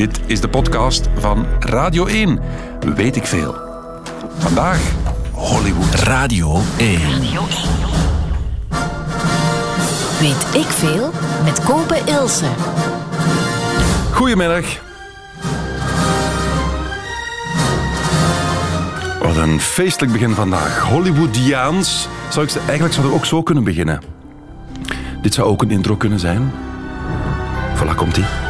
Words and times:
Dit 0.00 0.20
is 0.26 0.40
de 0.40 0.48
podcast 0.48 1.08
van 1.18 1.46
Radio 1.58 2.06
1. 2.06 2.38
Weet 2.94 3.16
ik 3.16 3.26
veel. 3.26 3.54
Vandaag 4.38 4.92
Hollywood. 5.32 5.94
Radio 5.94 6.60
1. 6.78 7.00
Weet 10.20 10.46
ik 10.54 10.66
veel 10.66 11.10
met 11.44 11.64
Kopen 11.64 12.06
Ilse. 12.06 12.46
Goedemiddag. 14.12 14.64
Wat 19.22 19.36
een 19.36 19.60
feestelijk 19.60 20.12
begin 20.12 20.34
vandaag. 20.34 20.80
Hollywoodiaans. 20.80 22.08
Zou 22.28 22.46
ik, 22.46 22.54
eigenlijk 22.54 22.94
zou 22.94 23.06
het 23.06 23.16
ook 23.16 23.26
zo 23.26 23.42
kunnen 23.42 23.64
beginnen. 23.64 24.00
Dit 25.22 25.34
zou 25.34 25.48
ook 25.48 25.62
een 25.62 25.70
intro 25.70 25.96
kunnen 25.96 26.18
zijn. 26.18 26.52
Voilà, 27.76 27.94
komt-ie. 27.96 28.49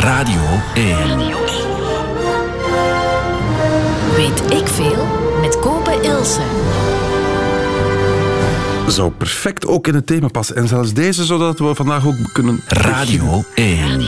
Radio 0.00 0.40
1. 0.74 1.18
Weet 4.16 4.52
ik 4.52 4.66
veel 4.66 5.06
met 5.40 5.58
Kopen 5.58 6.02
Ilse. 6.02 6.40
Zou 8.86 9.10
perfect 9.10 9.66
ook 9.66 9.86
in 9.86 9.94
het 9.94 10.06
thema 10.06 10.28
passen. 10.28 10.56
En 10.56 10.68
zelfs 10.68 10.92
deze, 10.92 11.24
zodat 11.24 11.58
we 11.58 11.74
vandaag 11.74 12.06
ook 12.06 12.14
kunnen... 12.32 12.60
Radio 12.68 13.44
1. 13.54 13.98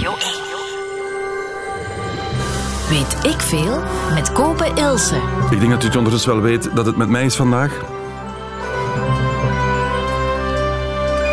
Weet 2.89 3.33
ik 3.33 3.41
veel 3.41 3.83
met 4.15 4.33
Kopen 4.33 4.77
Ilse. 4.77 5.17
Ik 5.51 5.61
denk 5.61 5.71
dat 5.71 5.83
u 5.83 5.87
het 5.87 5.97
ondertussen 5.97 6.33
wel 6.33 6.43
weet 6.43 6.71
dat 6.75 6.87
het 6.87 6.97
met 6.97 7.09
mij 7.09 7.25
is 7.25 7.35
vandaag. 7.35 7.81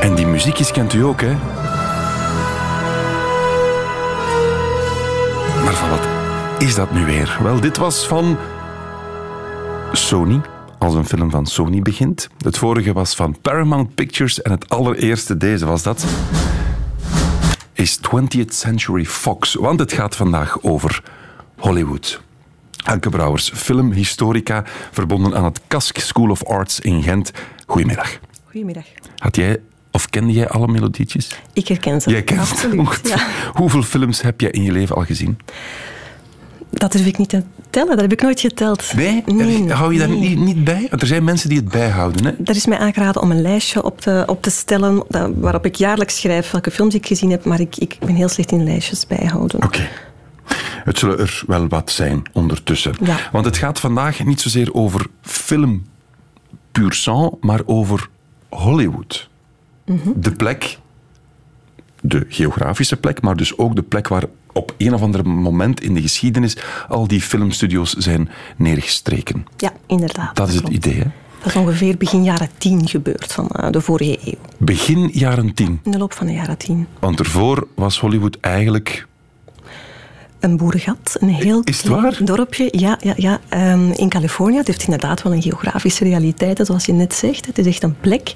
En 0.02 0.16
die 0.16 0.26
muziekjes 0.26 0.72
kent 0.72 0.94
u 0.94 1.04
ook, 1.04 1.22
hè? 1.22 1.36
Van 5.80 5.90
wat 5.90 6.08
is 6.62 6.76
dat 6.76 6.92
nu 6.92 7.06
weer? 7.06 7.38
Wel, 7.42 7.60
dit 7.60 7.78
was 7.78 8.08
van 8.08 8.38
Sony, 9.92 10.42
als 10.78 10.94
een 10.94 11.06
film 11.06 11.30
van 11.30 11.46
Sony 11.46 11.82
begint. 11.82 12.30
Het 12.38 12.58
vorige 12.58 12.94
was 12.94 13.16
van 13.16 13.36
Paramount 13.42 13.96
Pictures 13.96 14.42
en 14.42 14.52
het 14.52 14.70
allereerste, 14.70 15.38
deze 15.38 15.66
was 15.66 15.84
dat, 15.84 16.06
is 17.74 18.00
20th 18.00 18.48
Century 18.48 19.06
Fox. 19.06 19.54
Want 19.54 19.80
het 19.80 19.94
gaat 19.94 20.16
vandaag 20.16 20.62
over 20.62 21.04
Hollywood. 21.58 22.22
Anke 22.84 23.10
Brouwers, 23.10 23.52
filmhistorica, 23.56 24.64
verbonden 24.92 25.36
aan 25.36 25.44
het 25.44 25.62
Kask 25.68 25.98
School 25.98 26.30
of 26.30 26.46
Arts 26.46 26.80
in 26.80 27.04
Gent. 27.04 27.32
Goedemiddag. 27.66 28.20
Goedemiddag. 28.46 28.86
Had 29.18 29.36
jij 29.36 29.62
of 30.00 30.10
kende 30.10 30.34
jij 30.34 30.50
alle 30.50 30.68
melodietjes? 30.68 31.30
Ik 31.54 31.68
herken 31.68 32.02
ze. 32.02 32.10
Jij 32.10 32.24
kent 32.24 32.48
ze. 32.48 32.54
Absoluut. 32.54 33.00
Ja. 33.04 33.28
Hoeveel 33.54 33.82
films 33.82 34.22
heb 34.22 34.42
jij 34.42 34.50
in 34.50 34.64
je 34.64 34.72
leven 34.72 34.96
al 34.96 35.04
gezien? 35.04 35.40
Dat 36.70 36.92
durf 36.92 37.06
ik 37.06 37.18
niet 37.18 37.30
te 37.30 37.44
tellen. 37.70 37.90
Dat 37.90 38.02
heb 38.02 38.12
ik 38.12 38.22
nooit 38.22 38.40
geteld. 38.40 38.94
Nee? 38.96 39.24
Nee, 39.26 39.72
Hou 39.72 39.94
je 39.94 40.00
daar 40.00 40.10
nee. 40.10 40.20
niet, 40.20 40.40
niet 40.40 40.64
bij? 40.64 40.88
Want 40.90 41.02
er 41.02 41.08
zijn 41.08 41.24
mensen 41.24 41.50
die 41.50 41.58
het 41.58 41.70
bijhouden. 41.70 42.26
Hè? 42.26 42.32
Er 42.44 42.56
is 42.56 42.66
mij 42.66 42.78
aangeraden 42.78 43.22
om 43.22 43.32
een 43.32 43.42
lijstje 43.42 43.84
op 43.84 44.02
te, 44.02 44.24
op 44.26 44.42
te 44.42 44.50
stellen 44.50 45.04
waarop 45.36 45.66
ik 45.66 45.76
jaarlijks 45.76 46.20
schrijf 46.20 46.52
welke 46.52 46.72
films 46.72 46.96
ik 46.96 47.08
gezien 47.08 47.32
heb, 47.32 47.46
maar 47.46 47.60
ik, 47.60 47.78
ik 47.78 47.98
ben 48.00 48.16
heel 48.16 48.30
slecht 48.30 48.52
in 48.52 48.64
lijstjes 48.64 49.08
bijhouden. 49.08 49.64
Oké. 49.64 49.88
Het 50.84 51.00
zullen 51.00 51.20
er 51.20 51.44
wel 51.48 51.68
wat 51.68 51.92
zijn 51.92 52.24
ondertussen. 52.34 52.94
Ja. 53.02 53.18
Want 53.32 53.46
het 53.46 53.58
gaat 53.58 53.80
vandaag 53.80 54.26
niet 54.26 54.42
zozeer 54.42 54.74
over 54.74 55.06
film 55.22 55.86
pur 56.72 56.94
sang, 56.94 57.34
maar 57.42 57.62
over 57.66 58.10
Hollywood. 58.50 59.30
De 60.16 60.32
plek, 60.32 60.80
de 62.02 62.26
geografische 62.30 62.98
plek, 62.98 63.22
maar 63.22 63.36
dus 63.36 63.58
ook 63.58 63.76
de 63.76 63.84
plek 63.84 64.08
waar 64.08 64.24
op 64.54 64.74
een 64.78 64.94
of 64.94 65.02
ander 65.02 65.28
moment 65.28 65.82
in 65.82 65.94
de 65.94 66.02
geschiedenis 66.02 66.58
al 66.88 67.08
die 67.08 67.22
filmstudio's 67.22 67.94
zijn 67.94 68.30
neergestreken. 68.58 69.46
Ja, 69.58 69.74
inderdaad. 69.88 70.36
Dat 70.36 70.48
is 70.48 70.56
het 70.56 70.64
klopt. 70.64 70.86
idee, 70.86 71.00
hè? 71.00 71.08
Dat 71.40 71.48
is 71.48 71.56
ongeveer 71.56 71.98
begin 71.98 72.24
jaren 72.24 72.50
tien 72.58 72.88
gebeurd 72.88 73.34
van 73.34 73.48
eh, 73.48 73.72
de 73.72 73.82
vorige 73.82 74.20
eeuw. 74.24 74.40
Begin 74.58 75.10
jaren 75.14 75.54
tien. 75.54 75.80
In 75.84 75.92
de 75.92 75.98
loop 75.98 76.14
van 76.14 76.28
de 76.28 76.34
jaren 76.34 76.58
tien. 76.58 76.88
Want 77.00 77.20
ervoor 77.20 77.68
was 77.76 78.00
Hollywood 78.00 78.38
eigenlijk... 78.42 79.08
Een 80.40 80.58
boerengat, 80.58 81.16
een 81.20 81.30
heel 81.30 81.62
Is 81.64 81.78
het 81.78 81.86
klein 81.86 82.02
waar? 82.02 82.18
dorpje. 82.24 82.68
Ja, 82.72 82.98
ja, 83.00 83.14
ja. 83.18 83.40
Ehm, 83.50 83.92
in 83.92 84.10
Californië. 84.10 84.58
Het 84.58 84.68
heeft 84.68 84.84
inderdaad 84.84 85.22
wel 85.22 85.34
een 85.34 85.42
geografische 85.42 86.04
realiteit, 86.04 86.60
zoals 86.66 86.86
je 86.86 86.94
net 86.94 87.14
zegt. 87.14 87.46
Het 87.46 87.58
is 87.58 87.66
echt 87.66 87.84
een 87.84 87.96
plek. 88.00 88.34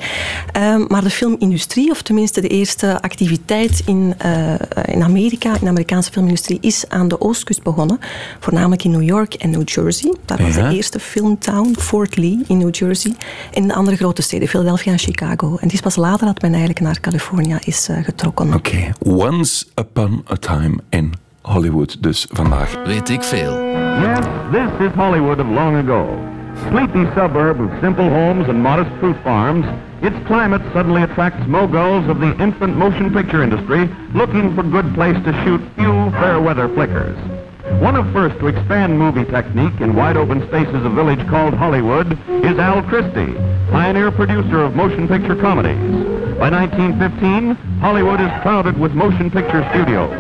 Ehm, 0.52 0.86
maar 0.88 1.04
de 1.04 1.10
filmindustrie, 1.10 1.92
of 1.92 2.02
tenminste 2.02 2.42
de 2.42 2.48
eerste 2.48 3.02
activiteit 3.02 3.82
in, 3.86 4.14
eh, 4.18 4.54
in 4.86 5.04
Amerika, 5.04 5.54
in 5.54 5.60
de 5.62 5.68
Amerikaanse 5.68 6.12
filmindustrie, 6.12 6.58
is 6.62 6.86
aan 6.90 7.08
de 7.08 7.22
oostkust 7.22 7.64
begonnen. 7.64 8.00
Voornamelijk 8.40 8.84
in 8.84 8.92
New 8.92 9.04
York 9.04 9.34
en 9.34 9.50
New 9.50 9.70
Jersey. 9.70 10.14
Daar 10.26 10.42
was 10.42 10.56
Ja. 10.56 10.70
de 10.70 10.76
eerste 10.76 11.00
filmtown, 11.00 11.76
Fort 11.80 12.18
Lee 12.18 12.40
in 12.48 12.58
New 12.58 12.76
Jersey. 12.76 13.16
En 13.54 13.68
de 13.68 13.74
andere 13.74 13.98
grote 13.98 14.22
steden, 14.22 14.48
Philadelphia 14.48 14.92
en 14.92 15.00
Chicago. 15.00 15.48
En 15.48 15.58
het 15.64 15.74
is 15.74 15.82
pas 15.82 15.96
later 15.96 16.26
dat 16.26 16.42
men 16.42 16.50
eigenlijk 16.52 16.80
naar 16.80 17.00
Californië 17.00 17.58
is 17.66 17.88
eh, 17.90 18.04
getrokken. 18.04 18.54
Oké, 18.54 18.90
Once 19.00 19.66
Upon 19.76 20.26
a 20.32 20.36
Time 20.36 20.80
in 20.90 21.14
Hollywood 21.44 22.04
dus 22.04 22.28
vandaag. 22.32 22.76
Weet 22.86 23.10
ik 23.10 23.24
veel. 23.24 23.52
Yes, 24.02 24.26
this 24.52 24.88
is 24.88 24.94
Hollywood 24.96 25.40
of 25.40 25.48
long 25.48 25.76
ago. 25.76 26.08
Sleepy 26.70 27.06
suburb 27.16 27.60
of 27.60 27.70
simple 27.82 28.10
homes 28.10 28.48
and 28.48 28.62
modest 28.62 28.90
fruit 29.00 29.16
farms, 29.24 29.66
its 30.02 30.16
climate 30.26 30.62
suddenly 30.74 31.02
attracts 31.02 31.46
moguls 31.48 32.08
of 32.08 32.20
the 32.20 32.36
infant 32.40 32.78
motion 32.78 33.12
picture 33.12 33.44
industry 33.44 33.90
looking 34.14 34.56
for 34.56 34.64
good 34.64 34.94
place 34.94 35.18
to 35.24 35.34
shoot 35.44 35.62
few 35.76 36.12
fair 36.12 36.40
weather 36.40 36.70
flickers. 36.70 37.18
One 37.82 37.96
of 37.96 38.06
first 38.14 38.40
to 38.40 38.48
expand 38.48 38.98
movie 38.98 39.26
technique 39.26 39.82
in 39.82 39.96
wide 39.96 40.18
open 40.18 40.48
spaces 40.48 40.86
of 40.86 40.92
village 40.94 41.28
called 41.28 41.54
Hollywood 41.54 42.12
is 42.44 42.58
Al 42.60 42.84
Christie, 42.84 43.34
pioneer 43.72 44.12
producer 44.12 44.64
of 44.64 44.76
motion 44.76 45.08
picture 45.08 45.36
comedies. 45.36 45.82
By 46.38 46.50
1915, 46.50 47.56
Hollywood 47.80 48.22
is 48.22 48.32
crowded 48.42 48.78
with 48.78 48.94
motion 48.94 49.32
picture 49.32 49.68
studios. 49.72 50.12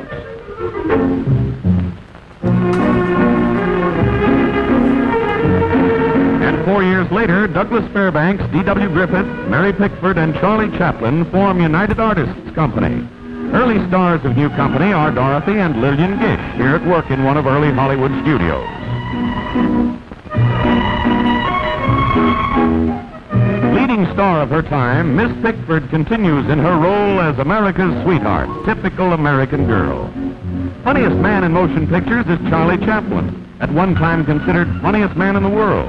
And 6.41 6.65
four 6.65 6.83
years 6.83 7.09
later, 7.11 7.47
Douglas 7.47 7.85
Fairbanks, 7.93 8.43
D.W. 8.51 8.89
Griffith, 8.89 9.25
Mary 9.47 9.71
Pickford, 9.73 10.17
and 10.17 10.33
Charlie 10.35 10.75
Chaplin 10.77 11.29
form 11.31 11.61
United 11.61 11.99
Artists 11.99 12.51
Company. 12.53 13.07
Early 13.53 13.85
stars 13.87 14.25
of 14.25 14.35
New 14.35 14.49
Company 14.49 14.91
are 14.91 15.11
Dorothy 15.11 15.59
and 15.59 15.79
Lillian 15.79 16.19
Gish, 16.19 16.55
here 16.57 16.75
at 16.75 16.85
work 16.85 17.09
in 17.11 17.23
one 17.23 17.37
of 17.37 17.45
early 17.45 17.71
Hollywood 17.71 18.11
studios. 18.23 18.67
Leading 24.03 24.15
star 24.15 24.41
of 24.41 24.49
her 24.49 24.61
time, 24.61 25.15
Miss 25.15 25.31
Pickford 25.41 25.89
continues 25.89 26.49
in 26.49 26.59
her 26.59 26.75
role 26.77 27.21
as 27.21 27.39
America's 27.39 27.93
sweetheart, 28.03 28.49
typical 28.65 29.13
American 29.13 29.65
girl. 29.65 30.11
Funniest 30.83 31.15
man 31.15 31.45
in 31.45 31.53
motion 31.53 31.87
pictures 31.87 32.25
is 32.27 32.37
Charlie 32.49 32.83
Chaplin, 32.85 33.31
at 33.61 33.71
one 33.71 33.95
time 33.95 34.25
considered 34.25 34.67
funniest 34.81 35.15
man 35.15 35.37
in 35.37 35.43
the 35.43 35.49
world. 35.49 35.87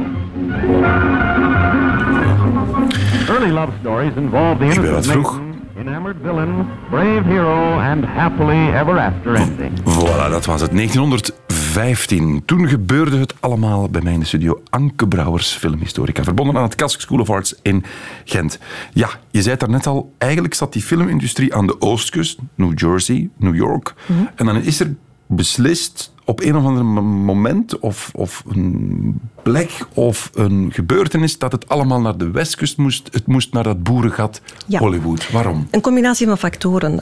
Early 3.29 3.51
love 3.51 3.75
stories 3.81 4.17
involve 4.17 4.61
the 4.61 4.67
innocent 4.67 5.09
maiden, 5.09 5.69
enamored 5.77 6.19
villain, 6.19 6.71
brave 6.91 7.25
hero, 7.27 7.81
and 7.81 8.05
happily 8.05 8.69
ever 8.79 8.97
after 8.97 9.35
ending. 9.35 9.75
Voilà, 9.85 10.31
dat 10.31 10.47
was 10.47 10.61
het. 10.61 11.44
1915. 11.75 12.45
Toen 12.45 12.69
gebeurde 12.69 13.19
het 13.19 13.35
allemaal 13.41 13.89
bij 13.89 14.03
mij 14.03 14.13
in 14.13 14.19
de 14.19 14.27
studio. 14.27 14.63
Anke 14.71 15.09
Brouwers, 15.09 15.53
filmhistorica, 15.53 16.25
verbonden 16.25 16.57
aan 16.57 16.63
het 16.63 16.75
Kask 16.75 17.01
School 17.01 17.21
of 17.21 17.31
Arts 17.31 17.55
in 17.63 17.85
Gent. 18.25 18.59
Ja, 18.93 19.09
je 19.31 19.39
zei 19.39 19.51
het 19.51 19.61
daarnet 19.61 19.87
al, 19.87 20.15
eigenlijk 20.19 20.55
zat 20.55 20.73
die 20.73 20.83
filmindustrie 20.83 21.55
aan 21.55 21.67
de 21.67 21.81
oostkust, 21.81 22.39
New 22.55 22.79
Jersey, 22.79 23.29
New 23.37 23.55
York. 23.55 23.95
En 24.35 24.47
dan 24.47 24.57
is 24.57 24.81
er 24.81 24.95
beslist 25.27 26.14
op 26.25 26.41
een 26.43 26.57
of 26.57 26.65
ander 26.65 26.85
mo- 26.85 27.03
moment 27.03 27.79
of, 27.79 28.11
of 28.15 28.43
een 28.49 29.21
plek 29.43 29.71
of 29.95 30.31
een 30.35 30.69
gebeurtenis 30.73 31.39
dat 31.39 31.53
het 31.53 31.69
allemaal 31.69 32.01
naar 32.01 32.17
de 32.17 32.31
westkust 32.31 32.77
moest. 32.77 33.09
Het 33.13 33.27
moest 33.27 33.53
naar 33.53 33.63
dat 33.63 33.83
boerengat 33.83 34.41
Ja. 34.67 34.79
Hollywood. 34.79 35.31
Waarom? 35.31 35.67
Een 35.71 35.81
combinatie 35.81 36.27
van 36.27 36.39
factoren. 36.39 37.01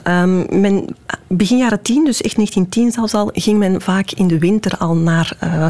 Men, 0.61 0.85
begin 1.27 1.57
jaren 1.57 1.81
10, 1.81 2.05
dus 2.05 2.21
echt 2.21 2.35
1910 2.35 2.91
zelfs 2.91 3.13
al, 3.13 3.29
ging 3.33 3.57
men 3.59 3.81
vaak 3.81 4.11
in 4.11 4.27
de 4.27 4.39
winter 4.39 4.77
al 4.77 4.95
naar, 4.95 5.35
eh, 5.39 5.67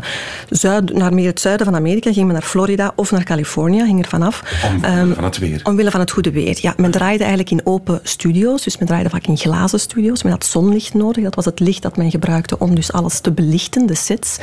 zuid, 0.49 0.93
naar 0.93 1.13
meer 1.13 1.27
het 1.27 1.39
zuiden 1.39 1.65
van 1.65 1.75
Amerika. 1.75 2.13
Ging 2.13 2.25
men 2.25 2.33
naar 2.35 2.43
Florida 2.43 2.91
of 2.95 3.11
naar 3.11 3.23
Californië, 3.23 3.83
hing 3.83 4.03
er 4.03 4.09
vanaf. 4.09 4.61
Omwille 4.73 4.87
Ehm, 4.87 5.13
van 5.13 5.23
het 5.23 5.37
weer. 5.37 5.59
Omwille 5.63 5.91
van 5.91 5.99
het 5.99 6.11
goede 6.11 6.31
weer. 6.31 6.57
Ja, 6.61 6.73
men 6.77 6.91
draaide 6.91 7.23
eigenlijk 7.23 7.51
in 7.51 7.61
open 7.65 7.99
studio's. 8.03 8.63
Dus 8.63 8.77
men 8.77 8.87
draaide 8.87 9.09
vaak 9.09 9.25
in 9.27 9.37
glazen 9.37 9.79
studio's. 9.79 10.23
Men 10.23 10.31
had 10.31 10.45
zonlicht 10.45 10.93
nodig. 10.93 11.23
Dat 11.23 11.35
was 11.35 11.45
het 11.45 11.59
licht 11.59 11.81
dat 11.81 11.97
men 11.97 12.11
gebruikte 12.11 12.59
om 12.59 12.75
dus 12.75 12.91
alles 12.91 13.19
te 13.19 13.31
belichten, 13.43 13.85
de 13.85 13.95
sets. 13.95 14.37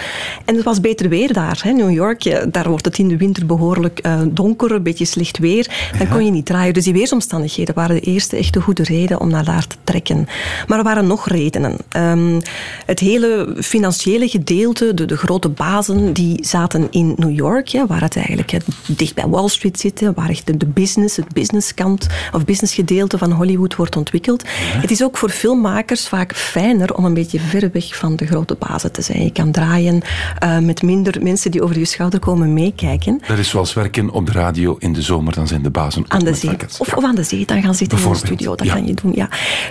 En 0.45 0.55
het 0.55 0.65
was 0.65 0.81
beter 0.81 1.09
weer 1.09 1.33
daar. 1.33 1.61
Hè. 1.63 1.73
New 1.73 1.91
York, 1.91 2.23
ja, 2.23 2.45
daar 2.47 2.69
wordt 2.69 2.85
het 2.85 2.99
in 2.99 3.09
de 3.09 3.17
winter 3.17 3.47
behoorlijk 3.47 3.99
eh, 3.99 4.21
donker, 4.29 4.73
een 4.73 4.83
beetje 4.83 5.05
slecht 5.05 5.39
weer. 5.39 5.91
Dan 5.99 6.09
kon 6.09 6.25
je 6.25 6.31
niet 6.31 6.47
draaien. 6.47 6.75
Dus 6.75 6.85
die 6.85 6.93
weersomstandigheden 6.93 7.75
waren 7.75 7.95
de 7.95 8.01
eerste 8.01 8.37
echte 8.37 8.61
goede 8.61 8.83
reden 8.83 9.21
om 9.21 9.31
naar 9.31 9.45
daar 9.45 9.67
te 9.67 9.77
trekken. 9.85 10.29
Maar 10.67 10.79
er 10.79 10.85
waren 10.85 11.07
nog 11.07 11.29
redenen. 11.29 11.77
Ehm, 11.89 12.41
het 12.87 13.01
hele 13.01 13.57
financiële 13.61 14.29
gedeelte, 14.29 14.95
de, 14.95 15.05
de 15.05 15.17
grote 15.17 15.49
bazen, 15.49 16.13
die 16.13 16.39
zaten 16.47 16.89
in 16.91 17.15
New 17.17 17.37
York, 17.37 17.69
ja, 17.69 17.87
waar 17.87 18.01
het 18.01 18.17
eigenlijk 18.17 18.57
dicht 18.87 19.15
bij 19.15 19.29
Wall 19.29 19.49
Street 19.49 19.81
zitten, 19.81 20.15
waar 20.15 20.29
echt 20.29 20.47
de, 20.47 20.57
de 20.57 20.67
business, 20.67 21.17
het 21.17 21.33
businesskant 21.33 22.07
of 22.33 22.45
businessgedeelte 22.45 23.19
van 23.19 23.33
Hollywood 23.33 23.77
wordt 23.77 23.97
ontwikkeld. 23.97 24.43
Het 24.57 24.91
is 24.91 25.03
ook 25.03 25.17
voor 25.17 25.31
filmmakers 25.31 26.09
vaak 26.09 26.35
fijner 26.35 26.95
om 26.95 27.05
een 27.05 27.15
beetje 27.15 27.41
ver 27.41 27.71
weg 27.73 27.97
van 27.97 28.17
de 28.17 28.27
grote 28.27 28.57
bazen 28.59 28.90
te 28.91 29.03
zijn. 29.03 29.23
Je 29.23 29.33
kan 29.33 29.51
draaien 29.53 30.03
eh, 30.39 30.59
met 30.59 30.83
minder 30.83 31.23
mensen 31.23 31.51
die 31.51 31.63
over 31.63 31.79
je 31.79 31.85
schouder 31.85 32.21
komen 32.21 32.53
meekijken. 32.53 33.21
Dat 33.29 33.39
is 33.39 33.49
zoals 33.49 33.73
werken 33.73 34.11
op 34.11 34.27
de 34.27 34.33
radio 34.33 34.77
in 34.79 34.93
de 34.93 35.03
zomer, 35.03 35.35
dan 35.35 35.47
zijn 35.47 35.63
de 35.63 35.71
bazen 35.71 36.05
Aan 36.09 36.25
de 36.25 36.35
zee. 36.35 36.51
Of, 36.79 36.87
Ja. 36.91 36.97
of 36.97 37.05
aan 37.05 37.15
de 37.15 37.23
zee, 37.23 37.47
dan 37.47 37.63
gaan 37.63 37.75
zitten 37.75 37.99
in 37.99 38.05
een 38.05 38.11
Bijvoorbeeld, 38.11 38.27
studio. 38.41 38.55
Dat 38.55 38.67
ja. 38.67 38.75
kan 38.75 38.87
je 38.87 38.95
doen, 38.95 39.13
ja. 39.15 39.29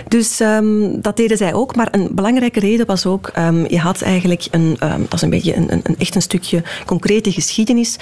Dus 0.08 0.40
ehm, 0.40 1.00
dat 1.00 1.16
deden 1.16 1.36
zij 1.36 1.54
ook. 1.54 1.76
Maar 1.76 1.88
een 1.90 2.08
belangrijke 2.12 2.60
reden 2.60 2.86
was 2.86 3.06
ook, 3.06 3.26
ehm, 3.34 3.64
je 3.68 3.78
had 3.78 4.02
eigenlijk 4.02 4.46
een, 4.50 4.76
ehm, 4.78 5.00
dat 5.00 5.12
is 5.14 5.22
een 5.22 5.30
beetje 5.30 5.56
een, 5.56 5.72
een, 5.72 5.80
een- 5.82 5.96
echt 5.98 6.14
een 6.14 6.22
stukje 6.22 6.62
concrete 6.86 7.32
geschiedenis. 7.32 7.96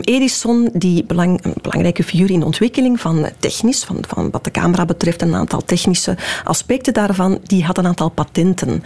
Edison, 0.00 0.70
die 0.72 1.04
belang, 1.04 1.44
een 1.44 1.54
belangrijke 1.62 2.02
figuur 2.04 2.30
in 2.30 2.38
de 2.40 2.44
ontwikkeling 2.46 3.00
van 3.00 3.26
technisch, 3.38 3.84
van, 3.84 3.96
van 4.08 4.30
wat 4.30 4.44
de 4.44 4.50
camera 4.50 4.84
betreft, 4.84 5.22
een 5.22 5.34
aantal 5.34 5.62
technische 5.64 6.16
aspecten 6.44 6.92
daarvan, 6.94 7.38
die 7.42 7.64
had 7.64 7.78
een 7.78 7.86
aantal 7.86 8.08
patenten. 8.08 8.82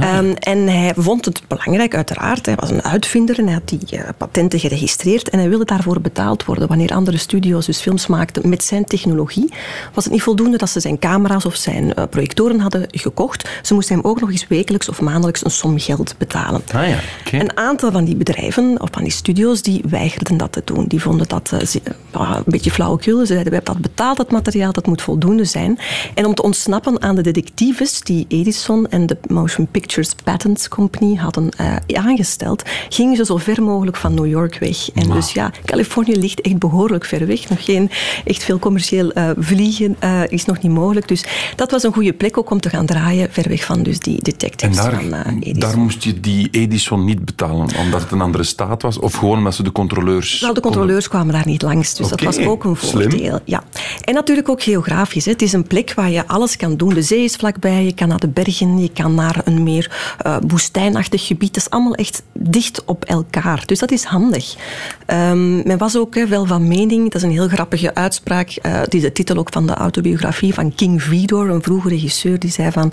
Ehm, 0.00 0.32
en 0.38 0.58
hij 0.68 0.92
vond 0.96 1.19
het 1.24 1.42
belangrijk, 1.48 1.94
uiteraard. 1.94 2.46
Hij 2.46 2.54
was 2.54 2.70
een 2.70 2.82
uitvinder 2.82 3.38
en 3.38 3.44
hij 3.44 3.52
had 3.52 3.68
die 3.68 3.98
eh, 3.98 4.08
patenten 4.16 4.58
geregistreerd 4.58 5.28
en 5.28 5.38
hij 5.38 5.48
wilde 5.48 5.64
daarvoor 5.64 6.00
betaald 6.00 6.44
worden. 6.44 6.68
Wanneer 6.68 6.94
andere 6.94 7.16
studio's 7.16 7.66
dus 7.66 7.80
films 7.80 8.06
maakten 8.06 8.48
met 8.48 8.64
zijn 8.64 8.84
technologie, 8.84 9.52
was 9.94 10.04
het 10.04 10.12
niet 10.12 10.22
voldoende 10.22 10.56
dat 10.56 10.70
ze 10.70 10.80
zijn 10.80 10.98
camera's 10.98 11.44
of 11.44 11.54
zijn 11.56 11.94
eh, 11.94 12.04
projectoren 12.10 12.60
hadden 12.60 12.84
gekocht. 12.90 13.48
Ze 13.62 13.74
moesten 13.74 13.96
hem 13.96 14.04
ook 14.04 14.20
nog 14.20 14.30
eens 14.30 14.46
wekelijks 14.48 14.88
of 14.88 15.00
maandelijks 15.00 15.44
een 15.44 15.50
som 15.50 15.78
geld 15.78 16.14
betalen. 16.18 16.62
Ah 16.74 16.88
ja. 16.88 16.98
Een 17.32 17.56
aantal 17.56 17.92
van 17.92 18.04
die 18.04 18.16
bedrijven 18.16 18.80
of 18.80 18.88
van 18.92 19.02
die 19.02 19.12
studio's 19.12 19.62
die 19.62 19.82
weigerden 19.88 20.36
dat 20.36 20.52
te 20.52 20.62
doen. 20.64 20.84
Die 20.86 21.02
vonden 21.02 21.28
dat 21.28 21.52
eh, 21.52 21.82
een 22.12 22.42
beetje 22.46 22.70
flauwekul. 22.70 23.18
Ze 23.18 23.26
zeiden, 23.26 23.48
we 23.48 23.54
hebben 23.54 23.74
dat 23.74 23.82
betaald, 23.82 24.16
dat 24.16 24.30
materiaal, 24.30 24.72
dat 24.72 24.86
moet 24.86 25.02
voldoende 25.02 25.44
zijn. 25.44 25.78
En 26.14 26.26
om 26.26 26.34
te 26.34 26.42
ontsnappen 26.42 27.02
aan 27.02 27.14
de 27.14 27.22
detectives 27.22 28.00
die 28.00 28.24
Edison 28.28 28.86
en 28.88 29.06
de 29.06 29.18
Motion 29.26 29.66
Pictures 29.70 30.14
Patents 30.24 30.68
Company 30.68 31.09
hadden 31.18 31.48
eh, 31.50 31.76
aangesteld, 32.06 32.62
gingen 32.88 33.16
ze 33.16 33.24
zo 33.24 33.36
ver 33.36 33.62
mogelijk 33.62 33.96
van 33.96 34.14
New 34.14 34.26
York 34.26 34.58
weg. 34.58 34.90
En 34.94 35.10
dus 35.10 35.32
ja, 35.32 35.52
Californië 35.64 36.16
ligt 36.16 36.40
echt 36.40 36.58
behoorlijk 36.58 37.04
ver 37.04 37.26
weg. 37.26 37.48
Nog 37.48 37.64
geen 37.64 37.90
echt 38.24 38.44
veel 38.44 38.58
commercieel 38.58 39.12
eh, 39.12 39.30
vliegen 39.38 39.96
eh, 39.98 40.20
is 40.28 40.44
nog 40.44 40.62
niet 40.62 40.72
mogelijk. 40.72 41.08
Dus 41.08 41.24
dat 41.56 41.70
was 41.70 41.82
een 41.82 41.92
goede 41.92 42.12
plek 42.12 42.38
ook 42.38 42.50
om 42.50 42.60
te 42.60 42.68
gaan 42.68 42.86
draaien, 42.86 43.28
ver 43.30 43.48
weg 43.48 43.64
van 43.64 43.82
dus 43.82 43.98
die 43.98 44.16
En 44.16 44.22
detectives 44.22 44.76
daar, 44.76 45.00
van 45.00 45.38
Edison. 45.38 45.60
daar 45.60 45.78
moest 45.78 46.02
je 46.02 46.20
die 46.20 46.48
Edison 46.50 47.04
niet 47.04 47.24
betalen, 47.24 47.76
omdat 47.76 48.00
het 48.00 48.10
een 48.10 48.20
andere 48.20 48.44
staat 48.44 48.82
was? 48.82 48.98
Of 48.98 49.14
gewoon 49.14 49.38
omdat 49.38 49.54
ze 49.54 49.62
de 49.62 49.72
controleurs... 49.72 50.40
Wel, 50.40 50.54
de 50.54 50.60
controleurs 50.60 51.08
kwamen 51.08 51.32
daar 51.32 51.46
niet 51.46 51.62
langs, 51.62 51.94
dus 51.94 52.08
dat 52.08 52.20
was 52.20 52.38
ook 52.38 52.64
een 52.64 52.76
slim. 52.76 53.10
voordeel. 53.10 53.40
Ja. 53.44 53.62
En 54.04 54.14
natuurlijk 54.14 54.48
ook 54.48 54.62
geografisch. 54.62 55.24
Hè. 55.24 55.32
Het 55.32 55.42
is 55.42 55.52
een 55.52 55.66
plek 55.66 55.94
waar 55.94 56.10
je 56.10 56.26
alles 56.26 56.56
kan 56.56 56.76
doen. 56.76 56.94
De 56.94 57.02
zee 57.02 57.24
is 57.24 57.36
vlakbij, 57.36 57.84
je 57.84 57.94
kan 57.94 58.08
naar 58.08 58.18
de 58.18 58.28
bergen, 58.28 58.78
je 58.78 58.90
kan 58.92 59.14
naar 59.14 59.40
een 59.44 59.62
meer 59.62 60.14
eh 60.18 60.36
woestijnachtig 61.00 61.26
gebied. 61.26 61.54
Dat 61.54 61.62
is 61.62 61.70
allemaal 61.70 61.94
echt 61.94 62.22
dicht 62.32 62.84
op 62.84 63.04
elkaar. 63.04 63.62
Dus 63.66 63.78
dat 63.78 63.90
is 63.90 64.04
handig. 64.04 64.54
Ehm, 65.06 65.56
men 65.66 65.78
was 65.78 65.96
ook 65.96 66.14
wel 66.14 66.46
van 66.46 66.68
mening, 66.68 67.04
dat 67.04 67.14
is 67.14 67.22
een 67.22 67.30
heel 67.30 67.48
grappige 67.48 67.94
uitspraak, 67.94 68.50
eh 68.50 68.72
het 68.80 68.94
is 68.94 69.02
de 69.02 69.12
titel 69.12 69.36
ook 69.36 69.52
van 69.52 69.66
de 69.66 69.74
autobiografie 69.74 70.54
van 70.54 70.74
King 70.74 71.02
Vidor, 71.02 71.48
een 71.48 71.62
vroege 71.62 71.88
regisseur, 71.88 72.38
die 72.38 72.50
zei 72.50 72.70
van... 72.70 72.92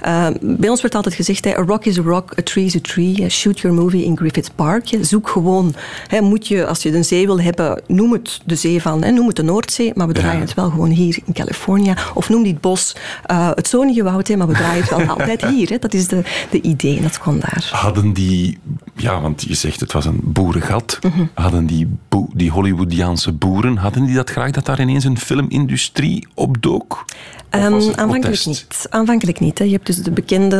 eh, 0.00 0.26
bij 0.40 0.68
ons 0.68 0.82
werd 0.82 0.94
altijd 0.94 1.14
gezegd, 1.14 1.44
hè, 1.44 1.56
a 1.56 1.62
rock 1.66 1.84
is 1.84 1.98
a 1.98 2.02
rock, 2.02 2.32
a 2.38 2.42
tree 2.42 2.64
is 2.64 2.76
a 2.76 2.80
tree, 2.82 3.28
shoot 3.28 3.60
your 3.60 3.76
movie 3.76 4.04
in 4.04 4.16
Griffith 4.16 4.50
Park. 4.54 4.84
Je 4.84 5.04
Zoek 5.04 5.28
gewoon, 5.28 5.74
moet 6.20 6.48
je, 6.48 6.66
als 6.66 6.82
je 6.82 6.92
een 6.92 7.04
zee 7.04 7.26
wil 7.26 7.40
hebben, 7.40 7.82
noem 7.86 8.12
het 8.12 8.40
de 8.44 8.54
zee 8.56 8.82
van, 8.82 9.14
noem 9.14 9.26
het 9.26 9.36
de 9.36 9.42
Noordzee, 9.42 9.92
maar 9.94 10.06
we 10.06 10.12
draaien 10.12 10.40
het 10.40 10.54
wel 10.54 10.70
gewoon 10.70 10.90
hier 10.90 11.18
in 11.24 11.32
Californië. 11.32 11.94
Of 12.14 12.28
noem 12.28 12.42
dit 12.42 12.60
bos 12.60 12.96
eh, 13.24 13.50
het 13.54 13.68
zonige 13.68 14.02
woud, 14.02 14.28
hè, 14.28 14.36
maar 14.36 14.46
we 14.46 14.52
draaien 14.54 14.80
het 14.80 14.90
wel 14.90 15.06
altijd 15.16 15.44
hier. 15.44 15.80
Dat 15.80 15.94
is 15.94 16.08
de, 16.08 16.22
de 16.50 16.60
idee, 16.60 17.00
dat 17.00 17.18
kon 17.18 17.40
daar. 17.50 17.68
Hadden 17.72 18.12
die, 18.12 18.58
ja, 18.96 19.20
want 19.20 19.42
je 19.42 19.54
zegt 19.54 19.80
het 19.80 19.92
was 19.92 20.04
een 20.04 20.20
boerengat, 20.22 20.98
Mhm. 21.02 21.24
hadden 21.34 21.66
die, 21.66 21.88
die 22.34 22.50
Hollywoodiaanse 22.50 23.32
boeren, 23.32 23.76
hadden 23.76 24.04
die 24.06 24.14
dat 24.14 24.30
graag 24.30 24.50
dat 24.50 24.64
daar 24.66 24.80
ineens 24.80 25.04
een 25.04 25.18
filmindustrie 25.18 26.26
opdook? 26.34 27.04
Het 27.50 27.62
aanvankelijk 27.64 28.20
protest? 28.20 28.46
niet. 28.46 28.86
Aanvankelijk 28.90 29.40
niet. 29.40 29.58
Hè. 29.58 29.64
Je 29.64 29.72
hebt 29.72 29.86
dus 29.86 29.96
de 29.96 30.10
bekende, 30.10 30.56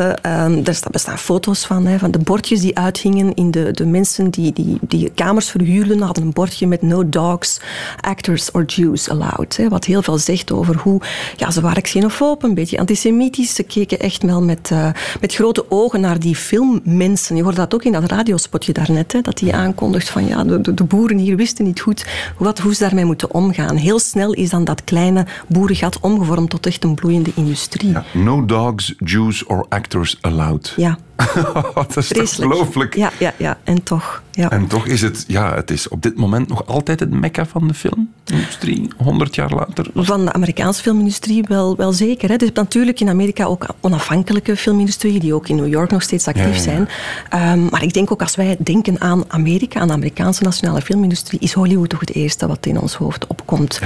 er 0.64 0.74
sta- 0.74 0.90
bestaan 0.90 1.18
foto's 1.18 1.66
van, 1.66 1.86
hè, 1.86 1.98
van 1.98 2.10
de 2.10 2.18
bordjes 2.18 2.60
die 2.60 2.78
uithingen 2.78 3.34
in 3.34 3.50
de, 3.50 3.70
de 3.70 3.86
mensen 3.86 4.30
die, 4.30 4.52
die, 4.52 4.78
die 4.80 5.10
kamers 5.14 5.48
verhuurden, 5.50 6.00
hadden 6.00 6.24
een 6.24 6.32
bordje 6.32 6.66
met 6.66 6.82
no 6.82 7.08
dogs, 7.08 7.60
actors 8.00 8.50
or 8.50 8.64
Jews 8.64 9.08
allowed. 9.10 9.56
Hè, 9.56 9.68
wat 9.68 9.84
heel 9.84 10.02
veel 10.02 10.18
zegt 10.18 10.52
over 10.52 10.76
hoe, 10.76 11.00
ja, 11.36 11.50
ze 11.50 11.60
waren 11.60 11.82
xenofoob, 11.82 12.42
een 12.42 12.54
beetje 12.54 12.78
antisemitisch. 12.78 13.54
Ze 13.54 13.62
keken 13.62 13.98
echt 13.98 14.22
wel 14.22 14.42
met, 14.42 14.70
eh, 14.70 14.88
met 15.20 15.34
grote 15.34 15.70
ogen 15.70 16.00
naar 16.00 16.18
die 16.20 16.36
filmmensen. 16.66 17.36
Je 17.36 17.42
hoorde 17.42 17.56
dat 17.56 17.74
ook 17.74 17.84
in 17.84 17.92
dat 17.92 18.10
radiospotje 18.10 18.72
daarnet, 18.72 19.12
hè, 19.12 19.20
dat 19.20 19.38
die 19.38 19.54
aankondigt 19.54 20.08
van, 20.08 20.26
ja, 20.26 20.44
de, 20.44 20.60
de, 20.60 20.74
de 20.74 20.84
boeren 20.84 21.18
hier 21.18 21.36
wisten 21.36 21.64
niet 21.64 21.80
goed 21.80 22.06
wat, 22.38 22.58
hoe 22.58 22.74
ze 22.74 22.82
daarmee 22.82 23.04
moeten 23.04 23.34
omgaan. 23.34 23.76
Heel 23.76 23.98
snel 23.98 24.32
is 24.32 24.50
dan 24.50 24.64
dat 24.64 24.84
kleine 24.84 25.26
boerengat 25.48 26.00
omgevormd 26.00 26.50
tot 26.50 26.66
echt 26.66 26.84
een 26.84 26.94
bloeiende 26.94 27.30
industrie. 27.34 27.90
Ja, 27.90 28.04
no 28.12 28.44
dogs, 28.44 28.94
Jews 28.98 29.46
or 29.46 29.66
actors 29.68 30.18
allowed. 30.20 30.72
Ja, 30.76 30.98
dat 31.74 31.96
is 31.96 32.08
toch 32.08 32.20
ongelooflijk. 32.20 32.94
Ja, 32.94 33.10
ja, 33.18 33.32
ja. 33.36 33.58
En 33.64 33.82
toch. 33.82 34.22
Ja. 34.30 34.50
En 34.50 34.66
toch 34.66 34.86
is 34.86 35.00
het, 35.00 35.24
ja, 35.28 35.54
het 35.54 35.70
is 35.70 35.88
op 35.88 36.02
dit 36.02 36.16
moment 36.16 36.48
nog 36.48 36.66
altijd 36.66 37.00
het 37.00 37.10
mekka 37.10 37.46
van 37.46 37.68
de 37.68 37.74
filmindustrie, 37.74 38.88
100 38.96 39.34
jaar 39.34 39.50
later. 39.50 39.86
Van 39.94 40.24
de 40.24 40.32
Amerikaanse 40.32 40.82
filmindustrie 40.82 41.44
wel, 41.48 41.76
wel 41.76 41.92
zeker. 41.92 42.28
Hè. 42.28 42.36
Dus 42.36 42.52
natuurlijk 42.52 43.00
in 43.00 43.08
Amerika 43.08 43.44
ook 43.44 43.66
onafhankelijke 43.80 44.56
filmindustrie, 44.56 45.20
die 45.20 45.34
ook 45.34 45.48
in 45.48 45.56
New 45.56 45.68
York 45.68 45.90
nog 45.90 46.02
steeds 46.02 46.26
actief 46.28 46.44
Ja, 46.44 46.50
ja, 46.50 46.56
ja. 46.56 46.62
zijn. 46.62 46.88
Ehm, 47.28 47.66
maar 47.70 47.82
ik 47.82 47.92
denk 47.92 48.12
ook 48.12 48.22
als 48.22 48.36
wij 48.36 48.56
denken 48.58 49.00
aan 49.00 49.24
Amerika, 49.28 49.80
aan 49.80 49.88
de 49.88 49.94
Amerikaanse 49.94 50.42
nationale 50.42 50.80
filmindustrie, 50.82 51.40
is 51.40 51.52
Hollywood 51.52 51.88
toch 51.88 52.00
het 52.00 52.14
eerste 52.14 52.46
wat 52.46 52.66
in 52.66 52.80
ons 52.80 52.94
hoofd 52.94 53.26
opkomt. 53.26 53.80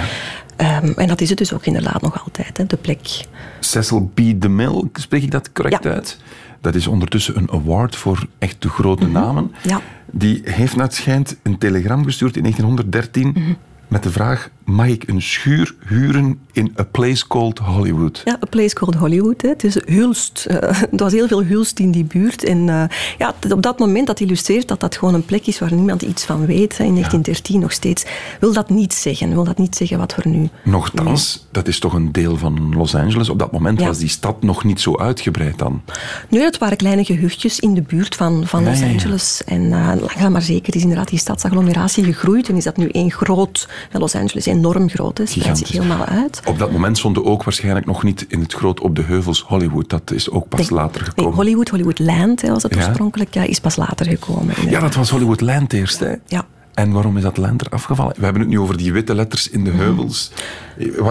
Ehm, 0.57 0.93
en 0.97 1.09
dat 1.09 1.21
is 1.21 1.29
het 1.29 1.39
dus 1.39 1.53
ook 1.53 1.67
inderdaad 1.67 2.03
nog 2.03 2.25
altijd, 2.25 2.57
hè, 2.57 2.67
de 2.67 2.77
plek. 2.77 3.27
Cecil 3.61 4.11
B. 4.15 4.21
DeMille, 4.35 4.89
spreek 4.93 5.23
ik 5.23 5.31
dat 5.31 5.53
correct 5.53 5.87
uit? 5.87 6.19
Dat 6.61 6.75
is 6.75 6.87
ondertussen 6.87 7.37
een 7.37 7.51
award 7.51 7.97
voor 7.97 8.27
echt 8.39 8.63
de 8.63 8.69
grote 8.69 9.07
namen. 9.07 9.45
Mhm. 9.45 9.69
Ja. 9.69 9.81
Die 10.11 10.41
heeft 10.45 10.77
naar 10.77 10.85
het 10.87 10.95
schijnt 10.95 11.37
een 11.43 11.59
telegram 11.59 12.05
gestuurd 12.05 12.37
in 12.37 12.43
1913 12.43 13.33
Mhm. 13.35 13.53
met 13.89 14.03
de 14.03 14.11
vraag: 14.11 14.51
mag 14.71 14.87
ik 14.87 15.09
een 15.09 15.23
schuur 15.23 15.75
huren 15.87 16.39
in 16.53 16.75
a 16.79 16.85
place 16.85 17.27
called 17.27 17.59
Hollywood? 17.59 18.23
Ja, 18.25 18.39
A 18.43 18.47
Place 18.51 18.75
Called 18.75 18.95
Hollywood. 18.95 19.43
Hè. 19.43 19.49
Het 19.49 19.65
is 19.65 19.77
Hulst. 19.85 20.47
Eh, 20.49 20.57
er 20.83 20.89
was 20.91 21.13
heel 21.13 21.29
veel 21.29 21.45
Hulst 21.45 21.79
in 21.79 21.91
die 21.91 22.05
buurt. 22.05 22.45
En 22.45 22.69
eh, 22.69 22.85
ja, 23.19 23.35
op 23.51 23.63
dat 23.63 23.79
moment, 23.79 24.07
dat 24.07 24.21
illustreert 24.21 24.69
dat 24.69 24.81
dat 24.81 24.97
gewoon 24.97 25.15
een 25.15 25.25
plek 25.25 25.47
is 25.47 25.59
waar 25.59 25.75
niemand 25.75 26.03
iets 26.03 26.25
van 26.25 26.47
weet. 26.47 26.79
Hè. 26.79 26.85
In 26.85 26.95
1913 26.95 27.61
nog 27.61 27.73
steeds. 27.73 28.05
Wil 28.41 28.53
dat 28.53 28.71
niet 28.71 28.95
zeggen. 28.95 29.31
Wil 29.31 29.45
dat 29.45 29.59
niet 29.59 29.77
zeggen 29.77 29.99
wat 29.99 30.17
er 30.17 30.29
nu... 30.29 30.49
Nochtans, 30.65 31.47
dat 31.51 31.69
is 31.69 31.79
toch 31.79 31.93
een 31.93 32.13
deel 32.13 32.37
van 32.37 32.75
Los 32.77 32.95
Angeles. 32.95 33.29
Op 33.29 33.39
dat 33.39 33.53
moment 33.53 33.81
Ja. 33.81 33.87
was 33.87 33.99
die 33.99 34.09
stad 34.09 34.43
nog 34.43 34.65
niet 34.65 34.81
zo 34.81 34.97
uitgebreid 34.97 35.59
dan. 35.59 35.83
Nu, 36.29 36.41
dat 36.41 36.59
waren 36.59 36.77
kleine 36.77 37.05
gehuchtjes 37.05 37.61
in 37.61 37.75
de 37.75 37.83
buurt 37.83 38.15
van, 38.15 38.47
van 38.47 38.65
Los. 38.65 38.83
Angeles. 38.83 39.43
En 39.47 39.63
uh, 39.63 39.93
langzaam 40.01 40.33
maar 40.33 40.43
zeker 40.43 40.75
is 40.75 40.83
inderdaad 40.83 41.09
die 41.09 41.19
stadsagglomeratie 41.19 42.05
gegroeid. 42.05 42.49
En 42.49 42.57
is 42.57 42.65
dat 42.65 42.77
nu 42.77 42.89
één 42.89 43.11
groot... 43.11 43.69
Los 43.93 44.15
Angeles 44.15 44.47
enorm 44.61 44.89
groot. 44.89 45.19
Het 45.19 45.31
spreidt 45.31 45.59
zich 45.59 45.67
Gigantisch. 45.69 45.95
helemaal 45.97 46.23
uit. 46.23 46.41
Op 46.45 46.59
dat 46.59 46.73
moment 46.73 46.99
stond 46.99 47.25
ook 47.25 47.43
waarschijnlijk 47.45 47.87
nog 47.87 48.03
niet 48.03 48.25
in 48.29 48.41
het 48.41 48.53
groot 48.53 48.81
op 48.81 48.97
de 48.97 49.03
heuvels 49.03 49.43
Hollywood. 49.43 49.89
Dat 49.91 50.11
is 50.13 50.31
ook 50.31 50.49
pas 50.49 50.61
Nee, 50.61 50.79
later 50.79 51.01
nee, 51.01 51.11
gekomen. 51.11 51.35
Hollywood, 51.35 51.69
Hollywoodland 51.69 52.43
hè, 52.43 52.49
was 52.49 52.63
het 52.63 52.75
Ja. 52.75 52.87
oorspronkelijk. 52.87 53.35
Ja, 53.35 53.43
is 53.43 53.61
pas 53.61 53.77
later 53.77 54.07
gekomen. 54.07 54.55
Ja, 54.69 54.81
dat 54.81 54.95
was 54.95 55.11
Hollywood 55.11 55.41
Land 55.41 55.73
eerst. 55.73 55.99
Hè? 56.01 56.13
Ja. 56.27 56.47
En 56.75 56.93
waarom 56.93 57.17
is 57.17 57.23
dat 57.23 57.37
land 57.37 57.61
er 57.61 57.69
afgevallen? 57.71 58.15
We 58.17 58.25
hebben 58.25 58.43
het 58.43 58.51
nu 58.51 58.59
over 58.61 58.77
die 58.77 58.93
witte 58.93 59.15
letters 59.15 59.51
in 59.51 59.65
de 59.65 59.71
heuvels. 59.71 60.31
Wat, 60.35 60.43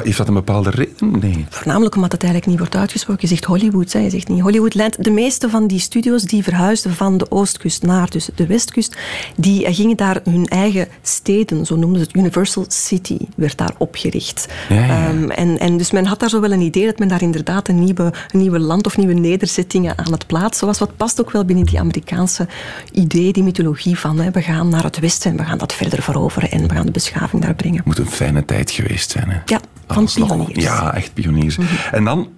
Heeft 0.03 0.17
dat 0.17 0.27
een 0.27 0.33
bepaalde 0.33 0.69
reden? 0.69 1.19
Nee. 1.19 1.45
Voornamelijk 1.49 1.95
omdat 1.95 2.11
het 2.11 2.23
eigenlijk 2.23 2.51
niet 2.51 2.59
wordt 2.59 2.75
uitgesproken. 2.75 3.21
Je 3.21 3.27
zegt 3.27 3.43
Hollywood, 3.43 3.93
hè. 3.93 3.99
je 3.99 4.09
zegt 4.09 4.27
niet 4.27 4.41
Hollywoodland. 4.41 5.03
De 5.03 5.09
meeste 5.09 5.49
van 5.49 5.67
die 5.67 5.79
studios 5.79 6.23
die 6.23 6.43
verhuisden 6.43 6.93
van 6.95 7.17
de 7.17 7.31
oostkust 7.31 7.83
naar 7.83 8.09
dus 8.09 8.29
de 8.35 8.47
westkust, 8.47 8.97
die 9.35 9.65
eh, 9.65 9.75
gingen 9.75 9.97
daar 9.97 10.19
hun 10.23 10.47
eigen 10.47 10.87
steden, 11.01 11.65
zo 11.65 11.75
noemden 11.75 11.99
ze 11.99 12.07
het, 12.07 12.15
Universal 12.15 12.65
City, 12.67 13.17
werd 13.35 13.57
daar 13.57 13.73
opgericht. 13.77 14.47
Ja, 14.69 14.75
ja. 14.75 15.07
Ehm, 15.07 15.29
en, 15.29 15.59
en 15.59 15.77
dus 15.77 15.91
men 15.91 16.05
had 16.05 16.19
daar 16.19 16.29
zo 16.29 16.41
wel 16.41 16.51
een 16.51 16.61
idee 16.61 16.85
dat 16.85 16.99
men 16.99 17.07
daar 17.07 17.21
inderdaad 17.21 17.67
een 17.67 17.83
nieuwe, 17.83 18.13
een 18.31 18.39
nieuwe 18.39 18.59
land 18.59 18.85
of 18.85 18.97
nieuwe 18.97 19.13
nederzettingen 19.13 19.97
aan 19.97 20.11
het 20.11 20.27
plaatsen 20.27 20.67
was. 20.67 20.79
Wat 20.79 20.97
past 20.97 21.21
ook 21.21 21.31
wel 21.31 21.45
binnen 21.45 21.65
die 21.65 21.79
Amerikaanse 21.79 22.47
idee, 22.91 23.33
die 23.33 23.43
mythologie 23.43 23.99
van 23.99 24.19
hè, 24.19 24.31
we 24.31 24.41
gaan 24.41 24.69
naar 24.69 24.83
het 24.83 24.99
westen 24.99 25.31
en 25.31 25.37
we 25.37 25.43
gaan 25.43 25.57
dat 25.57 25.73
verder 25.73 26.01
veroveren 26.01 26.51
en 26.51 26.67
we 26.67 26.73
gaan 26.73 26.85
de 26.85 26.91
beschaving 26.91 27.41
daar 27.41 27.55
brengen. 27.55 27.81
moet 27.85 27.97
een 27.97 28.11
fijne 28.11 28.45
tijd 28.45 28.71
geweest 28.71 29.11
zijn. 29.11 29.29
Hè? 29.29 29.37
Ja, 29.45 29.58
van 29.87 30.05
pioniers. 30.13 30.49
Mhm. 30.49 30.59
Ja, 30.59 30.93
echt 30.93 31.13
pioniers. 31.13 31.57
En 31.91 32.03
dan, 32.03 32.29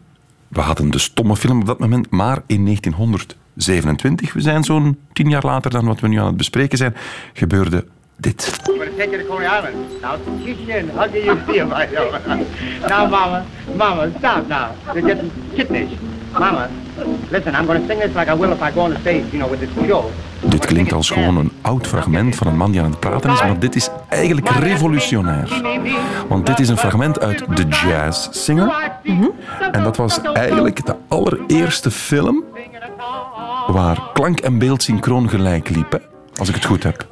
we 0.47 0.61
hadden 0.61 0.91
de 0.91 0.99
stomme 0.99 1.35
film 1.35 1.59
op 1.59 1.65
dat 1.65 1.79
moment, 1.79 2.09
maar 2.09 2.41
in 2.45 2.63
1927, 2.63 4.33
we 4.33 4.41
zijn 4.41 4.63
zo'n 4.63 4.97
tien 5.13 5.29
jaar 5.29 5.45
later 5.45 5.71
dan 5.71 5.85
wat 5.85 5.99
we 5.99 6.07
nu 6.07 6.19
aan 6.19 6.25
het 6.25 6.37
bespreken 6.37 6.77
zijn, 6.77 6.95
gebeurde 7.33 7.85
dit. 8.17 8.59
Take 8.97 9.11
you. 9.17 9.89
Now 10.01 10.19
kiss 10.45 10.59
you 10.59 10.79
and 10.79 10.91
hug 10.91 11.13
you, 11.13 11.23
you 11.25 11.37
feel 11.47 11.67
now, 12.87 13.09
Mama, 13.09 13.45
Mama, 13.75 14.11
stop 14.17 14.47
now. 14.47 14.71
You're 14.93 15.01
getting 15.01 15.31
kittenish. 15.55 16.10
Mama, 16.31 16.69
listen, 17.29 17.53
I'm 17.53 17.65
gonna 17.65 17.81
sing 17.87 17.99
this 17.99 18.13
like 18.15 18.31
I 18.31 18.35
will 18.35 18.51
if 18.51 18.61
I 18.61 18.71
go 18.73 18.81
on 18.81 18.93
the 18.93 18.99
stage, 18.99 19.23
you 19.31 19.39
know, 19.39 19.49
with 19.49 19.59
this 19.59 19.87
show. 19.87 20.05
Dit 20.41 20.65
klinkt 20.65 20.93
als 20.93 21.09
gewoon 21.09 21.37
een 21.37 21.51
oud 21.61 21.87
fragment 21.87 22.35
van 22.35 22.47
een 22.47 22.57
man 22.57 22.71
die 22.71 22.81
aan 22.81 22.89
het 22.89 22.99
praten 22.99 23.31
is, 23.31 23.41
maar 23.41 23.59
dit 23.59 23.75
is 23.75 23.89
eigenlijk 24.09 24.49
revolutionair. 24.49 25.61
Want 26.27 26.45
dit 26.45 26.59
is 26.59 26.69
een 26.69 26.77
fragment 26.77 27.19
uit 27.19 27.43
The 27.55 27.67
Jazz 27.67 28.27
Singer. 28.31 28.71
En 29.71 29.83
dat 29.83 29.97
was 29.97 30.21
eigenlijk 30.21 30.85
de 30.85 30.95
allereerste 31.07 31.91
film 31.91 32.43
waar 33.67 34.01
klank 34.13 34.39
en 34.39 34.57
beeld 34.57 34.83
synchroon 34.83 35.29
gelijk 35.29 35.69
liepen, 35.69 36.01
als 36.35 36.49
ik 36.49 36.55
het 36.55 36.65
goed 36.65 36.83
heb. 36.83 37.10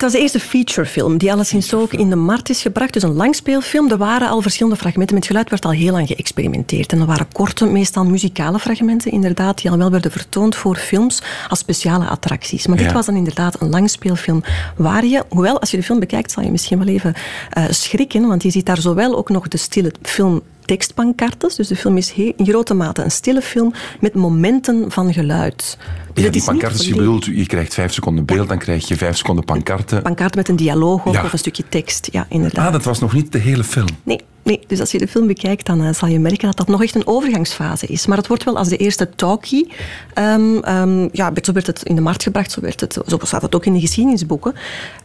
Het 0.00 0.12
was 0.12 0.18
de 0.18 0.24
eerste 0.24 0.40
featurefilm 0.40 1.18
die 1.18 1.32
alleszins 1.32 1.74
ook 1.74 1.92
in 1.92 2.10
de 2.10 2.16
markt 2.16 2.48
is 2.48 2.62
gebracht. 2.62 2.92
Dus 2.92 3.02
een 3.02 3.12
langspeelfilm. 3.12 3.90
Er 3.90 3.96
waren 3.96 4.28
al 4.28 4.42
verschillende 4.42 4.78
fragmenten. 4.78 5.14
Met 5.14 5.26
geluid 5.26 5.50
werd 5.50 5.64
al 5.64 5.70
heel 5.70 5.92
lang 5.92 6.06
geëxperimenteerd. 6.06 6.92
En 6.92 7.00
er 7.00 7.06
waren 7.06 7.32
korte, 7.32 7.66
meestal 7.66 8.04
muzikale 8.04 8.58
fragmenten, 8.58 9.12
inderdaad, 9.12 9.62
die 9.62 9.70
al 9.70 9.78
wel 9.78 9.90
werden 9.90 10.10
vertoond 10.10 10.56
voor 10.56 10.76
films 10.76 11.22
als 11.48 11.58
speciale 11.58 12.06
attracties. 12.08 12.66
Maar 12.66 12.76
dit 12.76 12.92
was 12.92 13.06
dan 13.06 13.16
inderdaad 13.16 13.60
een 13.60 13.68
langspeelfilm 13.68 14.42
waar 14.76 15.04
je, 15.04 15.24
hoewel 15.28 15.60
als 15.60 15.70
je 15.70 15.76
de 15.76 15.82
film 15.82 16.00
bekijkt, 16.00 16.30
zal 16.30 16.42
je 16.42 16.50
misschien 16.50 16.78
wel 16.78 16.88
even 16.88 17.14
eh, 17.50 17.64
schrikken, 17.70 18.26
want 18.26 18.42
je 18.42 18.50
ziet 18.50 18.66
daar 18.66 18.80
zowel 18.80 19.16
ook 19.16 19.28
nog 19.28 19.48
de 19.48 19.56
stille 19.56 19.92
film 20.02 20.42
tekstpancartes. 20.70 21.54
Dus 21.54 21.68
de 21.68 21.76
film 21.76 21.96
is 21.96 22.12
in 22.14 22.34
grote 22.46 22.74
mate 22.74 23.02
een 23.02 23.10
stille 23.10 23.42
film 23.42 23.72
met 24.00 24.14
momenten 24.14 24.90
van 24.90 25.12
geluid. 25.12 25.56
Dus 25.56 25.76
Ja, 26.14 26.22
het 26.22 26.32
die 26.32 26.44
pancartes, 26.44 26.86
je 26.86 26.94
bedoelt, 26.94 27.24
je 27.24 27.46
krijgt 27.46 27.74
vijf 27.74 27.92
seconden 27.92 28.24
beeld, 28.24 28.48
dan 28.48 28.58
krijg 28.58 28.88
je 28.88 28.96
vijf 28.96 29.16
seconden 29.16 29.44
pancarte. 29.44 30.00
Pancarten 30.02 30.38
met 30.38 30.48
een 30.48 30.56
dialoog 30.56 31.04
Ja. 31.12 31.24
of 31.24 31.32
een 31.32 31.38
stukje 31.38 31.64
tekst. 31.68 32.08
Ja, 32.12 32.26
inderdaad. 32.28 32.66
Ah, 32.66 32.72
dat 32.72 32.84
was 32.84 32.98
nog 33.00 33.12
niet 33.12 33.32
de 33.32 33.38
hele 33.38 33.64
film. 33.64 33.88
Nee, 34.02 34.20
nee, 34.42 34.60
dus 34.66 34.80
als 34.80 34.90
je 34.90 34.98
de 34.98 35.08
film 35.08 35.26
bekijkt, 35.26 35.66
dan 35.66 35.82
eh, 35.82 35.92
zal 35.94 36.08
je 36.08 36.18
merken 36.18 36.46
dat 36.46 36.56
dat 36.56 36.68
nog 36.68 36.82
echt 36.82 36.94
een 36.94 37.06
overgangsfase 37.06 37.86
is. 37.86 38.06
Maar 38.06 38.16
het 38.16 38.26
wordt 38.26 38.44
wel 38.44 38.56
als 38.58 38.68
de 38.68 38.76
eerste 38.76 39.08
talkie. 39.16 39.72
ehm, 40.14 40.56
ehm, 40.58 41.08
ja, 41.12 41.32
zo 41.42 41.52
werd 41.52 41.66
het 41.66 41.82
in 41.82 41.94
de 41.94 42.00
markt 42.00 42.22
gebracht, 42.22 42.50
zo, 42.50 42.60
werd 42.60 42.80
het, 42.80 42.98
zo 43.06 43.18
staat 43.22 43.42
het 43.42 43.54
ook 43.54 43.66
in 43.66 43.72
de 43.72 43.80
geschiedenisboeken. 43.80 44.54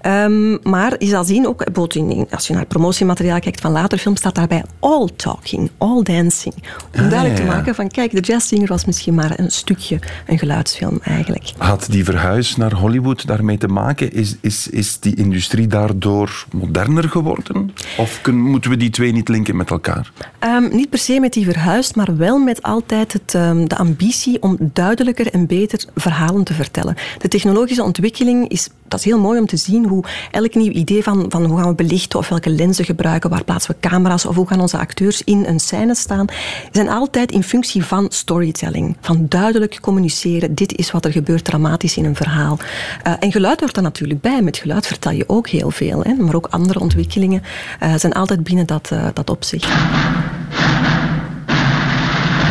Ehm, 0.02 0.58
maar 0.70 0.96
je 0.98 1.08
zal 1.08 1.24
zien, 1.24 1.48
ook 1.48 1.62
in, 1.94 2.28
als 2.32 2.48
je 2.48 2.54
naar 2.54 2.66
promotiemateriaal 2.66 3.40
kijkt 3.40 3.62
van 3.62 3.72
later 3.72 3.98
films, 3.98 4.20
staat 4.20 4.36
daarbij 4.36 4.64
all 4.80 5.10
talking, 5.16 5.70
all 5.78 6.04
dancing. 6.04 6.56
Om 6.56 7.04
Ah, 7.04 7.10
duidelijk 7.10 7.40
ja, 7.40 7.46
te 7.46 7.52
maken 7.56 7.76
van, 7.76 7.90
kijk, 7.90 8.12
de 8.12 8.20
Jazz 8.22 8.48
Singer 8.48 8.68
was 8.68 8.86
misschien 8.86 9.14
maar 9.14 9.40
een 9.40 9.52
stukje 9.52 10.00
een 10.26 10.38
geluidsfilm 10.40 11.00
eigenlijk. 11.04 11.52
Had 11.58 11.88
die 11.90 12.04
verhuis 12.04 12.56
naar 12.56 12.74
Hollywood 12.74 13.28
daarmee 13.28 13.58
te 13.58 13.68
maken? 13.68 14.14
Is, 14.14 14.36
is, 14.42 14.68
is 14.68 15.00
die 15.00 15.16
industrie 15.16 15.68
daardoor 15.68 16.46
moderner 16.52 17.10
geworden? 17.10 17.74
Of 17.98 18.32
moeten 18.32 18.70
we 18.70 18.78
die 18.78 18.90
twee 18.90 19.12
niet 19.12 19.25
linken 19.30 19.56
met 19.56 19.70
elkaar? 19.70 20.12
Ehm, 20.40 20.76
niet 20.76 20.90
per 20.90 21.00
se 21.00 21.20
met 21.20 21.34
die 21.34 21.46
verhuis, 21.46 21.94
maar 21.94 22.18
wel 22.18 22.40
met 22.40 22.62
altijd 22.62 23.14
het, 23.14 23.34
ehm, 23.34 23.68
de 23.68 23.78
ambitie 23.78 24.42
om 24.42 24.58
duidelijker 24.60 25.34
en 25.34 25.48
beter 25.48 25.86
verhalen 25.96 26.44
te 26.44 26.54
vertellen. 26.54 26.96
De 27.18 27.28
technologische 27.28 27.84
ontwikkeling 27.84 28.50
is, 28.50 28.70
dat 28.88 29.00
is 29.00 29.06
heel 29.06 29.20
mooi 29.20 29.40
om 29.40 29.46
te 29.46 29.58
zien 29.58 29.88
hoe 29.88 30.04
elk 30.32 30.56
nieuw 30.56 30.72
idee 30.72 31.04
van, 31.04 31.26
van 31.30 31.46
hoe 31.46 31.58
gaan 31.58 31.70
we 31.70 31.76
belichten 31.76 32.20
of 32.20 32.30
welke 32.30 32.50
lenzen 32.50 32.86
gebruiken, 32.86 33.30
waar 33.30 33.44
plaatsen 33.44 33.72
we 33.72 33.88
camera's 33.90 34.26
of 34.26 34.36
hoe 34.36 34.48
gaan 34.48 34.60
onze 34.60 34.78
acteurs 34.78 35.24
in 35.24 35.46
een 35.46 35.60
scène 35.60 35.96
staan, 35.96 36.26
zijn 36.72 36.90
altijd 36.90 37.32
in 37.32 37.44
functie 37.44 37.86
van 37.86 38.06
storytelling. 38.10 38.98
Van 39.02 39.26
duidelijk 39.30 39.80
communiceren, 39.82 40.56
dit 40.56 40.78
is 40.78 40.92
wat 40.92 41.06
er 41.06 41.12
gebeurt 41.12 41.44
dramatisch 41.44 41.98
in 41.98 42.06
een 42.06 42.16
verhaal. 42.16 42.58
Eh, 43.04 43.14
en 43.20 43.32
geluid 43.32 43.60
hoort 43.60 43.78
er 43.78 43.84
natuurlijk 43.84 44.22
bij. 44.22 44.42
Met 44.42 44.58
geluid 44.58 44.88
vertel 44.88 45.12
je 45.12 45.30
ook 45.30 45.48
heel 45.48 45.72
veel. 45.72 46.02
Hè? 46.04 46.14
Maar 46.14 46.36
ook 46.36 46.48
andere 46.50 46.80
ontwikkelingen 46.80 47.44
eh, 47.80 47.94
zijn 47.96 48.14
altijd 48.14 48.44
binnen 48.44 48.66
dat, 48.66 48.92
dat 49.16 49.30
opzicht. 49.30 49.68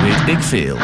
Weet 0.02 0.37
ik 0.37 0.42
veel. 0.42 0.76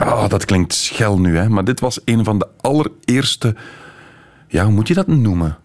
Ah, 0.00 0.28
dat 0.28 0.44
klinkt 0.44 0.74
schel 0.74 1.18
nu, 1.18 1.36
hè? 1.36 1.48
maar 1.48 1.64
dit 1.64 1.80
was 1.80 2.00
een 2.04 2.24
van 2.24 2.38
de 2.38 2.48
allereerste... 2.60 3.54
Ja, 4.48 4.64
hoe 4.64 4.72
moet 4.72 4.88
je 4.88 4.94
dat 4.94 5.06
noemen? 5.06 5.58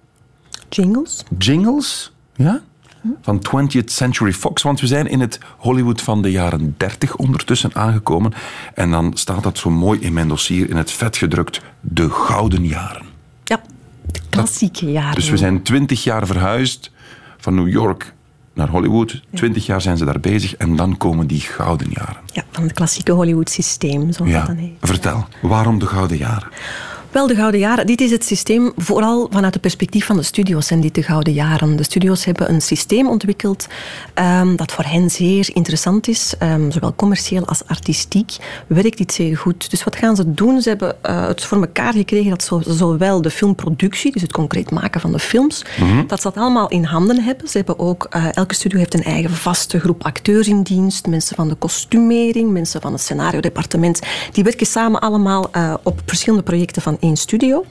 Jingles? 0.70 1.24
Jingles? 1.38 2.12
Ja? 2.36 2.62
Van 3.22 3.42
20th 3.48 3.86
Century 3.86 4.34
Fox, 4.34 4.62
want 4.62 4.80
we 4.80 4.88
zijn 4.88 5.08
in 5.08 5.20
het 5.20 5.40
Hollywood 5.58 6.02
van 6.02 6.22
de 6.22 6.32
jaren 6.32 6.74
30 6.78 7.16
ondertussen 7.16 7.70
aangekomen. 7.76 8.34
En 8.74 8.92
dan 8.92 9.12
staat 9.14 9.44
dat 9.44 9.58
zo 9.58 9.70
mooi 9.70 10.00
in 10.00 10.14
mijn 10.14 10.28
dossier 10.28 10.70
in 10.70 10.76
het 10.78 10.92
vet 10.92 11.18
gedrukt. 11.18 11.62
De 11.80 12.10
Gouden 12.10 12.66
Jaren. 12.66 13.06
Ja, 13.44 13.62
de 14.12 14.20
klassieke 14.30 14.92
jaren. 14.92 15.16
Dus 15.16 15.30
we 15.30 15.38
zijn 15.38 15.62
20 15.64 16.04
jaar 16.04 16.26
verhuisd 16.28 16.92
van 17.38 17.56
New 17.56 17.70
York 17.70 18.14
naar 18.54 18.68
Hollywood. 18.70 19.22
20 19.34 19.66
jaar 19.66 19.82
zijn 19.82 19.98
ze 19.98 20.06
daar 20.06 20.20
bezig 20.20 20.56
en 20.56 20.76
dan 20.76 20.98
komen 20.98 21.28
die 21.28 21.40
Gouden 21.42 21.88
Jaren. 21.90 22.18
Ja, 22.34 22.44
van 22.52 22.64
het 22.64 22.74
klassieke 22.74 23.12
Hollywood-systeem, 23.12 24.12
zo 24.12 24.26
Ja, 24.26 24.38
dat 24.38 24.48
dan 24.48 24.56
heet. 24.56 24.74
vertel, 24.82 25.28
waarom 25.42 25.80
de 25.80 25.86
Gouden 25.86 26.18
Jaren? 26.18 26.48
Wel, 27.12 27.28
de 27.28 27.36
Gouden 27.36 27.60
Jaren, 27.60 27.86
dit 27.86 28.02
is 28.02 28.12
het 28.12 28.26
systeem, 28.26 28.72
vooral 28.78 29.28
vanuit 29.32 29.54
het 29.54 29.62
perspectief 29.62 30.06
van 30.06 30.16
de 30.16 30.24
studio's 30.24 30.68
zijn 30.68 30.82
dit 30.82 30.96
de 30.96 31.04
Gouden 31.04 31.34
Jaren. 31.34 31.76
De 31.76 31.84
studio's 31.84 32.26
hebben 32.26 32.50
een 32.50 32.62
systeem 32.62 33.08
ontwikkeld 33.08 33.68
ehm, 34.14 34.56
dat 34.56 34.72
voor 34.72 34.84
hen 34.84 35.10
zeer 35.10 35.50
interessant 35.54 36.08
is, 36.08 36.34
ehm, 36.40 36.72
zowel 36.72 36.96
commercieel 36.96 37.46
als 37.46 37.68
artistiek, 37.68 38.36
werkt 38.68 38.98
dit 38.98 39.14
zeer 39.14 39.38
goed. 39.38 39.70
Dus 39.70 39.84
wat 39.84 39.96
gaan 39.96 40.16
ze 40.16 40.34
doen? 40.34 40.62
Ze 40.62 40.70
hebben 40.70 41.04
eh, 41.04 41.28
het 41.28 41.44
voor 41.44 41.62
elkaar 41.62 41.94
gekregen 41.94 42.30
dat 42.30 42.44
zo, 42.44 42.62
zowel 42.68 43.22
de 43.22 43.30
filmproductie, 43.30 44.12
dus 44.12 44.22
het 44.22 44.32
concreet 44.32 44.72
maken 44.72 45.02
van 45.02 45.12
de 45.12 45.20
films, 45.20 45.66
dat 46.08 46.22
ze 46.22 46.32
dat 46.32 46.38
allemaal 46.38 46.70
in 46.70 46.84
handen 46.84 47.24
hebben. 47.24 47.48
Ze 47.48 47.58
hebben 47.58 47.80
ook, 47.80 48.08
eh, 48.10 48.26
elke 48.32 48.56
studio 48.56 48.78
heeft 48.78 48.94
een 48.94 49.04
eigen 49.04 49.32
vaste 49.32 49.80
groep 49.80 50.04
acteurs 50.04 50.48
in 50.48 50.62
dienst, 50.62 51.08
mensen 51.08 51.36
van 51.36 51.48
de 51.48 51.56
kostumering, 51.56 52.52
mensen 52.52 52.82
van 52.82 52.92
het 52.92 53.02
scenario-departement. 53.02 54.00
Die 54.32 54.44
werken 54.44 54.66
samen 54.66 55.02
allemaal 55.02 55.50
eh, 55.52 55.74
op 55.84 56.02
verschillende 56.06 56.44
projecten 56.44 56.82
van 56.82 57.00
één 57.02 57.18
studio. 57.18 57.66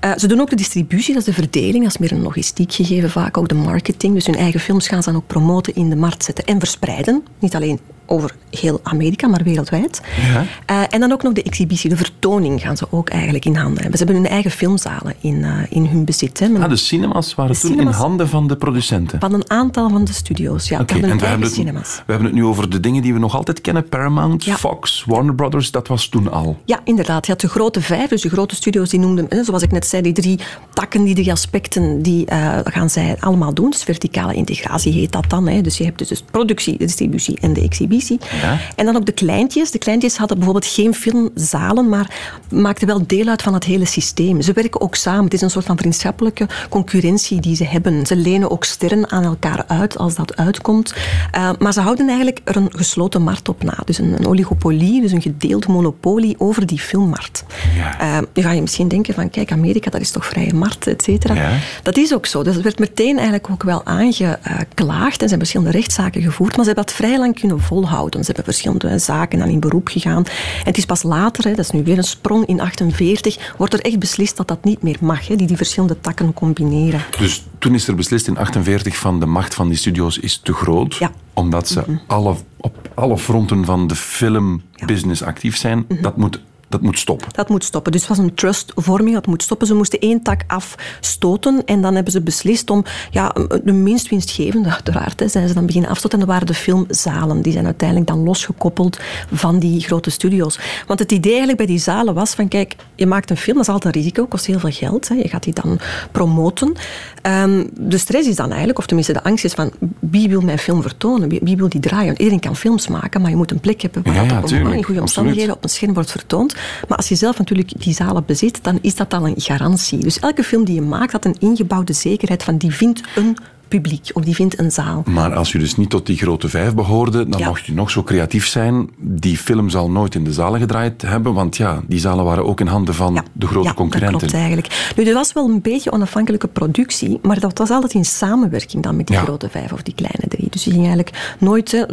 Eh, 0.00 0.12
ze 0.16 0.26
doen 0.26 0.40
ook 0.40 0.50
de 0.50 0.56
distributie, 0.56 1.14
dat 1.14 1.26
is 1.26 1.34
de 1.34 1.40
verdeling, 1.42 1.82
dat 1.84 1.92
is 1.92 1.98
meer 1.98 2.12
een 2.12 2.22
logistiek 2.22 2.72
gegeven 2.72 3.10
vaak, 3.10 3.36
ook 3.36 3.48
de 3.48 3.54
marketing. 3.54 4.14
Dus 4.14 4.26
hun 4.26 4.36
eigen 4.36 4.60
films 4.60 4.88
gaan 4.88 5.02
ze 5.02 5.10
dan 5.10 5.18
ook 5.18 5.26
promoten, 5.26 5.74
in 5.74 5.90
de 5.90 5.96
markt 5.96 6.24
zetten 6.24 6.44
en 6.44 6.58
verspreiden. 6.58 7.24
Niet 7.38 7.54
alleen 7.54 7.80
over 8.06 8.34
heel 8.50 8.80
Amerika, 8.82 9.26
maar 9.28 9.42
wereldwijd. 9.44 10.00
Ja. 10.32 10.44
Eh, 10.66 10.82
en 10.94 11.00
dan 11.00 11.12
ook 11.12 11.22
nog 11.22 11.32
de 11.32 11.42
exhibitie, 11.42 11.88
de 11.90 11.96
vertoning 11.96 12.60
gaan 12.60 12.76
ze 12.76 12.86
ook 12.90 13.08
eigenlijk 13.08 13.44
in 13.44 13.54
handen 13.56 13.80
hebben. 13.82 13.98
Ze 13.98 14.04
hebben 14.04 14.22
hun 14.22 14.32
eigen 14.32 14.50
filmzalen 14.50 15.14
in, 15.20 15.44
eh, 15.44 15.50
in 15.68 15.86
hun 15.86 16.04
bezit. 16.04 16.38
Hè, 16.38 16.48
Ah, 16.60 16.68
de 16.68 16.76
cinemas 16.76 17.34
waren 17.34 17.52
De 17.54 17.58
toen 17.60 17.70
cinemas- 17.70 17.94
in 17.94 18.00
handen 18.00 18.28
van 18.28 18.46
de 18.46 18.56
producenten. 18.56 19.20
Van 19.20 19.34
een 19.34 19.50
aantal 19.50 19.90
van 19.90 20.04
de 20.04 20.12
studio's, 20.12 20.68
ja. 20.68 20.76
Hadden 20.76 20.96
en 21.10 21.18
we 21.18 21.26
hebben, 21.26 21.46
het, 21.46 21.54
cinemas. 21.54 21.94
we 22.06 22.12
hebben 22.12 22.26
het 22.26 22.34
nu 22.36 22.44
over 22.44 22.70
de 22.70 22.80
dingen 22.80 23.02
die 23.02 23.12
we 23.12 23.18
nog 23.18 23.36
altijd 23.36 23.60
kennen. 23.60 23.88
Paramount, 23.88 24.44
Ja. 24.44 24.56
Fox, 24.56 25.04
Warner 25.06 25.34
Brothers, 25.34 25.70
dat 25.70 25.88
was 25.88 26.08
toen 26.08 26.30
al. 26.32 26.58
Ja, 26.64 26.80
inderdaad. 26.84 27.26
Je 27.26 27.32
had 27.32 27.40
de 27.40 27.48
grote 27.48 27.80
vijf, 27.80 28.08
dus 28.08 28.22
de 28.22 28.28
grote 28.28 28.54
studio's 28.54 28.88
die 28.90 29.00
noemden, 29.00 29.26
hè, 29.28 29.44
zoals 29.44 29.62
ik 29.62 29.72
net 29.72 29.86
zei, 29.86 30.02
die 30.02 30.12
drie 30.12 30.38
takken, 30.72 31.04
die 31.04 31.14
drie 31.14 31.32
aspecten, 31.32 32.02
die 32.02 32.26
eh, 32.26 32.58
gaan 32.64 32.90
zij 32.90 33.16
allemaal 33.20 33.54
doen. 33.54 33.70
Dus 33.70 33.82
verticale 33.82 34.34
integratie 34.34 34.92
heet 34.92 35.12
dat 35.12 35.30
dan. 35.30 35.48
Hè. 35.48 35.60
Dus 35.60 35.78
je 35.78 35.84
hebt 35.84 36.08
dus 36.08 36.22
productie, 36.30 36.78
distributie 36.78 37.38
en 37.40 37.52
de 37.52 37.60
exhibitie. 37.60 37.92
Televisie. 37.98 38.40
Ja. 38.42 38.58
En 38.76 38.84
dan 38.86 38.96
ook 38.96 39.06
de 39.06 39.12
kleintjes. 39.12 39.70
De 39.70 39.78
kleintjes 39.78 40.16
hadden 40.16 40.36
bijvoorbeeld 40.36 40.72
geen 40.72 40.94
filmzalen, 40.94 41.88
maar 41.88 42.10
maakten 42.50 42.86
wel 42.86 43.06
deel 43.06 43.26
uit 43.26 43.42
van 43.42 43.54
het 43.54 43.64
hele 43.64 43.84
systeem. 43.84 44.42
Ze 44.42 44.52
werken 44.52 44.80
ook 44.80 44.94
samen. 44.94 45.24
Het 45.24 45.34
is 45.34 45.40
een 45.40 45.50
soort 45.50 45.64
van 45.64 45.78
vriendschappelijke 45.78 46.48
concurrentie 46.68 47.40
die 47.40 47.56
ze 47.56 47.64
hebben. 47.64 48.06
Ze 48.06 48.16
lenen 48.16 48.50
ook 48.50 48.64
sterren 48.64 49.10
aan 49.10 49.24
elkaar 49.24 49.64
uit 49.66 49.98
als 49.98 50.14
dat 50.14 50.36
uitkomt. 50.36 50.94
Uh, 51.36 51.50
maar 51.58 51.72
ze 51.72 51.80
houden 51.80 52.06
eigenlijk 52.06 52.40
er 52.44 52.56
een 52.56 52.70
gesloten 52.70 53.22
markt 53.22 53.48
op 53.48 53.62
na. 53.62 53.78
Dus 53.84 53.98
een, 53.98 54.14
een 54.18 54.26
oligopolie, 54.26 55.00
dus 55.00 55.12
een 55.12 55.22
gedeeld 55.22 55.66
monopolie 55.66 56.34
over 56.38 56.66
die 56.66 56.78
filmmarkt. 56.78 57.44
Ja. 57.74 58.00
Uh, 58.00 58.18
nu 58.34 58.42
ga 58.42 58.50
je 58.50 58.60
misschien 58.60 58.88
denken 58.88 59.14
van, 59.14 59.30
kijk, 59.30 59.52
Amerika, 59.52 59.90
dat 59.90 60.00
is 60.00 60.10
toch 60.10 60.26
vrije 60.26 60.54
markt, 60.54 60.86
et 60.86 61.02
cetera. 61.02 61.34
Ja. 61.34 61.58
Dat 61.82 61.96
is 61.96 62.14
ook 62.14 62.26
zo. 62.26 62.42
Dus 62.42 62.54
het 62.54 62.64
werd 62.64 62.78
meteen 62.78 63.14
eigenlijk 63.14 63.50
ook 63.50 63.62
wel 63.62 63.84
aangeklaagd. 63.84 65.22
En 65.22 65.28
hebben 65.28 65.38
verschillende 65.38 65.72
rechtszaken 65.72 66.22
gevoerd, 66.22 66.56
maar 66.56 66.64
ze 66.64 66.70
hebben 66.72 66.84
dat 66.84 66.94
vrij 66.94 67.18
lang 67.18 67.40
kunnen 67.40 67.60
volhouden. 67.84 68.20
Ze 68.20 68.26
hebben 68.26 68.44
verschillende 68.44 68.98
zaken 68.98 69.42
aan 69.42 69.48
in 69.48 69.60
beroep 69.60 69.88
gegaan. 69.88 70.24
En 70.26 70.64
het 70.64 70.76
is 70.76 70.84
pas 70.84 71.02
later, 71.02 71.44
hè, 71.44 71.50
dat 71.50 71.64
is 71.64 71.70
nu 71.70 71.82
weer 71.82 71.98
een 71.98 72.04
sprong 72.04 72.46
in 72.46 72.60
48, 72.60 73.54
wordt 73.56 73.72
er 73.72 73.80
echt 73.80 73.98
beslist 73.98 74.36
dat 74.36 74.48
dat 74.48 74.64
niet 74.64 74.82
meer 74.82 74.96
mag, 75.00 75.28
hè, 75.28 75.36
die 75.36 75.46
die 75.46 75.56
verschillende 75.56 76.00
takken 76.00 76.32
combineren. 76.32 77.00
Dus 77.18 77.44
toen 77.58 77.74
is 77.74 77.88
er 77.88 77.94
beslist 77.94 78.26
in 78.26 78.36
48 78.36 78.96
van 78.96 79.20
de 79.20 79.26
macht 79.26 79.54
van 79.54 79.68
die 79.68 79.76
studio's 79.76 80.18
is 80.18 80.40
te 80.42 80.52
groot. 80.52 80.94
Ja. 80.94 81.10
Omdat 81.32 81.68
ze 81.68 81.98
alle, 82.06 82.34
op 82.56 82.90
alle 82.94 83.18
fronten 83.18 83.64
van 83.64 83.86
de 83.86 83.94
filmbusiness 83.94 85.22
actief 85.22 85.56
zijn. 85.56 85.86
Dat 86.00 86.16
moet 86.16 86.40
dat 86.74 86.82
moet 86.82 86.98
stoppen. 86.98 87.28
Dat 87.32 87.48
moet 87.48 87.64
stoppen. 87.64 87.92
Dus 87.92 88.00
het 88.00 88.10
was 88.10 88.18
een 88.18 88.34
trustvorming, 88.34 89.14
dat 89.14 89.26
moet 89.26 89.42
stoppen. 89.42 89.66
Ze 89.66 89.74
moesten 89.74 89.98
één 89.98 90.22
tak 90.22 90.40
afstoten 90.46 91.62
en 91.64 91.82
dan 91.82 91.94
hebben 91.94 92.12
ze 92.12 92.20
beslist 92.20 92.70
om 92.70 92.84
ja, 93.10 93.34
de 93.64 93.72
minst 93.72 94.08
winstgevende, 94.08 94.70
uiteraard, 94.70 95.20
hè, 95.20 95.28
zijn 95.28 95.48
ze 95.48 95.54
dan 95.54 95.66
beginnen 95.66 95.90
afstoten. 95.90 96.18
En 96.18 96.24
dat 96.24 96.34
waren 96.34 96.46
de 96.46 96.54
filmzalen. 96.54 97.42
Die 97.42 97.52
zijn 97.52 97.64
uiteindelijk 97.64 98.08
dan 98.08 98.22
losgekoppeld 98.22 98.98
van 99.32 99.58
die 99.58 99.80
grote 99.80 100.10
studio's. 100.10 100.58
Want 100.86 100.98
het 100.98 101.12
idee 101.12 101.30
eigenlijk 101.30 101.58
bij 101.58 101.66
die 101.66 101.78
zalen 101.78 102.14
was 102.14 102.34
van, 102.34 102.48
kijk, 102.48 102.76
je 102.94 103.06
maakt 103.06 103.30
een 103.30 103.36
film, 103.36 103.56
dat 103.56 103.66
is 103.66 103.72
altijd 103.72 103.94
een 103.94 104.00
risico, 104.00 104.26
kost 104.26 104.46
heel 104.46 104.58
veel 104.58 104.70
geld. 104.70 105.08
Hè. 105.08 105.14
Je 105.14 105.28
gaat 105.28 105.42
die 105.42 105.54
dan 105.54 105.78
promoten. 106.12 106.74
Um, 107.22 107.70
de 107.72 107.98
stress 107.98 108.28
is 108.28 108.36
dan 108.36 108.48
eigenlijk, 108.48 108.78
of 108.78 108.86
tenminste 108.86 109.12
de 109.12 109.22
angst 109.22 109.44
is 109.44 109.52
van, 109.52 109.72
wie 109.98 110.28
wil 110.28 110.40
mijn 110.40 110.58
film 110.58 110.82
vertonen? 110.82 111.28
Wie, 111.28 111.40
wie 111.42 111.56
wil 111.56 111.68
die 111.68 111.80
draaien? 111.80 112.06
Want 112.06 112.18
iedereen 112.18 112.40
kan 112.40 112.56
films 112.56 112.88
maken, 112.88 113.20
maar 113.20 113.30
je 113.30 113.36
moet 113.36 113.50
een 113.50 113.60
plek 113.60 113.82
hebben 113.82 114.02
waar 114.02 114.14
Ja, 114.14 114.22
ja, 114.22 114.40
dat 114.40 114.52
op 114.52 114.64
een 114.64 114.84
goede 114.84 115.00
omstandigheden 115.00 115.54
op 115.54 115.64
een 115.64 115.70
scherm 115.70 115.94
wordt 115.94 116.10
vertoond. 116.10 116.54
Maar 116.88 116.96
als 116.96 117.08
je 117.08 117.14
zelf 117.14 117.38
natuurlijk 117.38 117.82
die 117.82 117.94
zalen 117.94 118.24
bezit, 118.26 118.58
dan 118.62 118.78
is 118.82 118.94
dat 118.94 119.14
al 119.14 119.26
een 119.26 119.34
garantie. 119.40 119.98
Dus 119.98 120.18
elke 120.18 120.42
film 120.44 120.64
die 120.64 120.74
je 120.74 120.82
maakt, 120.82 121.12
had 121.12 121.24
een 121.24 121.36
ingebouwde 121.38 121.92
zekerheid 121.92 122.42
van 122.42 122.56
die 122.56 122.70
vindt 122.74 123.00
een 123.16 123.36
publiek 123.68 124.10
of 124.12 124.24
die 124.24 124.34
vindt 124.34 124.58
een 124.58 124.70
zaal. 124.72 125.02
Maar 125.06 125.34
als 125.34 125.52
je 125.52 125.58
dus 125.58 125.76
niet 125.76 125.90
tot 125.90 126.06
die 126.06 126.16
grote 126.16 126.48
vijf 126.48 126.74
behoorde, 126.74 127.28
dan 127.28 127.40
Ja. 127.40 127.46
mocht 127.46 127.64
je 127.66 127.72
nog 127.74 127.90
zo 127.90 128.02
creatief 128.02 128.46
zijn. 128.46 128.90
Die 128.96 129.36
film 129.38 129.68
zal 129.70 129.90
nooit 129.90 130.14
in 130.14 130.24
de 130.24 130.32
zalen 130.32 130.60
gedraaid 130.60 131.02
hebben, 131.02 131.34
want 131.34 131.56
ja, 131.56 131.80
die 131.86 131.98
zalen 131.98 132.24
waren 132.24 132.44
ook 132.46 132.60
in 132.60 132.66
handen 132.66 132.94
van 132.94 133.24
de 133.32 133.46
grote 133.46 133.68
ja, 133.68 133.74
concurrenten. 133.74 134.18
dat 134.18 134.30
klopt 134.30 134.44
eigenlijk. 134.44 134.92
Nu, 134.96 135.04
er 135.04 135.14
was 135.14 135.32
wel 135.32 135.48
een 135.48 135.60
beetje 135.62 135.92
onafhankelijke 135.92 136.48
productie, 136.48 137.18
maar 137.22 137.40
dat 137.40 137.58
was 137.58 137.70
altijd 137.70 137.94
in 137.94 138.04
samenwerking 138.04 138.82
dan 138.82 138.96
met 138.96 139.06
die 139.06 139.16
grote 139.16 139.48
vijf 139.48 139.72
of 139.72 139.82
die 139.82 139.94
kleine 139.94 140.24
drie. 140.28 140.46
Dus 140.50 140.64
je 140.64 140.70
ging 140.70 140.86
eigenlijk 140.86 141.36
nooit... 141.38 141.70
hè, 141.72 141.84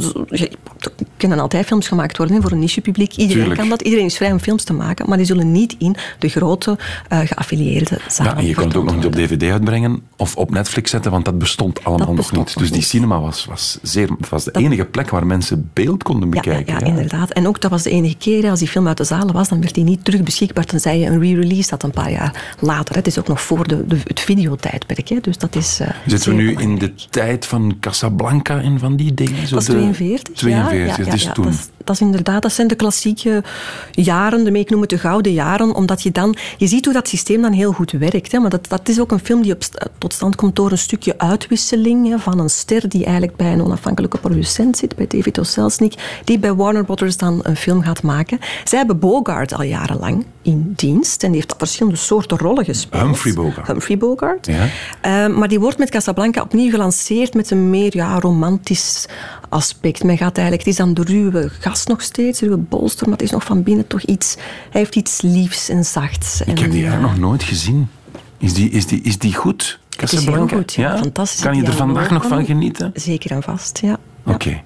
kunnen 1.21 1.39
altijd 1.39 1.65
films 1.65 1.87
gemaakt 1.87 2.17
worden 2.17 2.41
voor 2.41 2.51
een 2.51 2.59
nichepubliek. 2.59 3.11
Iedereen 3.11 3.37
Tuurlijk. 3.37 3.59
kan 3.59 3.69
dat. 3.69 3.81
Iedereen 3.81 4.05
is 4.05 4.17
vrij 4.17 4.31
om 4.31 4.39
films 4.39 4.63
te 4.63 4.73
maken, 4.73 5.07
maar 5.09 5.17
die 5.17 5.25
zullen 5.25 5.51
niet 5.51 5.75
in 5.79 5.95
de 6.19 6.27
grote 6.29 6.77
eh, 7.09 7.19
geaffilieerde 7.19 7.97
zalen 8.07 8.33
Ja, 8.33 8.39
en 8.39 8.45
je 8.47 8.55
kon 8.55 8.67
het 8.67 8.75
ook 8.75 8.85
nog 8.85 8.95
niet 8.95 9.05
op 9.05 9.15
DVD 9.15 9.43
uitbrengen 9.51 10.01
of 10.15 10.35
op 10.35 10.51
Netflix 10.51 10.91
zetten, 10.91 11.11
want 11.11 11.25
dat 11.25 11.37
bestond 11.37 11.83
allemaal 11.83 12.07
Dat 12.07 12.15
nog 12.15 12.31
niet. 12.31 12.45
nog 12.45 12.53
Dus 12.53 12.71
die 12.71 12.81
cinema 12.81 13.19
was, 13.19 13.45
was, 13.45 13.79
zeer, 13.81 14.09
was 14.29 14.43
de 14.43 14.51
enige 14.51 14.85
plek 14.85 15.09
waar 15.09 15.25
mensen 15.25 15.69
beeld 15.73 16.03
konden 16.03 16.29
Ja, 16.29 16.35
ja, 16.35 16.41
bekijken. 16.57 16.79
ja, 16.79 16.85
inderdaad. 16.85 17.31
En 17.31 17.47
ook 17.47 17.61
dat 17.61 17.71
was 17.71 17.83
de 17.83 17.89
enige 17.89 18.15
keer, 18.15 18.49
als 18.49 18.59
die 18.59 18.67
film 18.67 18.87
uit 18.87 18.97
de 18.97 19.03
zalen 19.03 19.33
was, 19.33 19.49
dan 19.49 19.61
werd 19.61 19.73
die 19.73 19.83
niet 19.83 20.05
terug 20.05 20.23
beschikbaar 20.23 20.65
tenzij 20.65 20.99
je 20.99 21.05
een 21.05 21.19
re-release 21.19 21.69
had 21.69 21.83
een 21.83 21.91
paar 21.91 22.11
jaar 22.11 22.55
later. 22.59 22.95
Het 22.95 23.07
is 23.07 23.19
ook 23.19 23.27
nog 23.27 23.41
voor 23.41 23.67
de, 23.67 23.87
de, 23.87 23.97
het 24.03 24.19
videotijdperk. 24.19 25.07
Hè. 25.09 25.17
Dus 25.21 25.37
dat 25.37 25.55
is. 25.55 25.79
eh, 25.79 25.87
Zitten 26.05 26.35
we 26.35 26.41
nu 26.41 26.55
in 26.55 26.77
de 26.77 26.93
tijd 27.09 27.45
van 27.45 27.77
Casablanca 27.79 28.59
en 28.61 28.79
van 28.79 28.95
die 28.95 29.13
dingen? 29.13 29.49
Dat 29.49 29.65
de- 29.65 29.71
42. 29.71 30.33
42, 30.35 31.05
ja, 31.05 31.10
ja, 31.11 31.17
dat 31.17 31.19
is 31.19 31.23
ja, 31.23 31.31
toen. 31.31 31.43
Dat 31.43 31.53
is, 31.53 31.69
dat 31.83 31.95
is 31.95 32.01
inderdaad, 32.01 32.41
dat 32.41 32.51
zijn 32.51 32.67
de 32.67 32.75
klassieke 32.75 33.43
jaren, 33.91 34.43
de 34.43 34.51
ik 34.51 34.69
noem 34.69 34.81
het 34.81 34.89
de 34.89 34.97
gouden 34.97 35.33
jaren, 35.33 35.75
omdat 35.75 36.03
je 36.03 36.11
dan, 36.11 36.35
je 36.57 36.67
ziet 36.67 36.85
hoe 36.85 36.93
dat 36.93 37.07
systeem 37.07 37.41
dan 37.41 37.51
heel 37.51 37.71
goed 37.71 37.91
werkt. 37.91 38.31
Hè, 38.31 38.39
maar 38.39 38.49
dat, 38.49 38.67
dat 38.67 38.89
is 38.89 38.99
ook 38.99 39.11
een 39.11 39.19
film 39.19 39.41
die 39.41 39.53
op, 39.53 39.63
tot 39.97 40.13
stand 40.13 40.35
komt 40.35 40.55
door 40.55 40.71
een 40.71 40.77
stukje 40.77 41.17
uitwisseling 41.17 42.09
hè, 42.09 42.19
van 42.19 42.39
een 42.39 42.49
ster 42.49 42.89
die 42.89 43.03
eigenlijk 43.03 43.35
bij 43.35 43.53
een 43.53 43.63
onafhankelijke 43.63 44.17
producent 44.17 44.77
zit, 44.77 44.95
bij 44.95 45.07
David 45.07 45.39
O. 45.39 45.43
Selznick, 45.43 46.21
die 46.23 46.39
bij 46.39 46.53
Warner 46.53 46.85
Brothers 46.85 47.17
dan 47.17 47.39
een 47.43 47.55
film 47.55 47.81
gaat 47.81 48.01
maken. 48.01 48.39
Zij 48.63 48.77
hebben 48.77 48.99
Bogart 48.99 49.53
al 49.53 49.63
jarenlang 49.63 50.25
in 50.41 50.73
dienst 50.75 51.23
en 51.23 51.31
die 51.31 51.39
heeft 51.39 51.53
verschillende 51.57 51.97
soorten 51.97 52.37
rollen 52.37 52.65
gespeeld. 52.65 53.03
Humphrey 53.03 53.33
Bogart. 53.33 53.67
Humphrey 53.67 53.97
Bogart. 53.97 54.45
Ja. 54.45 54.67
Eh, 55.01 55.35
maar 55.35 55.47
die 55.47 55.59
wordt 55.59 55.77
met 55.77 55.89
Casablanca 55.89 56.41
opnieuw 56.41 56.69
gelanceerd 56.69 57.33
met 57.33 57.51
een 57.51 57.69
meer 57.69 57.95
ja, 57.95 58.19
romantisch 58.19 59.05
aspect. 59.49 60.03
Men 60.03 60.17
gaat 60.17 60.37
eigenlijk, 60.37 60.67
het 60.67 60.73
is 60.73 60.79
dan 60.79 60.93
de 60.93 61.00
ruwe 61.01 61.49
gast 61.49 61.87
nog 61.87 62.01
steeds, 62.01 62.39
ruwe 62.39 62.57
bolster, 62.57 63.09
maar 63.09 63.17
het 63.17 63.25
is 63.25 63.31
nog 63.31 63.43
van 63.43 63.63
binnen 63.63 63.87
toch 63.87 64.01
iets, 64.01 64.35
hij 64.69 64.81
heeft 64.81 64.95
iets 64.95 65.21
liefs 65.21 65.69
en 65.69 65.85
zachts. 65.85 66.41
Ik 66.41 66.59
heb 66.59 66.71
die 66.71 66.83
eigenlijk 66.83 67.13
nog 67.13 67.29
nooit 67.29 67.43
gezien. 67.43 67.89
Is 68.37 68.53
die, 68.53 68.69
is 68.69 68.85
die, 68.85 69.01
is 69.01 69.17
die 69.17 69.35
goed? 69.35 69.79
Heel 70.09 70.47
goed, 70.47 70.73
ja, 70.73 70.97
fantastisch. 70.97 71.41
Kan 71.41 71.55
je 71.55 71.63
er 71.63 71.73
vandaag 71.73 72.09
nog 72.09 72.27
van 72.27 72.45
genieten? 72.45 72.91
Zeker 72.93 73.31
en 73.31 73.43
vast, 73.43 73.79
ja. 73.81 73.97
ja. 74.25 74.33
Oké. 74.33 74.61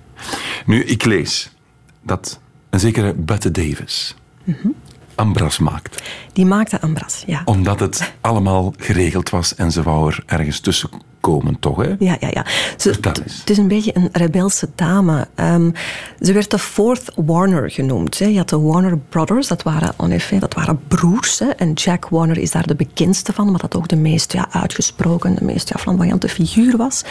Nu, 0.65 0.83
ik 0.83 1.05
lees 1.05 1.51
dat 2.01 2.39
een 2.69 2.79
zekere 2.79 3.13
Bette 3.13 3.51
Davis 3.51 4.15
Mhm. 4.45 4.67
Ambras 5.15 5.59
maakt. 5.59 6.03
Die 6.33 6.45
maakte 6.45 6.81
Ambras, 6.81 7.23
ja. 7.27 7.41
Omdat 7.45 7.79
het 7.79 8.13
allemaal 8.21 8.73
geregeld 8.77 9.29
was 9.29 9.55
en 9.55 9.71
ze 9.71 9.83
wou 9.83 10.11
er 10.11 10.23
ergens 10.25 10.59
tussen 10.59 10.89
komen, 11.25 11.59
toch? 11.59 11.77
Hè? 11.77 11.95
Ja, 11.99 12.17
ja, 12.19 12.27
ja. 12.31 12.45
Ze, 12.77 12.89
het- 13.01 13.49
is 13.49 13.57
een 13.57 13.67
beetje 13.67 13.91
een 13.95 14.09
rebelse 14.11 14.69
dame. 14.75 15.27
Ehm, 15.35 15.69
ze 16.21 16.33
werd 16.33 16.51
de 16.51 16.59
Fourth 16.59 17.11
Warner 17.15 17.71
genoemd. 17.71 18.19
Hè. 18.19 18.25
Je 18.25 18.37
had 18.37 18.49
de 18.49 18.59
Warner 18.59 18.97
Brothers, 19.09 19.47
dat 19.47 19.63
waren, 19.63 19.93
en 19.97 20.11
effet, 20.11 20.41
dat 20.41 20.53
waren 20.53 20.79
broers. 20.87 21.39
Hè. 21.39 21.45
En 21.45 21.73
Jack 21.73 22.07
Warner 22.09 22.37
is 22.37 22.51
daar 22.51 22.67
de 22.67 22.75
bekendste 22.75 23.33
van, 23.33 23.45
omdat 23.45 23.61
dat 23.61 23.75
ook 23.75 23.87
de 23.87 23.95
meest 23.95 24.33
ja, 24.33 24.47
uitgesproken, 24.51 25.35
de 25.35 25.43
meest 25.45 25.69
ja, 25.69 25.75
flamboyante 25.79 26.29
figuur 26.29 26.77
was. 26.77 27.03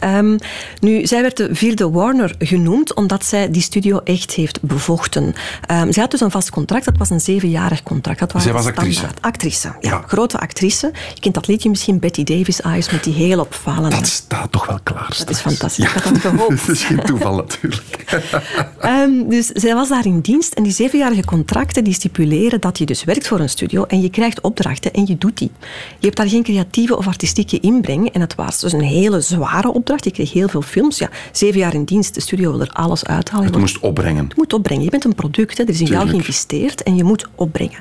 Ehm, 0.00 0.38
nu, 0.80 1.06
zij 1.06 1.22
werd 1.22 1.36
de 1.36 1.48
vierde 1.54 1.90
Warner 1.90 2.34
genoemd, 2.38 2.94
omdat 2.94 3.24
zij 3.24 3.50
die 3.50 3.62
studio 3.62 3.98
echt 4.04 4.32
heeft 4.32 4.62
bevochten. 4.62 5.34
Ehm, 5.66 5.92
zij 5.92 6.02
had 6.02 6.10
dus 6.10 6.20
een 6.20 6.30
vast 6.30 6.50
contract, 6.50 6.84
dat 6.84 6.96
was 6.98 7.10
een 7.10 7.20
zevenjarig 7.20 7.82
contract. 7.82 8.18
Dat 8.18 8.42
Zij 8.42 8.52
was 8.52 8.66
actrice? 8.66 9.06
Actrice, 9.20 9.68
ja, 9.80 9.90
Ja. 9.90 10.02
Grote 10.06 10.38
actrice. 10.38 10.90
Je 11.14 11.20
kent 11.20 11.34
dat 11.34 11.46
liedje 11.46 11.68
misschien, 11.68 11.98
Betty 11.98 12.24
Davis 12.24 12.60
Eyes, 12.60 12.90
met 12.90 13.04
die 13.04 13.14
heel 13.14 13.46
Dat 13.90 14.06
staat 14.06 14.52
toch 14.52 14.66
wel 14.66 14.78
klaar. 14.82 15.14
Dat 15.18 15.30
is 15.30 15.40
fantastisch. 15.40 15.84
Ik 15.84 15.90
had 15.90 16.12
dat 16.12 16.20
gehoopt. 16.22 16.60
dat 16.66 16.74
is 16.76 16.84
geen 16.84 17.00
toeval 17.04 17.34
natuurlijk. 17.36 18.04
Ehm, 18.80 19.28
dus 19.28 19.46
zij 19.46 19.74
was 19.74 19.88
daar 19.88 20.06
in 20.06 20.20
dienst 20.20 20.54
en 20.54 20.62
die 20.62 20.72
zevenjarige 20.72 21.24
contracten 21.24 21.84
die 21.84 21.92
stipuleren 21.92 22.60
dat 22.60 22.78
je 22.78 22.86
dus 22.86 23.04
werkt 23.04 23.28
voor 23.28 23.40
een 23.40 23.48
studio 23.48 23.84
en 23.84 24.00
je 24.00 24.10
krijgt 24.10 24.40
opdrachten 24.40 24.92
en 24.92 25.06
je 25.06 25.18
doet 25.18 25.38
die. 25.38 25.50
Je 25.98 26.06
hebt 26.06 26.16
daar 26.16 26.28
geen 26.28 26.42
creatieve 26.42 26.96
of 26.96 27.06
artistieke 27.06 27.60
inbreng 27.60 28.08
en 28.08 28.20
het 28.20 28.34
was 28.34 28.60
dus 28.60 28.72
een 28.72 28.80
hele 28.80 29.20
zware 29.20 29.72
opdracht. 29.72 30.04
Je 30.04 30.10
kreeg 30.10 30.32
heel 30.32 30.48
veel 30.48 30.62
films. 30.62 30.98
Ja, 30.98 31.08
zeven 31.32 31.58
jaar 31.58 31.74
in 31.74 31.84
dienst, 31.84 32.14
de 32.14 32.20
studio 32.20 32.50
wil 32.50 32.60
er 32.60 32.70
alles 32.72 33.04
uithalen. 33.04 33.44
Je 33.44 33.50
Het 33.50 33.60
moest 33.60 33.78
opbrengen. 33.78 34.24
je 34.28 34.34
moet 34.36 34.52
opbrengen. 34.52 34.84
Je 34.84 34.90
bent 34.90 35.04
een 35.04 35.14
product, 35.14 35.58
hè. 35.58 35.64
er 35.64 35.70
is 35.70 35.80
in 35.80 35.86
jou 35.86 36.08
geïnvesteerd 36.08 36.82
en 36.82 36.96
je 36.96 37.04
moet 37.04 37.26
opbrengen. 37.34 37.78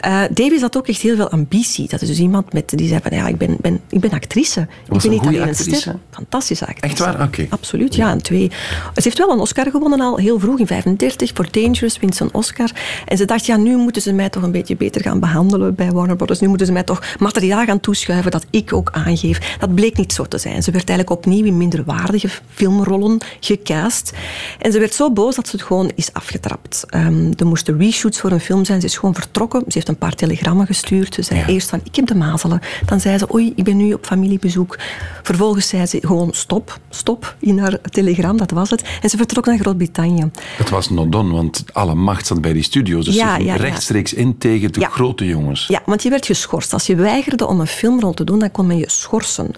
Eh 0.00 0.22
Davies 0.30 0.60
had 0.60 0.76
ook 0.76 0.88
echt 0.88 1.00
heel 1.00 1.16
veel 1.16 1.30
ambitie. 1.30 1.88
Dat 1.88 2.02
is 2.02 2.08
dus 2.08 2.18
iemand 2.18 2.52
met, 2.52 2.72
die 2.76 2.88
zei 2.88 3.00
van 3.02 3.16
ja, 3.16 3.26
ik 3.26 3.38
ben, 3.38 3.56
ben, 3.60 3.80
ik 3.88 4.00
ben 4.00 4.10
actrice. 4.10 4.66
Was 4.86 5.04
een 5.06 5.12
niet 5.12 5.26
alleen 5.26 5.48
een 5.48 5.54
ster. 5.54 5.96
Fantastische 6.10 6.66
actrice. 6.66 6.86
Echt 6.94 6.98
waar? 6.98 7.22
Oké. 7.26 7.46
Absoluut, 7.50 7.94
ja. 7.94 8.10
En 8.10 8.22
twee. 8.22 8.50
Ze 8.94 9.00
heeft 9.02 9.18
wel 9.18 9.30
een 9.30 9.38
Oscar 9.38 9.70
gewonnen 9.70 10.00
al 10.00 10.16
heel 10.16 10.38
vroeg, 10.40 10.58
in 10.58 10.66
35, 10.66 11.30
voor 11.34 11.46
Dangerous, 11.50 11.98
wint 11.98 12.16
ze 12.16 12.22
een 12.22 12.34
Oscar. 12.34 12.70
En 13.04 13.16
ze 13.16 13.24
dacht, 13.24 13.46
ja, 13.46 13.56
nu 13.56 13.76
moeten 13.76 14.02
ze 14.02 14.12
mij 14.12 14.28
toch 14.28 14.42
een 14.42 14.50
beetje 14.52 14.76
beter 14.76 15.00
gaan 15.02 15.20
behandelen 15.20 15.74
bij 15.74 15.90
Warner 15.90 16.16
Brothers. 16.16 16.40
Nu 16.40 16.48
moeten 16.48 16.66
ze 16.66 16.72
mij 16.72 16.82
toch 16.82 17.02
materiaal 17.18 17.64
gaan 17.64 17.80
toeschuiven 17.80 18.30
dat 18.30 18.46
ik 18.50 18.72
ook 18.72 18.90
aangeef. 18.92 19.56
Dat 19.58 19.74
bleek 19.74 19.96
niet 19.96 20.12
zo 20.12 20.24
te 20.24 20.38
zijn. 20.38 20.62
Ze 20.62 20.70
werd 20.70 20.88
eigenlijk 20.88 21.18
opnieuw 21.18 21.44
in 21.44 21.56
minderwaardige 21.56 22.28
filmrollen 22.54 23.18
gecast. 23.40 24.12
En 24.58 24.72
ze 24.72 24.78
werd 24.78 24.94
zo 24.94 25.12
boos 25.12 25.34
dat 25.34 25.48
ze 25.48 25.56
het 25.56 25.64
gewoon 25.64 25.90
is 25.94 26.12
afgetrapt. 26.12 26.84
Ehm, 26.88 27.32
er 27.36 27.46
moesten 27.46 27.78
reshoots 27.78 28.20
voor 28.20 28.30
een 28.30 28.40
film 28.40 28.64
zijn. 28.64 28.80
Ze 28.80 28.86
is 28.86 28.96
gewoon 28.96 29.14
vertrokken. 29.14 29.60
Ze 29.60 29.72
heeft 29.72 29.88
een 29.88 29.96
paar 29.98 30.14
telegrammen 30.14 30.66
gestuurd. 30.66 31.14
Ze 31.14 31.22
zei 31.22 31.40
Ja. 31.40 31.46
eerst 31.46 31.68
van, 31.68 31.80
ik 31.84 31.96
heb 31.96 32.06
de 32.06 32.14
mazelen. 32.14 32.60
Dan 32.86 33.00
zei 33.00 33.18
ze, 33.18 33.34
oei, 33.34 33.52
ik 33.56 33.64
ben 33.64 33.76
nu 33.76 33.92
op 33.92 34.06
familiebezoek. 34.06 34.78
Vervolgens 35.22 35.68
zei 35.68 35.86
ze 35.86 35.98
gewoon 36.00 36.28
stop, 36.32 36.78
stop 36.90 37.36
in 37.38 37.58
haar 37.58 37.80
telegram, 37.80 38.36
dat 38.36 38.50
was 38.50 38.70
het. 38.70 38.84
En 39.02 39.08
ze 39.10 39.16
vertrok 39.16 39.46
naar 39.46 39.58
Groot-Brittannië. 39.58 40.30
Het 40.56 40.70
was 40.70 40.90
not 40.90 41.12
done, 41.12 41.32
want 41.32 41.64
alle 41.72 41.94
macht 41.94 42.26
zat 42.26 42.40
bij 42.40 42.52
die 42.52 42.62
studio's. 42.62 43.04
Dus 43.04 43.14
Ja, 43.14 43.28
ze 43.28 43.34
ging 43.34 43.46
ja, 43.46 43.54
ja. 43.54 43.60
rechtstreeks 43.60 44.12
in 44.12 44.38
tegen 44.38 44.72
de 44.72 44.84
grote 44.84 45.26
jongens. 45.26 45.66
Ja, 45.66 45.82
want 45.86 46.02
je 46.02 46.10
werd 46.10 46.26
geschorst. 46.26 46.72
Als 46.72 46.86
je 46.86 46.94
weigerde 46.94 47.46
om 47.46 47.60
een 47.60 47.66
filmrol 47.66 48.14
te 48.14 48.24
doen, 48.24 48.38
dan 48.38 48.50
kon 48.50 48.66
men 48.66 48.76
je 48.76 48.90
schorsen. 48.90 49.50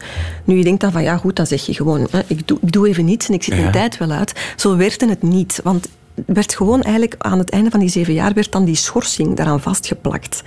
Nu, 0.44 0.57
je 0.57 0.64
denkt 0.64 0.81
dan 0.81 0.92
van, 0.92 1.03
ja 1.03 1.16
goed, 1.16 1.37
dan 1.37 1.46
zeg 1.46 1.66
je 1.66 1.74
gewoon, 1.74 2.07
hè, 2.11 2.20
ik, 2.27 2.48
doe, 2.48 2.59
ik 2.62 2.72
doe 2.72 2.88
even 2.88 3.05
niets 3.05 3.29
en 3.29 3.35
ik 3.35 3.42
zit 3.42 3.57
mijn 3.57 3.72
tijd 3.72 3.98
wel 3.98 4.11
uit. 4.11 4.33
Zo 4.57 4.77
werkte 4.77 5.09
het 5.09 5.22
niet, 5.22 5.61
want 5.64 5.88
werd 6.27 6.55
gewoon 6.55 6.83
eigenlijk 6.83 7.14
aan 7.18 7.38
het 7.38 7.51
einde 7.51 7.70
van 7.70 7.81
die 7.81 7.88
zeven 7.88 8.14
jaar 8.14 8.35
werd 8.35 8.53
dan 8.53 8.64
die 8.64 8.74
schorsing 8.74 9.37
daaraan 9.37 9.61
vastgeplakt. 9.61 10.42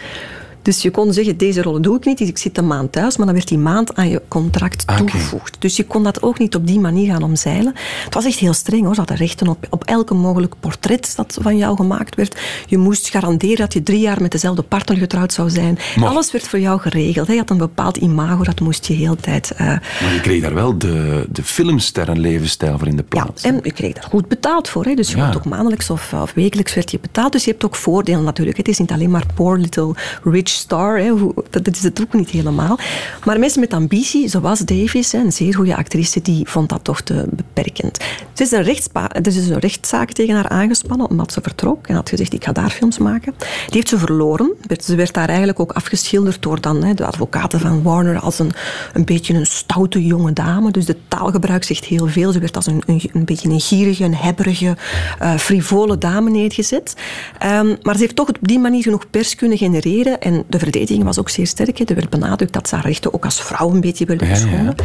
Dus 0.62 0.82
je 0.82 0.92
kon 0.92 1.14
zeggen, 1.14 1.38
deze 1.38 1.62
rollen 1.62 1.82
doe 1.82 1.98
ik 1.98 2.06
niet, 2.06 2.18
dus 2.18 2.28
ik 2.28 2.38
zit 2.38 2.58
een 2.58 2.68
maand 2.68 2.92
thuis, 2.92 3.18
maar 3.18 3.26
dan 3.26 3.36
werd 3.36 3.48
die 3.48 3.58
maand 3.58 3.96
aan 3.96 4.10
je 4.10 4.22
contract 4.28 4.84
Ah, 4.86 4.98
toegevoegd. 4.98 5.56
Dus 5.60 5.76
je 5.76 5.86
kon 5.86 6.04
dat 6.04 6.22
ook 6.22 6.40
niet 6.40 6.56
op 6.56 6.68
die 6.68 6.80
manier 6.80 7.12
gaan 7.12 7.24
omzeilen. 7.24 7.74
Het 8.04 8.14
was 8.14 8.26
echt 8.26 8.40
heel 8.40 8.54
streng 8.54 8.84
hoor. 8.84 8.94
Ze 8.94 9.00
hadden 9.00 9.18
rechten 9.18 9.48
op, 9.48 9.68
op 9.70 9.84
elke 9.84 10.14
mogelijk 10.14 10.54
portret 10.60 11.14
dat 11.16 11.38
van 11.42 11.58
jou 11.58 11.76
gemaakt 11.76 12.16
werd. 12.16 12.40
Je 12.68 12.78
moest 12.78 13.10
garanderen 13.10 13.58
dat 13.58 13.74
je 13.74 13.84
drie 13.84 14.00
jaar 14.00 14.22
met 14.22 14.32
dezelfde 14.32 14.62
partner 14.62 14.98
getrouwd 14.98 15.34
zou 15.34 15.50
zijn. 15.50 15.78
Maar- 15.96 16.10
Alles 16.10 16.32
werd 16.32 16.48
voor 16.48 16.60
jou 16.60 16.80
geregeld. 16.80 17.28
hè. 17.28 17.34
Je 17.34 17.40
had 17.40 17.50
een 17.50 17.58
bepaald 17.58 17.98
imago, 17.98 18.44
dat 18.44 18.60
moest 18.60 18.86
je 18.86 18.94
heel 18.94 19.16
tijd... 19.16 19.52
eh, 19.52 19.66
Maar 19.68 20.14
je 20.14 20.20
kreeg 20.22 20.42
daar 20.42 20.54
wel 20.54 20.78
de, 20.78 21.26
de 21.32 21.44
filmsterren-levensstijl 21.44 22.78
voor 22.78 22.88
in 22.88 22.96
de 22.96 23.06
ja, 23.10 23.24
plaats. 23.24 23.44
en 23.44 23.60
je 23.64 23.72
kreeg 23.72 23.94
daar 23.94 24.04
goed 24.10 24.28
betaald 24.28 24.70
voor. 24.70 24.86
Hè. 24.86 24.94
Dus 24.94 25.12
je 25.12 25.18
Ja. 25.18 25.34
ook 25.36 25.46
maandelijks 25.46 25.90
of, 25.90 26.14
of 26.14 26.34
wekelijks 26.34 26.74
werd 26.74 26.92
je 26.92 27.00
betaald. 27.00 27.32
Dus 27.32 27.44
je 27.46 27.52
hebt 27.52 27.66
ook 27.66 27.76
voordelen 27.76 28.24
natuurlijk. 28.24 28.58
Het 28.58 28.68
is 28.68 28.78
niet 28.78 28.92
alleen 28.92 29.10
maar 29.12 29.26
poor 29.36 29.58
little 29.58 29.94
rich 30.24 30.50
star. 30.52 31.02
Dat 31.50 31.68
is 31.68 31.84
het 31.84 32.02
ook 32.02 32.14
niet 32.14 32.30
helemaal. 32.30 32.80
Maar 33.26 33.40
mensen 33.40 33.60
met 33.60 33.74
ambitie, 33.74 34.28
zoals 34.28 34.60
Davis, 34.60 35.14
een 35.14 35.32
zeer 35.32 35.56
goede 35.56 35.76
actrice, 35.76 36.22
die 36.22 36.50
vond 36.50 36.70
dat 36.70 36.84
toch 36.84 37.02
te 37.02 37.26
beperkend. 37.30 37.98
Er 38.36 38.42
is 38.42 38.52
een, 38.52 39.26
is 39.26 39.50
een 39.50 39.60
rechtszaak 39.60 40.12
tegen 40.12 40.36
haar 40.36 40.50
aangespannen, 40.50 41.10
omdat 41.10 41.32
ze 41.32 41.42
vertrok 41.42 41.88
en 41.88 41.96
had 41.96 42.10
gezegd, 42.10 42.34
ik 42.34 42.44
ga 42.44 42.52
daar 42.52 42.70
films 42.70 42.98
maken. 42.98 43.34
Die 43.38 43.50
heeft 43.70 43.90
ze 43.90 43.98
verloren. 43.98 44.54
Ze 44.84 44.96
werd 44.96 45.14
daar 45.14 45.28
eigenlijk 45.28 45.60
ook 45.60 45.72
afgeschilderd 45.72 46.42
door 46.42 46.62
dan, 46.62 46.84
hè, 46.84 46.94
de 46.94 47.06
advocaten 47.06 47.60
van 47.60 47.84
Warner 47.84 48.20
als 48.20 48.40
een, 48.40 48.52
een 48.94 49.06
beetje 49.06 49.34
een 49.34 49.46
stoute 49.46 50.06
jonge 50.06 50.34
dame. 50.34 50.72
Dus 50.72 50.86
de 50.86 50.98
taalgebruik 51.08 51.64
zegt 51.64 51.86
heel 51.86 52.08
veel. 52.08 52.32
Ze 52.32 52.40
werd 52.40 52.56
als 52.56 52.66
een, 52.66 52.84
een, 52.86 53.26
beetje 53.26 53.50
een 53.50 53.60
gierige, 53.60 54.04
een 54.04 54.16
hebberige, 54.16 54.78
eh, 55.20 55.36
frivole 55.36 55.98
dame 55.98 56.30
neergezet. 56.30 56.96
Ehm, 57.40 57.76
maar 57.82 57.96
ze 57.96 58.02
heeft 58.02 58.16
toch 58.16 58.30
op 58.30 58.38
die 58.42 58.60
manier 58.60 58.82
genoeg 58.82 59.10
pers 59.10 59.36
kunnen 59.36 59.58
genereren. 59.58 60.22
En 60.22 60.41
de 60.48 60.60
verdediging 60.60 61.04
was 61.04 61.20
ook 61.20 61.30
zeer 61.30 61.48
sterk. 61.48 61.78
hè. 61.78 61.84
Er 61.86 61.96
werd 61.96 62.10
benadrukt 62.10 62.54
dat 62.54 62.68
ze 62.68 62.76
haar 62.76 62.86
rechten 62.86 63.14
ook 63.14 63.26
als 63.26 63.42
vrouw 63.42 63.70
een 63.70 63.82
beetje 63.82 64.06
werden 64.06 64.28
Ja, 64.28 64.34
ja. 64.34 64.40
geschonden. 64.40 64.76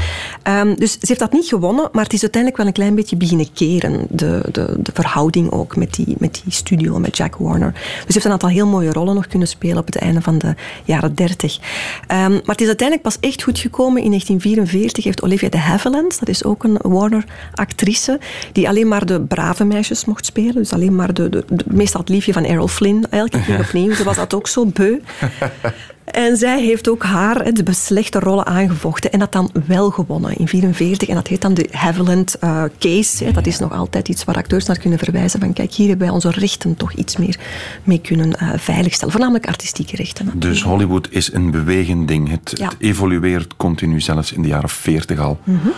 Ehm, 0.42 0.75
dus 0.75 0.92
ze 0.92 0.99
heeft 1.01 1.21
dat 1.21 1.33
niet 1.33 1.47
gewonnen, 1.49 1.88
maar 1.92 2.05
het 2.05 2.12
is 2.12 2.21
uiteindelijk 2.23 2.62
wel 2.62 2.71
een 2.71 2.77
klein 2.79 2.95
beetje 2.95 3.16
beginnen 3.16 3.53
keren. 3.53 4.07
De, 4.11 4.40
de, 4.53 4.75
de 4.79 4.90
verhouding 4.95 5.51
ook 5.51 5.77
met 5.77 5.95
die, 5.95 6.14
met 6.19 6.40
die 6.45 6.53
studio, 6.53 6.99
met 6.99 7.16
Jack 7.16 7.37
Warner. 7.37 7.73
Dus 7.73 7.83
ze 8.07 8.12
heeft 8.12 8.25
een 8.25 8.31
aantal 8.33 8.49
heel 8.49 8.66
mooie 8.66 8.92
rollen 8.92 9.14
nog 9.14 9.27
kunnen 9.27 9.49
spelen 9.49 9.79
op 9.79 9.87
het 9.87 9.97
einde 9.97 10.21
van 10.23 10.38
de 10.38 10.55
jaren 10.85 11.14
30. 11.14 11.59
Ehm, 12.07 12.31
maar 12.31 12.40
het 12.47 12.61
is 12.61 12.66
uiteindelijk 12.66 13.09
pas 13.09 13.16
echt 13.21 13.42
goed 13.42 13.59
gekomen. 13.59 14.03
In 14.03 14.09
1944 14.09 15.05
heeft 15.05 15.23
Olivia 15.23 15.49
de 15.49 15.59
Havilland, 15.59 16.19
dat 16.19 16.29
is 16.29 16.45
ook 16.45 16.64
een 16.64 16.79
Warner-actrice, 16.83 18.19
die 18.53 18.69
alleen 18.69 18.88
maar 18.88 19.07
de 19.07 19.21
brave 19.21 19.64
meisjes 19.64 20.05
mocht 20.05 20.27
spelen. 20.27 20.55
Dus 20.55 20.73
alleen 20.73 20.95
maar 20.95 21.14
de, 21.14 21.29
de, 21.29 21.45
de- 21.49 21.64
meestal 21.66 22.01
het 22.01 22.09
liefje 22.09 22.33
van 22.33 22.45
Errol 22.45 22.69
Flynn. 22.69 23.05
Elke 23.11 23.40
keer 23.42 23.59
opnieuw. 23.59 23.95
Ze 23.95 24.05
was 24.05 24.16
dat 24.16 24.35
ook 24.35 24.49
zo 24.49 24.64
beu. 24.66 24.99
En 26.06 26.37
zij 26.37 26.62
heeft 26.62 26.88
ook 26.88 27.02
haar 27.02 27.52
de 27.54 27.72
slechte 27.72 28.18
rollen 28.18 28.46
aangevochten 28.46 29.12
en 29.12 29.18
dat 29.18 29.32
dan 29.32 29.50
wel 29.66 29.90
gewonnen 29.90 30.30
in 30.30 30.46
1944. 30.46 31.09
En 31.09 31.14
dat 31.14 31.26
heet 31.26 31.40
dan 31.40 31.54
de 31.54 31.68
Havilland 31.70 32.38
eh, 32.38 32.62
Case. 32.78 33.24
Hè. 33.24 33.32
Dat 33.32 33.46
is 33.46 33.59
nog 33.59 33.72
altijd 33.72 34.09
iets 34.09 34.24
waar 34.24 34.37
acteurs 34.37 34.66
naar 34.66 34.78
kunnen 34.78 34.98
verwijzen. 34.98 35.40
Van 35.40 35.52
kijk, 35.52 35.72
hier 35.72 35.88
hebben 35.88 36.06
wij 36.06 36.14
onze 36.14 36.30
rechten 36.30 36.76
toch 36.76 36.92
iets 36.92 37.16
meer 37.16 37.38
mee 37.85 38.00
kunnen 38.00 38.32
eh, 38.38 38.48
veiligstellen. 38.56 39.12
Voornamelijk 39.12 39.46
artistieke 39.46 39.96
rechten. 39.96 40.32
Dus 40.35 40.62
Hollywood 40.62 41.09
is 41.11 41.32
een 41.32 41.50
bewegend 41.50 42.09
ding. 42.09 42.30
Het, 42.30 42.52
Ja. 42.56 42.68
het 42.68 42.76
evolueert 42.78 43.56
continu, 43.56 44.00
zelfs 44.00 44.32
in 44.32 44.42
de 44.42 44.48
jaren 44.48 44.68
40 44.68 45.18
al. 45.18 45.38
Mhm. 45.44 45.68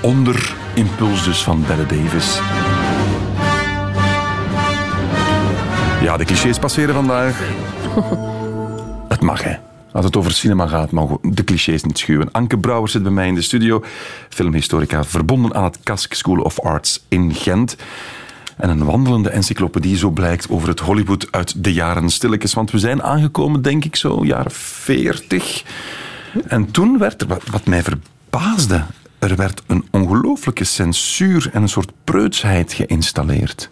Onder 0.00 0.54
impuls 0.74 1.24
dus 1.24 1.42
van 1.42 1.64
Bette 1.66 1.96
Davis. 1.96 2.40
Ja, 6.02 6.16
de 6.16 6.24
clichés 6.24 6.58
passeren 6.58 6.94
vandaag. 6.94 7.40
Het 9.12 9.20
mag, 9.20 9.42
hè. 9.42 9.56
Als 9.92 10.04
het 10.04 10.16
over 10.16 10.32
cinema 10.32 10.66
gaat, 10.66 10.90
mogen 10.90 11.18
we 11.22 11.34
de 11.34 11.44
clichés 11.44 11.84
niet 11.84 11.98
schuwen. 11.98 12.28
Anke 12.30 12.58
Brouwer 12.58 12.88
zit 12.88 13.02
bij 13.02 13.12
mij 13.12 13.26
in 13.26 13.34
de 13.34 13.42
studio. 13.42 13.84
Filmhistorica, 14.28 15.04
verbonden 15.04 15.54
aan 15.54 15.64
het 15.64 15.78
Kask 15.82 16.14
School 16.14 16.40
of 16.40 16.60
Arts 16.60 17.04
in 17.08 17.34
Gent. 17.34 17.76
En 18.56 18.68
een 18.68 18.84
wandelende 18.84 19.30
encyclopedie, 19.30 19.96
zo 19.96 20.10
blijkt, 20.10 20.50
over 20.50 20.68
het 20.68 20.80
Hollywood 20.80 21.28
uit 21.30 21.64
de 21.64 21.72
jaren 21.72 22.10
stilletjes. 22.10 22.54
Want 22.54 22.70
we 22.70 22.78
zijn 22.78 23.02
aangekomen, 23.02 23.62
denk 23.62 23.84
ik, 23.84 23.96
zo 23.96 24.24
jaren 24.24 24.52
40. 24.52 25.64
En 26.46 26.70
toen 26.70 26.98
werd 26.98 27.20
er, 27.20 27.26
wat, 27.26 27.66
mij 27.66 27.82
verbaasde, 27.82 28.84
er 29.18 29.36
werd 29.36 29.62
een 29.66 29.84
ongelooflijke 29.90 30.64
censuur 30.64 31.50
en 31.52 31.62
een 31.62 31.68
soort 31.68 31.92
preutsheid 32.04 32.72
geïnstalleerd. 32.72 33.68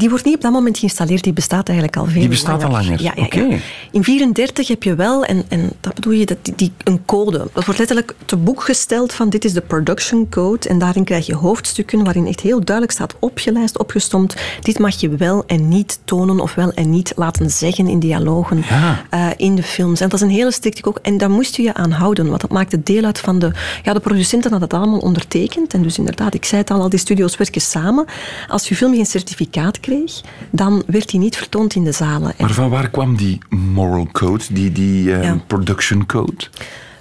Die 0.00 0.08
wordt 0.08 0.24
niet 0.24 0.34
op 0.34 0.40
dat 0.40 0.52
moment 0.52 0.78
geïnstalleerd, 0.78 1.24
die 1.24 1.32
bestaat 1.32 1.68
eigenlijk 1.68 1.98
al 1.98 2.04
veel 2.06 2.20
Die 2.20 2.28
bestaat 2.28 2.64
al 2.64 2.70
langer, 2.70 3.02
Ja, 3.02 3.12
ja, 3.16 3.22
oké. 3.24 3.40
ja. 3.40 3.56
In 3.90 4.04
34 4.04 4.68
heb 4.68 4.82
je 4.82 4.94
wel, 4.94 5.24
en, 5.24 5.44
en 5.48 5.70
dat 5.80 5.94
bedoel 5.94 6.12
je, 6.12 6.26
dat 6.26 6.36
die, 6.42 6.54
die, 6.56 6.72
een 6.84 7.04
code. 7.04 7.38
Dat 7.52 7.64
wordt 7.64 7.78
letterlijk 7.78 8.14
te 8.24 8.36
boek 8.36 8.62
gesteld 8.64 9.12
van 9.12 9.30
dit 9.30 9.44
is 9.44 9.52
de 9.52 9.60
production 9.60 10.28
code. 10.28 10.68
En 10.68 10.78
daarin 10.78 11.04
krijg 11.04 11.26
je 11.26 11.34
hoofdstukken 11.34 12.04
waarin 12.04 12.26
echt 12.26 12.40
heel 12.40 12.64
duidelijk 12.64 12.96
staat 12.96 13.14
opgelijst, 13.18 13.78
opgestomd. 13.78 14.34
Dit 14.60 14.78
mag 14.78 15.00
je 15.00 15.08
wel 15.08 15.44
en 15.46 15.68
niet 15.68 16.00
tonen 16.04 16.40
of 16.40 16.54
wel 16.54 16.72
en 16.72 16.90
niet 16.90 17.12
laten 17.16 17.50
zeggen 17.50 17.88
in 17.88 17.98
dialogen 17.98 18.64
Ja. 18.68 19.04
eh, 19.10 19.26
in 19.36 19.54
de 19.54 19.62
films. 19.62 20.00
En 20.00 20.08
dat 20.08 20.20
is 20.20 20.26
een 20.26 20.32
hele 20.32 20.52
strikte 20.52 20.84
ook. 20.84 20.98
En 21.02 21.18
daar 21.18 21.30
moest 21.30 21.56
je 21.56 21.62
je 21.62 21.74
aan 21.74 21.90
houden, 21.90 22.28
want 22.28 22.40
dat 22.40 22.50
maakte 22.50 22.82
deel 22.82 23.04
uit 23.04 23.18
van 23.20 23.38
de... 23.38 23.50
Ja, 23.82 23.92
de 23.92 24.00
producenten 24.00 24.50
hadden 24.50 24.68
dat 24.68 24.78
allemaal 24.80 24.98
ondertekend. 24.98 25.74
En 25.74 25.82
dus 25.82 25.98
inderdaad, 25.98 26.34
ik 26.34 26.44
zei 26.44 26.60
het 26.60 26.70
al, 26.70 26.80
al 26.80 26.88
die 26.88 26.98
studio's 26.98 27.36
werken 27.36 27.60
samen. 27.60 28.04
Als 28.48 28.68
je 28.68 28.76
film 28.76 28.94
geen 28.94 29.06
certificaat 29.06 29.80
kreeg, 29.96 30.20
dan 30.50 30.82
werd 30.86 31.08
die 31.10 31.20
niet 31.20 31.36
vertoond 31.36 31.74
in 31.74 31.84
de 31.84 31.92
zalen. 31.92 32.28
En 32.36 32.44
Maar 32.44 32.54
van 32.54 32.68
waar 32.70 32.90
kwam 32.90 33.16
die 33.16 33.38
moral 33.48 34.08
code, 34.12 34.44
die, 34.52 34.72
die 34.72 35.14
eh, 35.14 35.22
Ja. 35.24 35.36
production 35.46 36.06
code? 36.06 36.44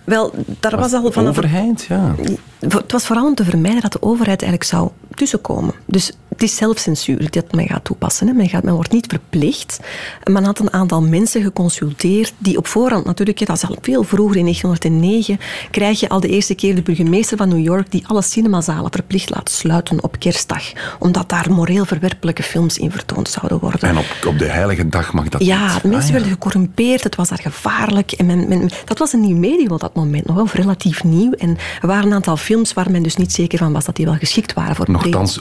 wel, 0.04 0.34
daar 0.60 0.78
was 0.80 0.93
al 0.93 1.12
vanaf... 1.12 1.30
Overheid, 1.38 1.86
ja. 1.89 2.15
Het 2.60 2.91
was 2.91 3.06
vooral 3.06 3.25
om 3.25 3.36
te 3.36 3.43
vermijden 3.43 3.82
dat 3.82 3.91
de 3.91 4.02
overheid 4.02 4.41
eigenlijk 4.41 4.71
zou 4.71 4.89
tussenkomen. 5.19 5.73
Dus 5.86 6.12
het 6.29 6.43
is 6.43 6.55
zelfcensuur 6.55 7.29
dat 7.29 7.51
men 7.55 7.67
gaat 7.67 7.84
toepassen. 7.84 8.27
Hè. 8.27 8.34
Men, 8.34 8.49
gaat, 8.49 8.63
men 8.63 8.73
wordt 8.73 8.91
niet 8.91 9.05
verplicht. 9.10 9.79
Men 10.23 10.43
had 10.43 10.60
een 10.60 10.73
aantal 10.73 11.01
mensen 11.01 11.41
geconsulteerd 11.41 12.34
die 12.38 12.58
op 12.58 12.67
voorhand 12.67 13.05
natuurlijk, 13.05 13.45
dat 13.45 13.55
is 13.55 13.65
al 13.69 13.75
veel 13.82 14.03
vroeger 14.03 14.36
in 14.38 14.43
1909, 14.43 15.39
krijg 15.71 15.99
je 15.99 16.10
al 16.10 16.19
de 16.19 16.27
eerste 16.27 16.55
keer 16.55 16.75
de 16.75 16.82
burgemeester 16.82 17.38
van 17.38 17.49
New 17.49 17.63
York 17.63 17.91
die 17.91 18.08
alle 18.08 18.21
cinemazalen 18.21 18.91
verplicht 18.91 19.29
laat 19.29 19.49
sluiten 19.49 20.03
op 20.03 20.19
kerstdag. 20.19 20.63
Omdat 20.99 21.29
daar 21.29 21.51
moreel 21.51 21.86
verwerpelijke 21.86 22.43
films 22.43 22.77
in 22.77 22.91
vertoond 22.91 23.29
zouden 23.29 23.60
worden. 23.60 23.89
En 23.89 23.97
op, 23.97 24.05
op 24.27 24.39
de 24.39 24.45
heilige 24.49 24.89
dag 24.89 25.13
mag 25.13 25.29
dat 25.29 25.45
Ja, 25.45 25.73
niet. 25.73 25.84
mensen 25.84 25.99
Ah, 25.99 26.05
ja. 26.05 26.12
werden 26.12 26.32
gecorrumpeerd, 26.32 27.03
het 27.03 27.15
was 27.15 27.29
daar 27.29 27.39
gevaarlijk. 27.41 28.12
En 28.12 28.25
men, 28.25 28.47
men- 28.47 28.69
dat 28.86 28.97
was 28.99 29.13
een 29.13 29.21
nieuw 29.21 29.38
medium 29.38 29.71
op 29.71 29.79
dat 29.79 29.95
moment, 29.95 30.25
nog 30.25 30.36
wel 30.36 30.47
relatief 30.53 31.03
nieuw. 31.03 31.32
En 31.32 31.58
er 31.82 31.88
waren 31.88 32.05
een 32.05 32.13
aantal 32.13 32.38
films 32.38 32.73
waar 32.73 32.91
men 32.91 33.03
dus 33.03 33.15
niet 33.15 33.32
zeker 33.34 33.58
van 33.58 33.73
was 33.73 33.86
dat 33.86 33.95
die 33.95 34.05
wel 34.05 34.15
geschikt 34.15 34.53
waren 34.53 34.75
voor 34.75 34.86
het 34.86 34.93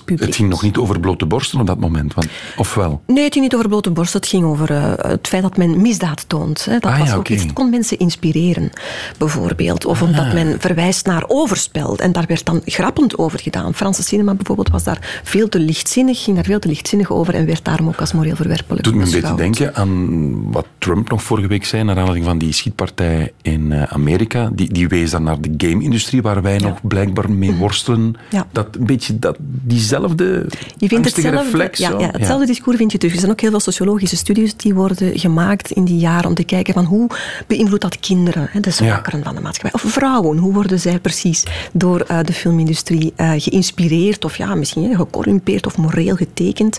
Publiek. 0.05 0.21
het 0.27 0.37
ging 0.37 0.49
nog 0.49 0.63
niet 0.63 0.77
over 0.77 1.01
blote 1.01 1.27
borsten 1.27 1.61
op 1.61 1.67
dat 1.67 1.81
moment. 1.81 2.15
Want, 2.15 2.27
of 2.57 2.75
wel? 2.75 3.01
Nee, 3.07 3.25
het 3.25 3.33
ging 3.33 3.45
niet 3.45 3.55
over 3.55 3.69
blote 3.69 3.91
borst. 3.91 4.13
Het 4.13 4.27
ging 4.27 4.45
over 4.45 4.71
eh, 4.71 4.93
het 5.11 5.29
feit 5.29 5.43
dat 5.43 5.57
men 5.57 5.81
misdaad 5.83 6.25
toont. 6.29 6.65
Hè. 6.65 6.79
Dat 6.79 6.93
Ah, 6.93 6.99
was 6.99 7.09
ja, 7.09 7.15
ook 7.15 7.29
iets. 7.29 7.43
Het 7.43 7.53
kon 7.53 7.71
mensen 7.71 7.99
inspireren, 7.99 8.71
bijvoorbeeld. 9.19 9.85
Of 9.85 10.03
Ah. 10.03 10.09
omdat 10.09 10.33
men 10.33 10.61
verwijst 10.61 11.07
naar 11.07 11.25
overspel. 11.27 11.99
En 11.99 12.13
daar 12.13 12.25
werd 12.29 12.45
dan 12.45 12.61
grappend 12.65 13.19
over 13.19 13.39
gedaan. 13.41 13.75
Franse 13.75 14.03
cinema 14.03 14.35
bijvoorbeeld 14.35 14.69
was 14.71 14.83
daar 14.85 15.21
veel 15.25 15.49
te 15.49 15.61
lichtzinnig, 15.61 16.23
ging 16.23 16.37
daar 16.37 16.45
veel 16.45 16.59
te 16.59 16.69
lichtzinnig 16.69 17.11
over 17.11 17.35
en 17.35 17.47
werd 17.47 17.65
daarom 17.65 17.89
ook 17.89 18.01
als 18.01 18.13
moreel 18.13 18.37
verwerpelijk 18.37 18.85
doet 18.85 18.95
me 18.95 19.05
een 19.05 19.11
beetje 19.11 19.35
denken 19.35 19.75
aan 19.75 20.53
wat 20.53 20.67
Trump 20.79 21.11
nog 21.11 21.23
vorige 21.23 21.49
week 21.49 21.65
zei, 21.65 21.83
naar 21.83 21.97
aanleiding 21.97 22.27
van 22.27 22.39
die 22.39 22.53
schietpartij 22.53 23.33
in 23.43 23.73
eh, 23.73 23.83
Amerika. 23.83 24.51
Die, 24.53 24.73
die 24.73 24.89
wees 24.89 25.11
dan 25.11 25.23
naar 25.23 25.41
de 25.41 25.55
game-industrie, 25.57 26.23
waar 26.23 26.43
wij 26.43 26.59
nog 26.59 26.79
blijkbaar 26.83 27.31
mee 27.31 27.55
worstelen. 27.55 28.17
Ja. 28.31 28.47
Dat 28.53 28.77
een 28.79 28.87
beetje 28.87 29.19
dat, 29.19 29.37
diezelfde 29.63 30.47
Je 30.77 30.89
vindt 30.89 31.17
reflex, 31.17 31.79
ja, 31.79 31.99
ja, 31.99 32.09
hetzelfde 32.13 32.47
discours 32.47 32.77
vind 32.77 32.93
je 32.93 32.99
terug. 32.99 33.15
Er 33.15 33.21
zijn 33.21 33.33
ook 33.33 33.41
heel 33.41 33.51
veel 33.51 33.61
sociologische 33.61 34.17
studies 34.17 34.57
die 34.57 34.75
worden 34.75 35.19
gemaakt 35.19 35.71
in 35.71 35.85
die 35.85 35.99
jaren 35.99 36.29
om 36.29 36.35
te 36.35 36.45
kijken 36.45 36.75
van 36.75 36.85
hoe 36.85 37.07
beïnvloedt 37.47 37.83
dat 37.83 38.01
kinderen, 38.01 38.51
de 38.61 38.71
zwakkeren 38.71 39.25
van 39.25 39.35
de 39.35 39.41
maatschappij. 39.41 39.81
Of 39.83 39.93
vrouwen, 39.93 40.39
hoe 40.39 40.53
worden 40.53 40.81
zij 40.81 40.99
precies 40.99 41.45
door 41.73 42.01
eh, 42.01 42.19
de 42.25 42.33
filmindustrie 42.33 43.13
eh, 43.17 43.33
geïnspireerd 43.37 44.25
of 44.25 44.37
ja, 44.37 44.55
misschien 44.55 44.97
gecorrumpeerd 44.97 45.67
of 45.67 45.77
moreel 45.77 46.17
getekend. 46.17 46.79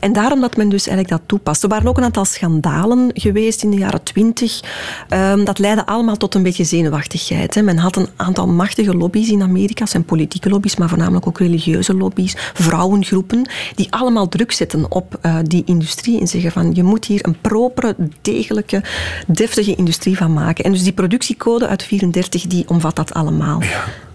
En 0.00 0.12
daarom 0.12 0.40
dat 0.40 0.56
men 0.56 0.68
dus 0.68 0.86
eigenlijk 0.86 1.20
dat 1.20 1.28
toepast. 1.28 1.62
Er 1.62 1.68
waren 1.68 1.88
ook 1.88 1.96
een 1.96 2.04
aantal 2.04 2.24
schandalen 2.24 3.10
geweest 3.14 3.62
in 3.62 3.70
de 3.70 3.76
jaren 3.76 4.02
twintig. 4.02 4.60
Ehm, 5.08 5.44
dat 5.44 5.58
leidde 5.58 5.86
allemaal 5.86 6.16
tot 6.16 6.34
een 6.34 6.42
beetje 6.42 6.64
zenuwachtigheid. 6.64 7.62
Men 7.62 7.76
had 7.76 7.96
een 7.96 8.08
aantal 8.16 8.46
machtige 8.46 8.94
lobby's 8.94 9.28
in 9.30 9.42
Amerika, 9.42 9.80
dat 9.80 9.90
zijn 9.90 10.04
politieke 10.04 10.48
lobby's, 10.48 10.76
maar 10.76 10.88
voornamelijk 10.88 11.26
ook 11.26 11.38
religieuze 11.38 11.94
lobby's, 11.94 12.07
vrouwengroepen, 12.54 13.50
die 13.74 13.92
allemaal 13.92 14.28
druk 14.28 14.52
zetten 14.52 14.90
op 14.90 15.18
eh, 15.20 15.36
die 15.42 15.62
industrie 15.64 16.20
en 16.20 16.26
zeggen 16.26 16.52
van 16.52 16.74
je 16.74 16.82
moet 16.82 17.04
hier 17.04 17.26
een 17.26 17.40
propere, 17.40 17.96
degelijke, 18.22 18.82
deftige 19.26 19.74
industrie 19.74 20.16
van 20.16 20.32
maken. 20.32 20.64
En 20.64 20.72
dus 20.72 20.82
die 20.82 20.92
productiecode 20.92 21.68
uit 21.68 21.82
34 21.82 22.46
die 22.46 22.68
omvat 22.68 22.96
dat 22.96 23.14
allemaal. 23.14 23.62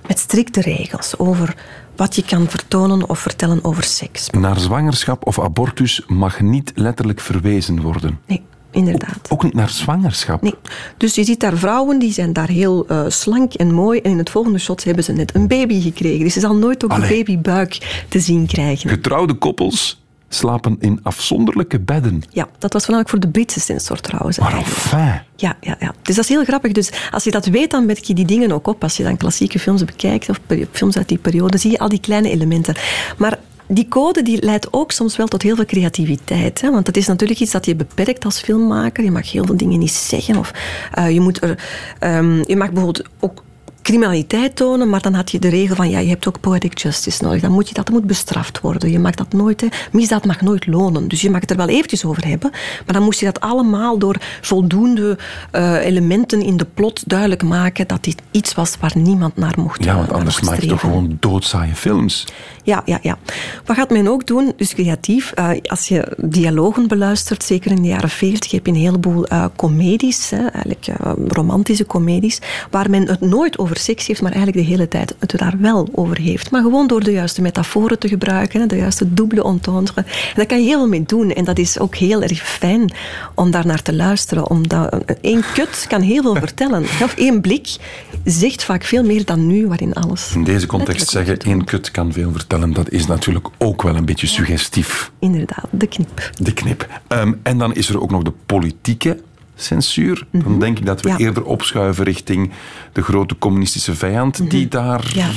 Met 0.07 0.19
strikte 0.19 0.61
regels 0.61 1.17
over 1.17 1.55
wat 1.95 2.15
je 2.15 2.23
kan 2.23 2.49
vertonen 2.49 3.09
of 3.09 3.19
vertellen 3.19 3.63
over 3.63 3.83
seks. 3.83 4.29
Naar 4.29 4.59
zwangerschap 4.59 5.27
of 5.27 5.39
abortus 5.39 6.03
mag 6.07 6.41
niet 6.41 6.71
letterlijk 6.75 7.19
verwezen 7.19 7.81
worden. 7.81 8.19
Nee, 8.27 8.41
inderdaad. 8.73 9.29
Ook 9.29 9.43
niet 9.43 9.53
naar 9.53 9.69
zwangerschap. 9.69 10.41
Nee. 10.41 10.55
Dus 10.97 11.15
je 11.15 11.23
ziet 11.23 11.39
daar 11.39 11.57
vrouwen 11.57 11.99
die 11.99 12.11
zijn 12.11 12.33
daar 12.33 12.49
heel 12.49 12.87
eh, 12.87 13.03
slank 13.07 13.53
en 13.53 13.73
mooi. 13.73 13.99
En 13.99 14.11
in 14.11 14.17
het 14.17 14.29
volgende 14.29 14.59
shot 14.59 14.83
hebben 14.83 15.03
ze 15.03 15.11
net 15.11 15.35
een 15.35 15.47
baby 15.47 15.81
gekregen. 15.81 16.23
Dus 16.23 16.33
ze 16.33 16.39
zal 16.39 16.55
nooit 16.55 16.83
ook 16.83 16.91
Allee. 16.91 17.09
de 17.09 17.15
babybuik 17.15 18.03
te 18.09 18.19
zien 18.19 18.45
krijgen. 18.45 18.89
Getrouwde 18.89 19.33
koppels 19.33 20.01
slapen 20.35 20.77
in 20.79 20.99
afzonderlijke 21.03 21.79
bedden. 21.79 22.21
Ja, 22.29 22.47
dat 22.57 22.73
was 22.73 22.85
voornamelijk 22.85 23.09
voor 23.09 23.19
de 23.19 23.27
Britse 23.27 23.59
sensor 23.59 23.99
trouwens. 23.99 24.39
Maar 24.39 24.53
enfin. 24.53 25.21
Ja, 25.35 25.57
ja, 25.61 25.75
ja. 25.79 25.93
Dus 26.01 26.15
dat 26.15 26.23
is 26.23 26.29
heel 26.29 26.43
grappig. 26.43 26.71
Dus 26.71 26.91
als 27.11 27.23
je 27.23 27.31
dat 27.31 27.45
weet, 27.45 27.71
dan 27.71 27.85
merk 27.85 28.03
je 28.03 28.13
die 28.13 28.25
dingen 28.25 28.51
ook 28.51 28.67
op. 28.67 28.83
Als 28.83 28.97
je 28.97 29.03
dan 29.03 29.17
klassieke 29.17 29.59
films 29.59 29.83
bekijkt, 29.85 30.29
of 30.29 30.39
films 30.71 30.97
uit 30.97 31.07
die 31.07 31.17
periode, 31.17 31.57
zie 31.57 31.71
je 31.71 31.79
al 31.79 31.89
die 31.89 31.99
kleine 31.99 32.29
elementen. 32.29 32.75
Maar 33.17 33.39
die 33.73 33.87
code 33.87 34.21
die 34.21 34.45
leidt 34.45 34.73
ook 34.73 34.91
soms 34.91 35.17
wel 35.17 35.27
tot 35.27 35.41
heel 35.41 35.55
veel 35.55 35.65
creativiteit. 35.65 36.61
Hè? 36.61 36.71
Want 36.71 36.87
het 36.87 36.97
is 36.97 37.07
natuurlijk 37.07 37.39
iets 37.39 37.51
dat 37.51 37.65
je 37.65 37.75
beperkt 37.75 38.25
als 38.25 38.39
filmmaker. 38.39 39.03
Je 39.03 39.11
mag 39.11 39.31
heel 39.31 39.45
veel 39.45 39.57
dingen 39.57 39.79
niet 39.79 39.91
zeggen. 39.91 40.37
Of, 40.37 40.51
eh, 40.91 41.11
je, 41.11 41.19
moet 41.19 41.41
er, 41.41 41.63
ehm, 41.99 42.43
je 42.47 42.55
mag 42.55 42.71
bijvoorbeeld 42.71 43.07
ook 43.19 43.42
criminaliteit 43.83 44.55
tonen, 44.55 44.89
maar 44.89 45.01
dan 45.01 45.13
had 45.13 45.31
je 45.31 45.39
de 45.39 45.49
regel 45.49 45.75
van 45.75 45.89
ja, 45.89 45.99
je 45.99 46.09
hebt 46.09 46.27
ook 46.27 46.39
poetic 46.39 46.79
justice 46.79 47.23
nodig. 47.23 47.41
Dan 47.41 47.51
moet 47.51 47.67
je 47.67 47.73
dat, 47.73 47.89
moet 47.89 48.05
bestraft 48.05 48.61
worden. 48.61 48.91
Je 48.91 48.99
mag 48.99 49.15
dat 49.15 49.33
nooit, 49.33 49.61
hè. 49.61 49.67
misdaad 49.91 50.25
mag 50.25 50.41
nooit 50.41 50.67
lonen. 50.67 51.07
Dus 51.07 51.21
je 51.21 51.29
mag 51.29 51.41
het 51.41 51.51
er 51.51 51.57
wel 51.57 51.67
eventjes 51.67 52.05
over 52.05 52.27
hebben, 52.27 52.51
maar 52.51 52.93
dan 52.93 53.03
moest 53.03 53.19
je 53.19 53.25
dat 53.25 53.39
allemaal 53.39 53.97
door 53.97 54.15
voldoende 54.41 55.17
eh, 55.51 55.85
elementen 55.85 56.41
in 56.41 56.57
de 56.57 56.65
plot 56.73 57.09
duidelijk 57.09 57.43
maken 57.43 57.87
dat 57.87 58.03
dit 58.03 58.21
iets 58.31 58.53
was 58.53 58.77
waar 58.79 58.93
niemand 58.95 59.35
naar 59.35 59.53
mocht 59.57 59.83
Ja, 59.83 59.95
want 59.95 60.07
naar 60.07 60.17
anders 60.17 60.41
maak 60.41 60.59
je 60.59 60.67
toch 60.67 60.79
gewoon 60.79 61.17
doodzaaie 61.19 61.75
films. 61.75 62.25
Ja, 62.63 62.81
ja, 62.85 62.99
ja. 63.01 63.17
Wat 63.65 63.75
gaat 63.75 63.89
men 63.89 64.07
ook 64.07 64.27
doen, 64.27 64.53
dus 64.57 64.73
creatief, 64.73 65.31
eh, 65.31 65.49
als 65.63 65.87
je 65.87 66.17
dialogen 66.17 66.87
beluistert, 66.87 67.43
zeker 67.43 67.71
in 67.71 67.81
de 67.81 67.87
jaren 67.87 68.09
40 68.09 68.51
heb 68.51 68.65
je 68.65 68.71
een 68.71 68.77
heleboel 68.77 69.25
eh 69.27 69.45
comedies, 69.55 70.29
hè, 70.29 70.37
eigenlijk 70.37 70.87
eh, 70.87 71.11
romantische 71.27 71.85
comedies, 71.85 72.41
waar 72.69 72.89
men 72.89 73.07
het 73.07 73.21
nooit 73.21 73.57
over 73.57 73.72
seks 73.77 74.07
heeft, 74.07 74.21
maar 74.21 74.31
eigenlijk 74.31 74.65
de 74.65 74.71
hele 74.71 74.87
tijd 74.87 75.15
het 75.19 75.33
daar 75.37 75.55
wel 75.59 75.89
over 75.91 76.17
heeft. 76.17 76.51
Maar 76.51 76.61
gewoon 76.61 76.87
door 76.87 77.03
de 77.03 77.11
juiste 77.11 77.41
metaforen 77.41 77.99
te 77.99 78.07
gebruiken, 78.07 78.67
de 78.67 78.75
juiste 78.75 79.13
double 79.13 79.43
entendre. 79.43 80.01
En 80.01 80.33
daar 80.35 80.45
kan 80.45 80.59
je 80.59 80.65
heel 80.65 80.77
veel 80.77 80.87
mee 80.87 81.03
doen. 81.03 81.31
En 81.31 81.43
dat 81.43 81.57
is 81.57 81.79
ook 81.79 81.95
heel 81.95 82.21
erg 82.21 82.41
fijn 82.41 82.93
om 83.35 83.51
daar 83.51 83.65
naar 83.65 83.81
te 83.81 83.93
luisteren. 83.93 84.49
Omdat 84.49 85.03
één 85.21 85.43
kut 85.53 85.85
kan 85.89 86.01
heel 86.01 86.21
veel 86.21 86.35
vertellen. 86.47 86.81
Of 86.81 87.13
één 87.17 87.41
blik 87.41 87.75
zegt 88.23 88.63
vaak 88.63 88.83
veel 88.83 89.03
meer 89.03 89.25
dan 89.25 89.47
nu, 89.47 89.67
waarin 89.67 89.93
alles... 89.93 90.33
In 90.35 90.43
deze 90.43 90.65
context 90.67 91.09
zeggen 91.09 91.39
één 91.39 91.63
kut 91.63 91.91
kan 91.91 92.13
veel 92.13 92.31
vertellen, 92.31 92.73
dat 92.73 92.89
is 92.89 93.07
natuurlijk 93.07 93.47
ook 93.57 93.81
wel 93.81 93.95
een 93.95 94.05
beetje 94.05 94.27
suggestief. 94.27 95.11
Inderdaad, 95.19 95.67
de 95.71 95.87
knip. 95.87 96.31
De 96.39 96.53
knip. 96.53 96.87
Ehm, 97.07 97.33
en 97.43 97.57
dan 97.57 97.73
is 97.73 97.89
er 97.89 98.01
ook 98.01 98.11
nog 98.11 98.23
de 98.23 98.33
politieke 98.45 99.17
censuur. 99.55 100.25
Dan 100.31 100.59
denk 100.59 100.79
ik 100.79 100.85
dat 100.85 101.01
we 101.01 101.09
Mhm. 101.09 101.17
Ja. 101.21 101.25
eerder 101.27 101.43
opschuiven 101.43 102.03
richting 102.03 102.51
de 102.91 103.01
grote 103.01 103.35
communistische 103.39 103.95
vijand, 103.95 104.49
die 104.49 104.67
daar 104.67 105.03
Mhm. 105.15 105.17
Ja. 105.17 105.29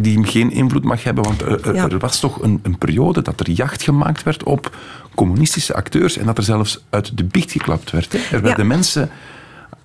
die 0.00 0.24
geen 0.24 0.50
invloed 0.50 0.84
mag 0.84 1.02
hebben. 1.04 1.24
Want 1.24 1.42
er, 1.42 1.66
er- 1.68 1.74
Ja. 1.74 1.88
er 1.88 1.98
was 1.98 2.20
toch 2.20 2.42
een, 2.42 2.58
een 2.62 2.78
periode 2.78 3.22
dat 3.22 3.40
er 3.40 3.50
jacht 3.50 3.82
gemaakt 3.82 4.22
werd 4.22 4.42
op 4.42 4.76
communistische 5.14 5.74
acteurs 5.74 6.16
en 6.16 6.26
dat 6.26 6.38
er 6.38 6.44
zelfs 6.44 6.84
uit 6.90 7.16
de 7.16 7.24
biecht 7.24 7.52
geklapt 7.52 7.90
werd. 7.90 8.12
hè. 8.12 8.18
Er 8.36 8.42
werden 8.42 8.66
mensen 8.66 9.10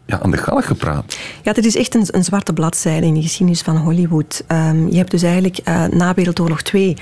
ja, 0.05 0.21
aan 0.21 0.31
de 0.31 0.37
galg 0.37 0.65
gepraat. 0.65 1.17
Ja, 1.43 1.53
dit 1.53 1.65
is 1.65 1.75
echt 1.75 1.95
een, 1.95 2.07
een 2.11 2.23
zwarte 2.23 2.53
bladzijde 2.53 3.05
in 3.05 3.13
de 3.13 3.21
geschiedenis 3.21 3.61
van 3.61 3.77
Hollywood. 3.77 4.43
Ehm, 4.47 4.87
je 4.87 4.97
hebt 4.97 5.11
dus 5.11 5.23
eigenlijk 5.23 5.57
eh, 5.57 5.85
na 5.85 6.13
Wereldoorlog 6.13 6.61
2... 6.61 6.97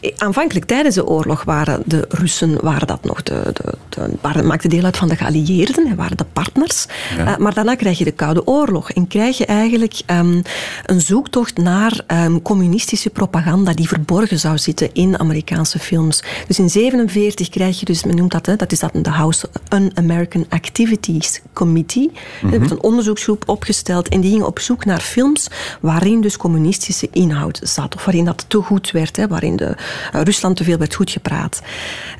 eh, 0.00 0.12
Aanvankelijk 0.16 0.66
tijdens 0.66 0.94
de 0.94 1.06
oorlog 1.06 1.44
waren 1.44 1.82
de 1.84 2.04
Russen 2.08 2.58
waren 2.60 2.86
dat 2.86 3.04
nog 3.04 3.22
de, 3.22 3.42
de, 3.52 3.74
de, 3.88 4.10
waren, 4.20 4.46
maakten 4.46 4.70
deel 4.70 4.84
uit 4.84 4.96
van 4.96 5.08
de 5.08 5.16
geallieerden, 5.16 5.86
hè, 5.88 5.94
waren 5.94 6.16
de 6.16 6.26
partners. 6.32 6.86
Ja. 7.16 7.26
Eh, 7.26 7.36
maar 7.36 7.54
daarna 7.54 7.74
krijg 7.74 7.98
je 7.98 8.04
de 8.04 8.10
Koude 8.10 8.46
Oorlog. 8.46 8.90
En 8.90 9.06
krijg 9.06 9.38
je 9.38 9.46
eigenlijk 9.46 10.00
ehm, 10.06 10.42
een 10.84 11.00
zoektocht 11.00 11.56
naar 11.56 12.00
ehm, 12.06 12.42
communistische 12.42 13.10
propaganda 13.10 13.72
die 13.72 13.88
verborgen 13.88 14.38
zou 14.38 14.58
zitten 14.58 14.90
in 14.92 15.18
Amerikaanse 15.18 15.78
films. 15.78 16.22
Dus 16.46 16.58
in 16.58 16.70
47 16.70 17.48
krijg 17.48 17.80
je 17.80 17.84
dus, 17.84 18.04
men 18.04 18.16
noemt 18.16 18.32
dat, 18.32 18.46
hè, 18.46 18.56
dat 18.56 18.72
is 18.72 18.78
dat 18.78 18.90
de 18.92 19.10
House 19.10 19.48
Un-American 19.68 20.46
Activities 20.48 21.40
Committee. 21.52 22.12
Er 22.52 22.58
werd 22.58 22.70
een 22.70 22.82
onderzoeksgroep 22.82 23.48
opgesteld 23.48 24.08
en 24.08 24.20
die 24.20 24.30
ging 24.30 24.42
op 24.42 24.58
zoek 24.58 24.84
naar 24.84 25.00
films 25.00 25.48
waarin 25.80 26.20
dus 26.20 26.36
communistische 26.36 27.08
inhoud 27.12 27.60
zat. 27.62 27.94
Of 27.94 28.04
waarin 28.04 28.24
dat 28.24 28.44
te 28.48 28.62
goed 28.62 28.90
werd, 28.90 29.16
hè, 29.16 29.28
waarin 29.28 29.56
de, 29.56 29.76
eh, 30.12 30.20
Rusland 30.22 30.56
te 30.56 30.64
veel 30.64 30.78
werd 30.78 30.94
goed 30.94 31.10
gepraat. 31.10 31.60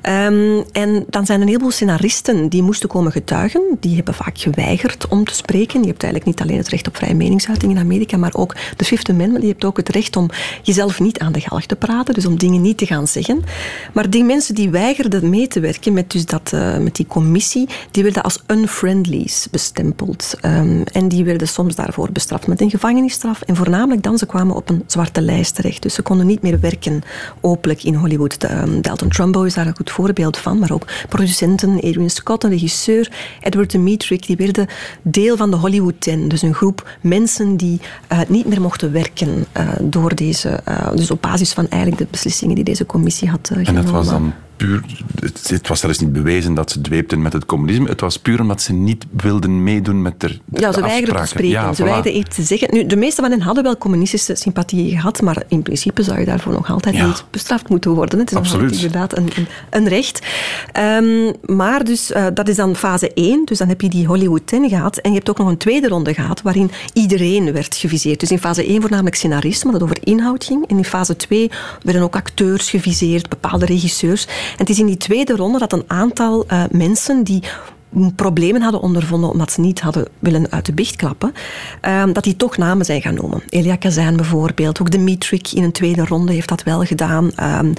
Ehm, 0.03 0.63
en 0.73 1.05
dan 1.09 1.27
zijn 1.27 1.39
er 1.39 1.45
een 1.45 1.53
heleboel 1.53 1.71
scenaristen 1.71 2.49
die 2.49 2.63
moesten 2.63 2.89
komen 2.89 3.13
getuigen. 3.13 3.63
Die 3.81 3.97
hebben 3.97 4.15
vaak 4.15 4.39
geweigerd 4.39 5.09
om 5.09 5.25
te 5.25 5.35
spreken. 5.35 5.81
Je 5.81 5.87
hebt 5.87 6.03
eigenlijk 6.03 6.25
niet 6.25 6.41
alleen 6.41 6.59
het 6.59 6.69
recht 6.69 6.89
op 6.89 6.97
vrije 6.97 7.15
meningsuiting 7.15 7.73
in 7.73 7.79
Amerika, 7.79 8.17
maar 8.17 8.35
ook 8.35 8.55
de 8.77 8.85
Fifth 8.85 9.11
Amendment. 9.11 9.43
Je 9.43 9.49
hebt 9.51 9.65
ook 9.65 9.77
het 9.77 9.89
recht 9.89 10.17
om 10.17 10.31
jezelf 10.63 11.01
niet 11.01 11.19
aan 11.19 11.33
de 11.33 11.41
galg 11.41 11.67
te 11.67 11.77
praten, 11.77 12.15
dus 12.15 12.27
om 12.27 12.39
dingen 12.39 12.63
niet 12.63 12.79
te 12.79 12.87
gaan 12.87 13.07
zeggen. 13.07 13.43
Maar 13.93 14.11
die 14.11 14.25
mensen 14.25 14.55
die 14.55 14.71
weigerden 14.71 15.31
mee 15.31 15.49
te 15.49 15.61
werken 15.61 15.93
met, 15.93 16.11
dus 16.11 16.27
dat, 16.27 16.53
eh, 16.53 16.79
met 16.79 16.97
die 16.97 17.07
commissie, 17.07 17.69
die 17.91 18.03
werden 18.03 18.23
als 18.23 18.43
unfriendlies 18.47 19.49
bestempeld. 19.51 20.16
Ehm, 20.41 20.83
en 20.93 21.09
die 21.09 21.25
werden 21.25 21.49
soms 21.49 21.75
daarvoor 21.75 22.13
bestraft 22.13 22.47
met 22.47 22.61
een 22.61 22.71
gevangenisstraf. 22.71 23.43
En 23.43 23.57
voornamelijk 23.57 24.03
dan, 24.03 24.19
ze 24.19 24.27
kwamen 24.27 24.57
op 24.57 24.69
een 24.71 24.83
zwarte 24.87 25.21
lijst 25.21 25.55
terecht. 25.55 25.83
Dus 25.83 25.95
ze 25.95 26.03
konden 26.03 26.27
niet 26.27 26.43
meer 26.43 26.61
werken 26.61 27.03
openlijk 27.41 27.83
in 27.85 27.95
Hollywood. 27.95 28.41
De, 28.41 28.47
ehm, 28.47 28.81
Dalton 28.81 29.09
Trumbo 29.09 29.43
is 29.43 29.55
daar 29.55 29.67
een 29.67 29.77
goed 29.77 29.91
voorbeeld 29.91 30.37
van. 30.37 30.59
Maar 30.59 30.71
ook 30.73 30.87
producenten, 31.09 31.75
Adrian 31.77 32.11
Scott, 32.11 32.45
een 32.45 32.51
regisseur, 32.51 33.13
Edward 33.41 33.69
Dmytryk, 33.71 34.27
die 34.27 34.37
werden 34.37 34.67
deel 35.03 35.37
van 35.37 35.51
de 35.51 35.57
Hollywood 35.57 36.01
Ten. 36.01 36.29
Dus 36.29 36.43
een 36.43 36.55
groep 36.55 36.89
mensen 37.01 37.57
die 37.57 37.81
eh, 38.09 38.21
niet 38.29 38.47
meer 38.47 38.61
mochten 38.61 38.93
werken 38.93 39.45
eh, 39.53 39.69
door 39.81 40.15
deze... 40.15 40.49
eh, 40.65 40.91
dus 40.95 41.11
op 41.11 41.23
basis 41.23 41.53
van 41.53 41.69
eigenlijk 41.69 42.03
de 42.03 42.09
beslissingen 42.11 42.55
die 42.55 42.65
deze 42.65 42.87
commissie 42.87 43.29
had 43.29 43.49
eh, 43.53 43.57
En 43.59 43.65
genomen. 43.65 43.85
het 43.85 43.95
was 43.95 44.09
dan 44.09 44.33
puur... 44.57 44.83
Het, 45.21 45.49
het 45.49 45.69
was 45.69 45.81
zelfs 45.81 45.99
niet 45.99 46.13
bewezen 46.13 46.55
dat 46.55 46.71
ze 46.71 46.81
dweepten 46.81 47.23
met 47.23 47.33
het 47.33 47.47
communisme. 47.47 47.89
Het 47.89 48.01
was 48.01 48.19
puur 48.19 48.41
omdat 48.41 48.63
ze 48.63 48.73
niet 48.73 49.05
wilden 49.11 49.63
meedoen 49.63 50.03
met 50.03 50.21
de, 50.21 50.29
de 50.45 50.61
Ja, 50.61 50.73
ze 50.73 50.81
weigerden 50.81 51.21
te 51.23 51.27
spreken. 51.27 51.51
Ja, 51.51 51.73
ze 51.73 51.83
voilà. 51.83 51.85
weigerden 51.85 52.17
iets 52.17 52.37
te 52.37 52.43
zeggen. 52.43 52.69
Nu, 52.71 52.87
de 52.87 52.97
meeste 52.97 53.23
van 53.23 53.31
hen 53.31 53.41
hadden 53.41 53.65
wel 53.65 53.79
communistische 53.79 54.35
sympathieën 54.35 54.91
gehad, 54.97 55.23
maar 55.23 55.43
in 55.49 55.63
principe 55.63 56.03
zou 56.03 56.19
je 56.19 56.25
daarvoor 56.25 56.53
nog 56.53 56.71
altijd 56.71 56.95
Ja. 56.95 57.07
niet 57.07 57.25
bestraft 57.31 57.69
moeten 57.69 57.91
worden. 57.91 58.19
Het 58.19 58.31
is 58.31 58.37
Absoluut. 58.37 58.75
inderdaad 58.75 59.17
een, 59.17 59.29
een, 59.37 59.47
een 59.71 59.89
recht. 59.89 60.27
Ehm, 60.73 61.33
maar 61.57 61.85
dus, 61.85 62.13
eh, 62.13 62.27
dat 62.35 62.49
is 62.49 62.57
dan 62.57 62.77
fase 62.77 63.11
1. 63.15 63.45
Dus 63.45 63.59
dan 63.59 63.69
heb 63.69 63.81
je 63.81 63.89
die 63.89 64.07
Hollywood 64.07 64.47
10 64.47 64.69
gehad. 64.69 64.97
En 64.97 65.11
je 65.11 65.17
hebt 65.17 65.31
ook 65.31 65.39
nog 65.39 65.49
een 65.49 65.57
tweede 65.57 65.89
ronde 65.89 66.15
gehad, 66.15 66.43
waarin 66.43 66.71
iedereen 66.93 67.53
werd 67.53 67.77
geviseerd. 67.77 68.21
Dus 68.21 68.31
in 68.31 68.39
fase 68.39 68.69
1 68.71 68.81
voornamelijk 68.81 69.17
scenaristen, 69.17 69.71
maar 69.71 69.79
dat 69.79 69.89
over 69.89 69.99
inhoud 70.05 70.45
ging. 70.45 70.67
En 70.69 70.77
in 70.77 70.85
fase 70.85 71.17
2 71.17 71.51
werden 71.83 72.03
ook 72.03 72.17
acteurs 72.17 72.71
geviseerd, 72.71 73.29
bepaalde 73.29 73.67
regisseurs. 73.67 74.27
En 74.51 74.57
het 74.57 74.69
is 74.69 74.79
in 74.79 74.87
die 74.87 74.97
tweede 74.97 75.37
ronde 75.37 75.59
dat 75.59 75.73
een 75.73 75.85
aantal 75.87 76.47
eh, 76.47 76.63
mensen 76.71 77.25
die 77.25 77.43
problemen 78.17 78.63
hadden 78.63 78.81
ondervonden 78.81 79.31
omdat 79.31 79.53
ze 79.53 79.61
niet 79.61 79.81
hadden 79.81 80.09
willen 80.19 80.51
uit 80.51 80.67
de 80.67 80.73
biecht 80.73 80.97
klappen, 80.97 81.33
ehm, 81.81 82.13
dat 82.13 82.25
die 82.25 82.37
toch 82.37 82.57
namen 82.57 82.85
zijn 82.85 83.03
gaan 83.03 83.15
noemen. 83.15 83.43
Elia 83.49 83.77
Kazan 83.77 84.17
bijvoorbeeld, 84.17 84.81
ook 84.81 84.91
Dimitrik 84.91 85.53
in 85.53 85.63
een 85.63 85.73
tweede 85.73 86.05
ronde 86.05 86.33
heeft 86.33 86.49
dat 86.49 86.63
wel 86.63 86.85
gedaan. 86.85 87.33
Ehm, 87.35 87.73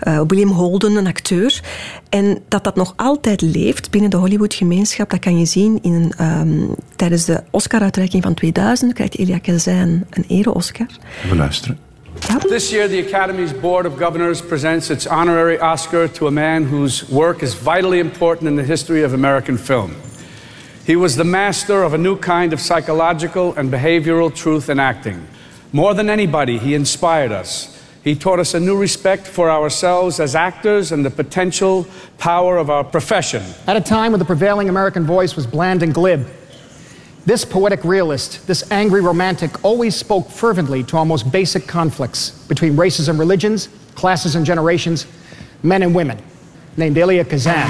eh, 0.00 0.20
William 0.26 0.50
Holden, 0.50 0.96
een 0.96 1.06
acteur. 1.06 1.60
En 2.08 2.38
dat 2.48 2.64
dat 2.64 2.76
nog 2.76 2.92
altijd 2.96 3.40
leeft 3.40 3.90
binnen 3.90 4.10
de 4.10 4.16
Hollywood-gemeenschap, 4.16 5.10
dat 5.10 5.20
kan 5.20 5.38
je 5.38 5.44
zien 5.44 5.78
in 5.82 6.12
ehm, 6.16 6.66
tijdens 6.96 7.24
de 7.24 7.42
Oscar-uitreiking 7.50 8.22
van 8.22 8.34
2000 8.34 8.92
krijgt 8.92 9.18
Elia 9.18 9.38
Kazan 9.38 10.04
een 10.10 10.24
ere-Oscar. 10.28 10.86
We 11.28 11.36
luisteren. 11.36 11.91
This 12.48 12.70
year, 12.70 12.86
the 12.86 13.00
Academy's 13.00 13.52
Board 13.52 13.86
of 13.86 13.96
Governors 13.96 14.40
presents 14.40 14.90
its 14.90 15.06
honorary 15.06 15.58
Oscar 15.58 16.06
to 16.08 16.26
a 16.26 16.30
man 16.30 16.64
whose 16.64 17.08
work 17.08 17.42
is 17.42 17.54
vitally 17.54 17.98
important 17.98 18.46
in 18.46 18.56
the 18.56 18.62
history 18.62 19.02
of 19.02 19.14
American 19.14 19.56
film. 19.56 19.96
He 20.86 20.96
was 20.96 21.16
the 21.16 21.24
master 21.24 21.82
of 21.82 21.94
a 21.94 21.98
new 21.98 22.16
kind 22.16 22.52
of 22.52 22.60
psychological 22.60 23.54
and 23.54 23.72
behavioral 23.72 24.34
truth 24.34 24.68
in 24.68 24.78
acting. 24.78 25.26
More 25.72 25.94
than 25.94 26.10
anybody, 26.10 26.58
he 26.58 26.74
inspired 26.74 27.32
us. 27.32 27.82
He 28.04 28.14
taught 28.14 28.38
us 28.38 28.52
a 28.54 28.60
new 28.60 28.76
respect 28.76 29.26
for 29.26 29.50
ourselves 29.50 30.20
as 30.20 30.34
actors 30.34 30.92
and 30.92 31.04
the 31.04 31.10
potential 31.10 31.86
power 32.18 32.58
of 32.58 32.68
our 32.68 32.84
profession. 32.84 33.42
At 33.66 33.76
a 33.76 33.80
time 33.80 34.12
when 34.12 34.18
the 34.18 34.24
prevailing 34.24 34.68
American 34.68 35.04
voice 35.04 35.36
was 35.36 35.46
bland 35.46 35.82
and 35.82 35.94
glib, 35.94 36.26
this 37.26 37.44
poetic 37.44 37.84
realist, 37.84 38.46
this 38.46 38.70
angry 38.70 39.00
romantic, 39.00 39.64
always 39.64 39.94
spoke 39.96 40.28
fervently 40.28 40.82
to 40.84 40.96
our 40.96 41.06
most 41.06 41.30
basic 41.30 41.66
conflicts 41.66 42.30
between 42.48 42.76
races 42.76 43.08
and 43.08 43.18
religions, 43.18 43.68
classes 43.94 44.34
and 44.34 44.44
generations, 44.44 45.06
men 45.62 45.82
and 45.82 45.94
women, 45.94 46.18
named 46.76 46.96
Elia 46.98 47.24
Kazan. 47.24 47.68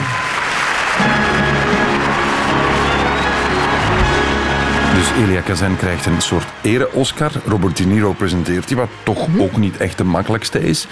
Dus 4.94 5.10
Elia 5.22 5.40
Kazan 5.40 5.76
krijgt 5.76 6.06
een 6.06 6.20
soort 6.20 6.46
ere-Oscar. 6.62 7.32
Robert 7.46 7.76
De 7.76 7.84
Niro 7.84 8.12
presenteert 8.12 8.68
die, 8.68 8.76
wat 8.76 8.88
toch 9.02 9.28
ook 9.38 9.56
niet 9.56 9.76
echt 9.76 9.98
de 9.98 10.04
makkelijkste 10.04 10.60
is. 10.60 10.86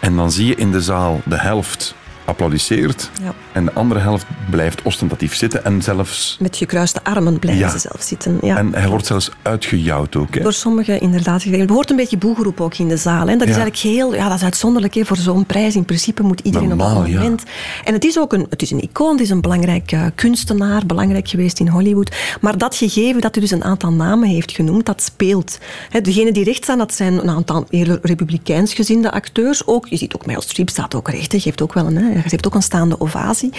En 0.00 0.16
dan 0.16 0.30
zie 0.30 0.46
je 0.46 0.54
in 0.54 0.70
de 0.70 0.80
zaal 0.80 1.20
de 1.24 1.38
helft 1.38 1.94
applaudisseert 2.24 3.10
Ja. 3.22 3.34
en 3.52 3.64
de 3.64 3.72
andere 3.72 4.00
helft 4.00 4.26
blijft 4.50 4.82
ostentatief 4.82 5.34
zitten 5.34 5.64
en 5.64 5.82
zelfs... 5.82 6.36
Met 6.40 6.56
gekruiste 6.56 7.04
armen 7.04 7.38
blijven 7.38 7.62
Ja. 7.62 7.70
ze 7.70 7.78
zelf 7.78 8.02
zitten. 8.02 8.38
Ja. 8.42 8.56
En 8.56 8.74
hij 8.74 8.88
wordt 8.88 9.06
zelfs 9.06 9.30
uitgejouwd 9.42 10.16
ook. 10.16 10.34
Hè? 10.34 10.42
Door 10.42 10.52
sommigen 10.52 11.00
inderdaad. 11.00 11.42
Er 11.42 11.70
hoort 11.70 11.90
een 11.90 11.96
beetje 11.96 12.18
boegeroep 12.18 12.60
ook 12.60 12.76
in 12.76 12.88
de 12.88 12.96
zaal. 12.96 13.26
Hè. 13.26 13.36
Dat 13.36 13.48
is 13.48 13.56
eigenlijk 13.56 13.76
heel, 13.76 14.14
ja, 14.14 14.28
dat 14.28 14.36
is 14.36 14.42
uitzonderlijk 14.44 14.94
hè, 14.94 15.04
voor 15.04 15.16
zo'n 15.16 15.46
prijs. 15.46 15.76
In 15.76 15.84
principe 15.84 16.22
moet 16.22 16.40
iedereen 16.40 16.72
op 16.72 16.78
Normaal, 16.78 17.00
dat 17.00 17.08
ja. 17.08 17.20
moment. 17.20 17.42
En 17.84 17.92
het 17.92 18.04
is 18.04 18.18
ook 18.18 18.32
een, 18.32 18.46
het 18.50 18.62
is 18.62 18.70
een 18.70 18.82
icoon, 18.82 19.12
het 19.12 19.20
is 19.20 19.30
een 19.30 19.40
belangrijk 19.40 19.92
eh, 19.92 20.04
kunstenaar, 20.14 20.86
belangrijk 20.86 21.28
geweest 21.28 21.60
in 21.60 21.68
Hollywood. 21.68 22.16
Maar 22.40 22.58
dat 22.58 22.76
gegeven 22.76 23.20
dat 23.20 23.34
hij 23.34 23.42
dus 23.42 23.52
een 23.52 23.64
aantal 23.64 23.92
namen 23.92 24.28
heeft 24.28 24.52
genoemd, 24.52 24.86
dat 24.86 25.02
speelt. 25.02 25.58
Hè, 25.90 26.00
degenen 26.00 26.32
die 26.32 26.44
recht 26.44 26.62
staan, 26.62 26.78
dat 26.78 26.94
zijn 26.94 27.12
een 27.12 27.30
aantal 27.30 27.66
eerder 27.70 27.98
republikeins 28.02 28.74
gezinde 28.74 29.10
acteurs. 29.12 29.66
Ook, 29.66 29.86
je 29.86 29.96
ziet 29.96 30.14
ook 30.14 30.26
Meryl 30.26 30.42
Streep 30.42 30.68
staat 30.68 30.94
ook 30.94 31.08
recht, 31.08 31.32
hè, 31.32 31.38
geeft 31.40 31.62
ook 31.62 31.74
wel 31.74 31.86
een, 31.86 31.96
hè, 32.12 32.20
geeft 32.22 32.46
ook 32.46 32.54
een 32.54 32.62
staande 32.62 33.00
ovatie. 33.00 33.50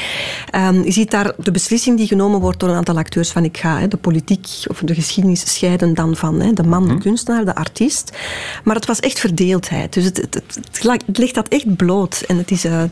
Ehm, 0.50 0.84
je 0.84 0.92
ziet 0.92 1.12
daar 1.12 1.34
de 1.38 1.52
beslissing 1.52 1.98
die 1.98 2.08
genomen 2.08 2.40
wordt 2.40 2.60
door 2.60 2.70
een 2.70 2.76
aantal 2.76 2.98
acteurs 2.98 3.32
van 3.32 3.44
ik 3.44 3.58
ga 3.58 3.80
hè, 3.80 3.88
de 3.88 3.98
politiek 3.98 4.48
of 4.68 4.80
de 4.80 4.94
geschiedenis 4.94 5.54
scheiden 5.54 5.94
dan 5.94 6.16
van 6.16 6.40
hè, 6.40 6.54
de 6.54 6.64
man, 6.64 6.88
de 6.88 6.98
kunstenaar, 6.98 7.46
de 7.46 7.56
artiest. 7.56 8.18
Maar 8.64 8.76
het 8.76 8.86
was 8.86 9.00
echt 9.00 9.20
verdeeldheid. 9.20 9.94
Dus 9.94 10.04
het, 10.04 10.18
het, 10.18 11.18
ligt 11.18 11.36
dat 11.36 11.48
echt 11.48 11.76
bloot. 11.76 12.24
En 12.28 12.38
het 12.38 12.52
is, 12.52 12.66
eh, 12.66 12.84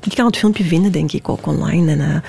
je 0.00 0.14
kan 0.14 0.26
het 0.26 0.36
filmpje 0.36 0.64
vinden, 0.64 0.92
denk 0.92 1.12
ik, 1.12 1.28
ook 1.28 1.46
online. 1.46 1.92
En, 1.92 2.00
eh, 2.00 2.20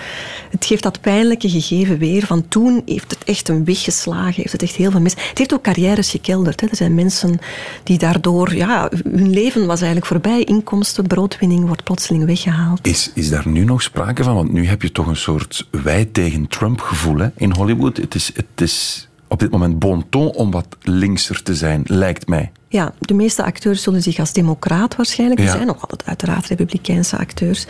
het 0.50 0.66
geeft 0.66 0.84
dat 0.84 1.02
pijnlijke 1.02 1.50
gegeven 1.50 1.98
weer. 1.98 2.26
Van 2.26 2.48
toen 2.48 2.82
heeft 2.86 3.12
het 3.12 3.24
echt 3.24 3.50
een 3.50 3.66
weg 3.66 3.84
geslagen, 3.84 4.34
heeft 4.36 4.52
het 4.52 4.62
echt 4.62 4.76
heel 4.76 4.92
veel 4.92 5.02
mis. 5.02 5.14
Het 5.14 5.38
heeft 5.38 5.54
ook 5.54 5.64
carrières 5.64 6.10
gekelderd. 6.10 6.62
Hè. 6.62 6.68
Er 6.68 6.76
zijn 6.76 6.96
mensen 6.96 7.40
die 7.84 7.98
daardoor, 7.98 8.56
ja, 8.56 8.90
hun 9.04 9.30
leven 9.30 9.66
was 9.66 9.78
eigenlijk 9.78 10.06
voorbij. 10.06 10.44
Inkomsten, 10.44 11.08
broodwinning 11.08 11.66
wordt 11.66 11.84
plotseling 11.84 12.26
weggehaald. 12.26 12.77
Is, 12.82 13.12
is 13.14 13.30
daar 13.30 13.48
nu 13.48 13.64
nog 13.64 13.82
sprake 13.82 14.24
van? 14.24 14.36
Want 14.36 14.52
nu 14.52 14.68
heb 14.68 14.82
je 14.82 14.92
toch 14.92 15.08
een 15.08 15.16
soort 15.16 15.68
wij 15.72 16.06
tegen 16.06 16.48
Trump 16.48 16.82
gevoel 16.82 17.18
hè, 17.18 17.28
in 17.36 17.52
Hollywood. 17.52 17.98
Het 17.98 18.16
is, 18.16 18.32
het 18.36 18.62
is 18.62 19.08
op 19.28 19.40
dit 19.40 19.52
moment 19.52 19.80
bon 19.80 20.06
ton 20.10 20.32
om 20.32 20.52
wat 20.52 20.68
linkser 20.82 21.44
te 21.44 21.56
zijn, 21.56 21.82
lijkt 21.86 22.28
mij. 22.28 22.52
Ja, 22.70 22.94
de 23.00 23.14
meeste 23.14 23.44
acteurs 23.44 23.84
zullen 23.84 24.02
zich 24.02 24.20
als 24.20 24.34
democraat 24.34 24.96
waarschijnlijk. 24.96 25.40
Er 25.40 25.48
zijn 25.50 25.66
nog 25.66 25.82
altijd 25.82 26.06
uiteraard 26.06 26.48
republikeinse 26.48 27.18
acteurs. 27.18 27.66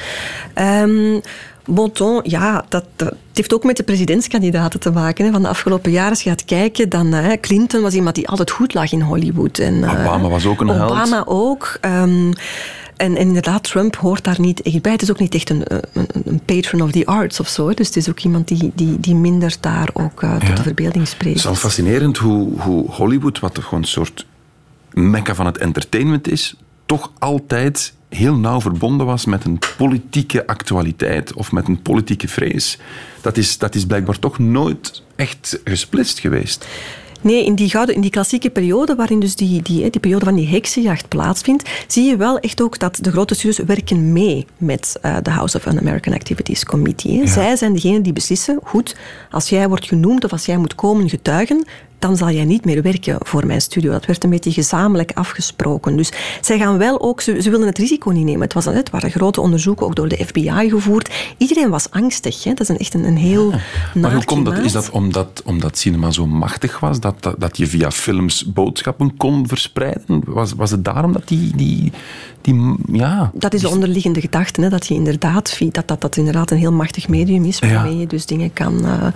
Ehm 0.54 1.20
Bonton, 1.68 2.20
ja, 2.24 2.66
dat, 2.70 2.86
dat 2.96 3.14
heeft 3.34 3.54
ook 3.54 3.64
met 3.64 3.78
de 3.78 3.84
presidentskandidaten 3.84 4.80
te 4.80 4.92
maken. 4.92 5.26
Hè. 5.26 5.32
Van 5.32 5.42
de 5.42 5.48
afgelopen 5.48 5.92
jaren, 5.92 6.10
als 6.10 6.22
je 6.22 6.30
gaat 6.30 6.46
kijken, 6.46 6.90
dan 6.90 7.14
eh, 7.14 7.40
Clinton 7.42 7.82
was 7.82 7.94
iemand 7.94 8.16
die 8.16 8.28
altijd 8.28 8.52
goed 8.52 8.74
lag 8.74 8.92
in 8.92 9.02
Hollywood. 9.02 9.60
En, 9.60 9.84
eh, 9.84 10.00
Obama 10.00 10.28
was 10.30 10.46
ook 10.46 10.62
een 10.62 10.68
held. 10.68 10.92
Obama 10.92 11.24
ook. 11.26 11.78
ehm, 11.82 12.32
en, 12.98 13.16
en 13.16 13.28
inderdaad, 13.28 13.64
Trump 13.64 13.96
hoort 13.96 14.24
daar 14.24 14.40
niet 14.40 14.62
echt 14.62 14.82
bij. 14.82 14.92
Het 14.92 15.02
is 15.02 15.10
ook 15.12 15.20
niet 15.20 15.36
echt 15.36 15.50
een, 15.50 15.64
een, 15.94 16.08
een 16.26 16.40
patron 16.46 16.82
of 16.82 16.92
the 16.92 17.06
arts 17.06 17.40
of 17.40 17.48
zo. 17.48 17.74
Dus 17.74 17.88
het 17.88 17.96
is 17.96 18.10
ook 18.10 18.20
iemand 18.20 18.48
die, 18.48 18.72
die, 18.76 19.00
die 19.00 19.16
minder 19.16 19.56
daar 19.60 19.90
ook 19.94 20.24
eh, 20.24 20.34
tot 20.40 20.48
Ja. 20.48 20.56
de 20.56 20.62
verbeelding 20.62 21.08
spreekt. 21.08 21.36
Het 21.36 21.44
is 21.44 21.50
al 21.50 21.56
fascinerend 21.56 22.18
hoe, 22.18 22.60
hoe 22.62 22.92
Hollywood, 22.92 23.40
wat 23.40 23.54
toch 23.54 23.64
gewoon 23.64 23.80
een 23.80 23.88
soort 23.90 24.26
mekka 24.94 25.36
van 25.36 25.46
het 25.46 25.58
entertainment 25.58 26.28
is, 26.32 26.56
toch 26.86 27.12
altijd 27.20 27.94
heel 28.10 28.36
nauw 28.36 28.62
verbonden 28.62 29.06
was 29.06 29.26
met 29.26 29.46
een 29.46 29.60
politieke 29.78 30.48
actualiteit 30.48 31.34
of 31.34 31.52
met 31.52 31.68
een 31.68 31.82
politieke 31.82 32.28
vrees. 32.28 32.78
Dat 33.22 33.38
is, 33.38 33.58
dat 33.58 33.76
is 33.76 33.86
blijkbaar 33.86 34.20
toch 34.20 34.40
nooit 34.40 35.04
echt 35.16 35.60
gesplitst 35.64 36.20
geweest. 36.20 36.66
Nee, 37.22 37.46
in 37.46 37.56
die, 37.56 37.70
gouden, 37.70 37.96
in 37.96 38.02
die 38.02 38.12
klassieke 38.12 38.50
periode, 38.50 38.96
waarin 38.96 39.20
dus 39.20 39.36
die, 39.36 39.62
die, 39.62 39.90
die 39.90 40.00
periode 40.00 40.26
van 40.26 40.36
die 40.36 40.48
heksenjacht 40.48 41.08
plaatsvindt, 41.08 41.70
zie 41.88 42.04
je 42.04 42.18
wel 42.18 42.40
echt 42.40 42.62
ook 42.62 42.80
dat 42.80 42.98
de 43.02 43.12
grote 43.12 43.36
studios 43.36 43.66
werken 43.66 44.12
mee 44.14 44.46
met 44.58 44.98
eh, 45.02 45.16
de 45.22 45.30
House 45.30 45.58
of 45.58 45.66
Un-American 45.66 46.14
Activities 46.14 46.64
Committee. 46.64 47.28
Zij 47.28 47.56
zijn 47.56 47.74
degenen 47.74 48.02
die 48.02 48.14
beslissen, 48.14 48.60
goed, 48.64 48.96
als 49.32 49.50
jij 49.50 49.68
wordt 49.68 49.88
genoemd 49.88 50.24
of 50.24 50.32
als 50.32 50.46
jij 50.46 50.58
moet 50.58 50.76
komen 50.76 51.10
getuigen, 51.10 51.66
dan 52.00 52.18
zal 52.18 52.32
jij 52.32 52.46
niet 52.46 52.66
meer 52.66 52.82
werken 52.82 53.18
voor 53.20 53.46
mijn 53.46 53.62
studio. 53.62 53.92
Dat 53.92 54.06
werd 54.06 54.24
een 54.24 54.30
beetje 54.30 54.52
gezamenlijk 54.52 55.12
afgesproken. 55.14 55.96
Dus 55.96 56.12
zij 56.42 56.58
gaan 56.58 56.78
wel 56.78 57.02
ook, 57.02 57.22
ze, 57.22 57.42
ze 57.42 57.50
wilden 57.50 57.68
het 57.68 57.78
risico 57.78 58.10
niet 58.10 58.26
nemen. 58.26 58.42
Het, 58.42 58.54
was, 58.54 58.66
het 58.66 58.90
waren 58.90 59.12
grote 59.12 59.42
onderzoeken, 59.42 59.86
ook 59.86 59.96
door 59.96 60.08
de 60.08 60.26
FBI 60.26 60.70
gevoerd. 60.70 61.10
Iedereen 61.38 61.70
was 61.70 61.92
angstig. 61.92 62.44
Hè. 62.44 62.54
Dat 62.54 62.60
is 62.60 62.70
een, 62.70 62.78
echt 62.78 62.94
een, 62.94 63.04
een 63.04 63.18
heel 63.18 63.50
Maar 63.50 63.62
naar 63.94 64.14
hoe 64.14 64.26
komt 64.26 64.46
dat? 64.46 64.58
Is 64.58 64.72
dat 64.72 64.90
omdat, 64.90 65.42
omdat 65.46 65.78
cinema 65.78 66.12
zo 66.12 66.28
machtig 66.28 66.80
was, 66.80 67.00
dat, 67.00 67.24
dat, 67.24 67.36
dat 67.40 67.58
je 67.58 67.68
via 67.68 67.92
films 67.92 68.46
boodschappen 68.54 69.18
kon 69.18 69.48
verspreiden? 69.48 70.22
Was, 70.26 70.54
was 70.54 70.72
het 70.72 70.86
daarom 70.86 71.14
dat 71.14 71.28
die... 71.28 71.56
die, 71.56 71.92
die 72.42 72.76
ja, 72.92 73.32
Dat 73.34 73.54
is 73.54 73.62
de 73.62 73.70
onderliggende 73.70 74.22
gedachte, 74.22 74.62
hè, 74.62 74.70
dat 74.70 74.88
je 74.88 74.94
inderdaad 74.94 75.60
dat, 75.72 75.88
dat 75.88 76.02
dat 76.02 76.18
inderdaad 76.18 76.52
een 76.52 76.58
heel 76.58 76.72
machtig 76.72 77.08
medium 77.08 77.46
is, 77.46 77.60
waarmee 77.60 77.98
je 77.98 78.08
dus 78.08 78.26
dingen 78.26 78.54
kan 78.54 78.86
eh, 78.86 79.08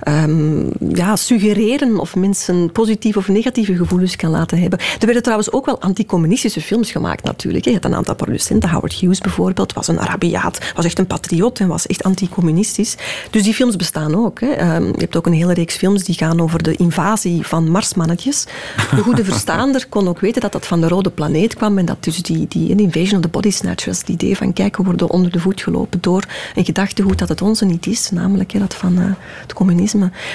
ehm, 0.00 0.66
ja, 0.88 1.16
suggereren 1.16 1.98
of 1.98 2.16
mensen 2.16 2.72
positieve 2.72 3.18
of 3.18 3.28
negatieve 3.28 3.76
gevoelens 3.76 4.16
kan 4.16 4.30
laten 4.30 4.58
hebben. 4.58 4.78
Er 4.78 5.04
werden 5.04 5.22
trouwens 5.22 5.52
ook 5.52 5.66
wel 5.66 5.80
anticommunistische 5.80 6.60
films 6.60 6.90
gemaakt 6.90 7.24
natuurlijk. 7.24 7.64
Je 7.64 7.72
had 7.72 7.84
een 7.84 7.94
aantal 7.94 8.14
producenten, 8.14 8.70
Howard 8.70 8.92
Hughes 8.92 9.18
bijvoorbeeld, 9.18 9.72
was 9.72 9.88
een 9.88 10.00
Arabiaat, 10.00 10.58
was 10.74 10.84
echt 10.84 10.98
een 10.98 11.06
patriot 11.06 11.60
en 11.60 11.68
was 11.68 11.86
echt 11.86 12.02
anticommunistisch. 12.02 12.96
Dus 13.30 13.42
die 13.42 13.54
films 13.54 13.76
bestaan 13.76 14.14
ook. 14.14 14.40
Hè. 14.40 14.50
Ehm, 14.50 14.84
je 14.84 14.98
hebt 14.98 15.16
ook 15.16 15.26
een 15.26 15.32
hele 15.32 15.54
reeks 15.54 15.76
films 15.76 16.04
die 16.04 16.14
gaan 16.14 16.40
over 16.40 16.62
de 16.62 16.76
invasie 16.76 17.46
van 17.46 17.70
Marsmannetjes. 17.70 18.46
De 18.90 19.02
goede 19.02 19.24
verstaander 19.30 19.86
kon 19.88 20.08
ook 20.08 20.20
weten 20.20 20.40
dat 20.40 20.52
dat 20.52 20.66
van 20.66 20.80
de 20.80 20.88
rode 20.88 21.10
planeet 21.10 21.54
kwam 21.54 21.78
en 21.78 21.84
dat 21.84 22.04
dus 22.04 22.22
die, 22.22 22.46
die 22.48 22.76
invasion 22.76 23.16
of 23.16 23.22
the 23.22 23.28
body 23.28 23.50
snatchers, 23.50 23.98
het 23.98 24.08
idee 24.08 24.36
van 24.36 24.52
kijk, 24.52 24.76
we 24.76 24.82
worden 24.82 25.10
onder 25.10 25.30
de 25.30 25.40
voet 25.40 25.60
gelopen 25.60 26.00
door 26.00 26.24
een 26.54 26.64
gedachtegoed 26.64 27.18
dat 27.18 27.28
het 27.28 27.42
onze 27.42 27.64
niet 27.64 27.86
is, 27.86 28.10
namelijk 28.10 28.52
hè, 28.52 28.58
dat 28.58 28.74
van 28.74 28.98
eh, 28.98 29.04
het 29.40 29.52
communisme. 29.52 29.83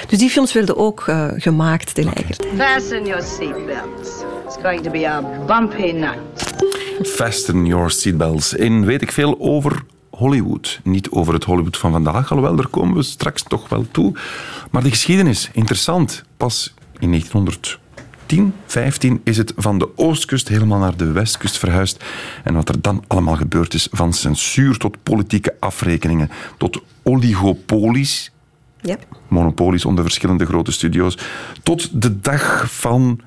Dus 0.08 0.18
die 0.18 0.30
films 0.30 0.52
werden 0.52 0.76
ook 0.76 1.04
eh, 1.06 1.28
gemaakt 1.36 1.94
tegelijkertijd. 1.94 2.46
Fasten 2.56 3.06
your 3.06 3.22
seatbelts. 3.22 4.08
It's 4.46 4.56
going 4.62 4.82
to 4.82 4.90
be 4.90 5.08
a 5.08 5.22
bumpy 5.46 5.92
night. 5.92 6.18
Fasten 7.02 7.66
your 7.66 7.90
seatbelts. 7.90 8.54
In 8.54 8.84
weet 8.84 9.02
ik 9.02 9.12
veel 9.12 9.36
over 9.38 9.82
Hollywood. 10.10 10.80
Niet 10.82 11.10
over 11.10 11.34
het 11.34 11.44
Hollywood 11.44 11.76
van 11.76 11.92
vandaag, 11.92 12.30
alhoewel, 12.30 12.56
daar 12.56 12.68
komen 12.68 12.96
we 12.96 13.02
straks 13.02 13.42
toch 13.42 13.68
wel 13.68 13.86
toe. 13.90 14.14
Maar 14.70 14.82
de 14.82 14.88
geschiedenis, 14.88 15.50
interessant. 15.52 16.22
Pas 16.36 16.74
in 16.98 17.08
1910, 17.08 18.54
15 18.66 19.20
is 19.24 19.36
het 19.36 19.52
van 19.56 19.78
de 19.78 19.88
oostkust 19.96 20.48
helemaal 20.48 20.78
naar 20.78 20.96
de 20.96 21.12
westkust 21.12 21.58
verhuisd. 21.58 22.04
En 22.44 22.54
wat 22.54 22.68
er 22.68 22.80
dan 22.80 23.04
allemaal 23.06 23.36
gebeurd 23.36 23.74
is, 23.74 23.88
van 23.90 24.12
censuur 24.12 24.76
tot 24.76 25.02
politieke 25.02 25.56
afrekeningen, 25.60 26.30
tot 26.58 26.82
oligopolies, 27.02 28.32
Ja. 28.82 28.96
monopolies 29.28 29.84
onder 29.84 30.04
verschillende 30.04 30.46
grote 30.46 30.72
studio's, 30.72 31.18
tot 31.62 32.02
de 32.02 32.20
dag 32.20 32.72
van... 32.72 33.20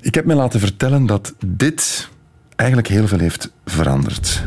Ik 0.00 0.14
heb 0.14 0.24
me 0.24 0.34
laten 0.34 0.60
vertellen 0.60 1.06
dat 1.06 1.34
dit 1.46 2.08
eigenlijk 2.56 2.88
heel 2.88 3.06
veel 3.06 3.18
heeft 3.18 3.52
veranderd. 3.64 4.44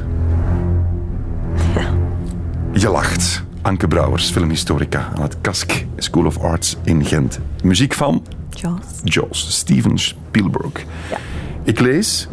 Je 2.74 2.90
lacht. 2.90 3.44
Anke 3.62 3.88
Brouwers, 3.88 4.30
filmhistorica 4.30 5.12
aan 5.16 5.22
het 5.22 5.42
Kask 5.42 5.86
School 5.98 6.26
of 6.26 6.38
Arts 6.38 6.78
in 6.84 7.06
Gent. 7.06 7.40
Muziek 7.64 7.94
van 7.94 8.26
Jaws. 8.50 8.84
Jaws, 9.04 9.56
Steven 9.58 9.98
Spielberg. 9.98 10.86
Ik 11.64 11.80
lees 11.80 12.28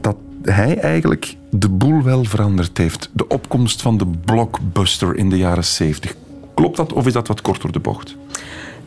dat 0.00 0.16
hij 0.42 0.78
eigenlijk 0.78 1.36
de 1.50 1.68
boel 1.68 2.02
wel 2.02 2.24
veranderd 2.24 2.78
heeft. 2.78 3.10
De 3.12 3.28
opkomst 3.28 3.82
van 3.82 3.96
de 3.96 4.06
blockbuster 4.06 5.16
in 5.16 5.30
de 5.30 5.36
jaren 5.36 5.64
70. 5.64 6.14
Klopt 6.56 6.76
dat 6.76 6.92
of 6.92 7.06
is 7.06 7.12
dat 7.12 7.28
wat 7.28 7.40
kort 7.40 7.62
door 7.62 7.72
de 7.72 7.78
bocht? 7.78 8.16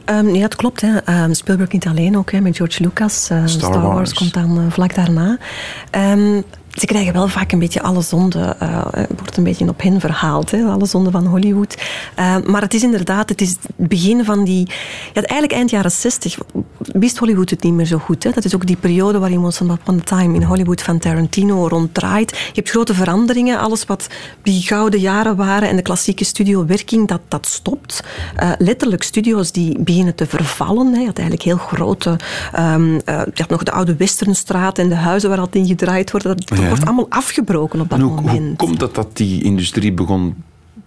Um, 0.05 0.36
ja, 0.36 0.41
het 0.41 0.55
klopt. 0.55 0.82
Hè. 0.82 1.23
Um, 1.23 1.34
Spielberg 1.34 1.71
niet 1.71 1.88
alleen 1.88 2.17
ook, 2.17 2.32
hè, 2.32 2.41
met 2.41 2.55
George 2.55 2.84
Lucas. 2.84 3.29
Uh, 3.32 3.41
Star, 3.45 3.73
Star, 3.73 3.82
Wars. 3.82 4.13
komt 4.13 4.34
dan 4.34 4.58
uh, 4.58 4.71
vlak 4.71 4.95
daarna. 4.95 5.38
Um, 5.91 6.43
ze 6.80 6.86
krijgen 6.86 7.13
wel 7.13 7.28
vaak 7.28 7.52
een 7.52 7.60
beetje 7.60 7.82
alle 7.82 8.02
zonde, 8.02 8.56
uh, 8.62 8.84
wordt 8.94 9.38
een 9.38 9.44
beetje 9.44 9.68
op 9.68 9.82
hen 9.82 10.00
verhaald, 10.00 10.52
hè, 10.52 10.63
alle 10.63 10.86
zonde 10.86 11.12
van 11.12 11.26
Hollywood. 11.26 11.78
Uh, 12.20 12.36
maar 12.46 12.62
het 12.62 12.74
is 12.74 12.84
inderdaad, 12.84 13.30
het 13.30 13.42
is 13.42 13.50
het 13.50 13.70
begin 13.76 14.26
van 14.26 14.44
die, 14.44 14.68
ja, 15.13 15.22
eigenlijk 15.22 15.52
eind 15.52 15.70
jaren 15.70 15.92
60 15.92 16.38
wist 16.78 17.18
Hollywood 17.18 17.50
het 17.50 17.63
niet 17.63 17.74
meer 17.74 17.86
zo 17.86 17.98
goed. 17.98 18.24
Hè. 18.24 18.32
Dat 18.32 18.46
is 18.46 18.56
ook 18.56 18.65
die 18.65 18.76
periode 18.76 19.20
waarin 19.20 19.39
Once 19.39 19.63
Upon 19.63 20.00
a 20.00 20.04
Time 20.04 20.36
in 20.36 20.44
Hollywood 20.44 20.82
van 20.82 21.00
Tarantino 21.00 21.68
ronddraait. 21.68 22.30
Je 22.30 22.52
hebt 22.54 22.70
grote 22.70 22.94
veranderingen, 22.94 23.60
alles 23.60 23.86
wat 23.86 24.08
die 24.44 24.62
gouden 24.62 25.00
jaren 25.00 25.36
waren 25.36 25.70
en 25.70 25.76
de 25.76 25.82
klassieke 25.82 26.24
studiowerking, 26.24 27.08
dat, 27.08 27.22
dat 27.28 27.46
stopt. 27.46 28.04
Letterlijk 28.58 29.04
studio's 29.04 29.52
die 29.52 29.80
beginnen 29.80 30.15
te 30.15 30.26
vervallen. 30.26 30.94
Hè. 30.94 31.00
Je 31.00 31.06
had 31.06 31.18
eigenlijk 31.18 31.48
heel 31.48 31.58
grote, 31.58 32.10
um, 32.60 32.92
je 33.06 33.32
had 33.34 33.50
nog 33.50 33.63
de 33.63 33.72
oude 33.72 33.96
Westernstraat 33.96 34.78
en 34.78 34.89
de 34.89 34.96
huizen 34.96 35.30
waar 35.30 35.39
altijd 35.39 35.63
in 35.63 35.70
gedraaid 35.70 36.12
wordt. 36.12 36.28
Dat. 36.28 36.68
Wordt 36.69 36.86
allemaal 36.86 37.10
afgebroken 37.10 37.79
op 37.82 37.89
dat 37.89 37.99
En 37.99 38.05
hoe, 38.05 38.15
moment. 38.15 38.38
hoe 38.47 38.55
komt 38.55 38.82
het 38.82 38.95
dat 38.95 39.17
die 39.17 39.43
industrie 39.43 39.91
begon 39.91 40.36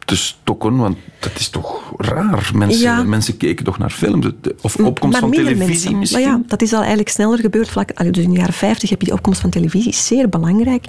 te 0.04 0.16
stokken? 0.16 0.76
Want 0.76 0.96
dat 1.20 1.32
is 1.38 1.48
toch 1.48 1.92
raar. 1.96 2.50
Mensen, 2.54 2.80
Ja. 2.82 3.02
mensen 3.02 3.36
keken 3.36 3.64
toch 3.64 3.78
naar 3.78 3.90
films. 3.90 4.26
Of 4.60 4.76
opkomst 4.76 5.20
maar 5.20 5.20
van 5.20 5.30
televisie 5.30 5.66
mensen. 5.68 5.98
misschien? 5.98 6.20
Maar 6.22 6.30
ja, 6.30 6.40
dat 6.46 6.62
is 6.62 6.72
al 6.72 6.78
eigenlijk 6.78 7.08
sneller 7.08 7.38
gebeurd. 7.38 7.68
Vlak, 7.68 7.96
dus 8.12 8.24
in 8.24 8.30
de 8.30 8.38
jaren 8.38 8.52
50 8.54 8.90
heb 8.90 8.98
je 9.00 9.06
die 9.06 9.14
opkomst 9.14 9.40
van 9.40 9.50
televisie, 9.50 9.94
zeer 9.94 10.28
belangrijk. 10.28 10.84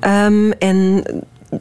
Ehm, 0.00 0.50
en 0.50 1.02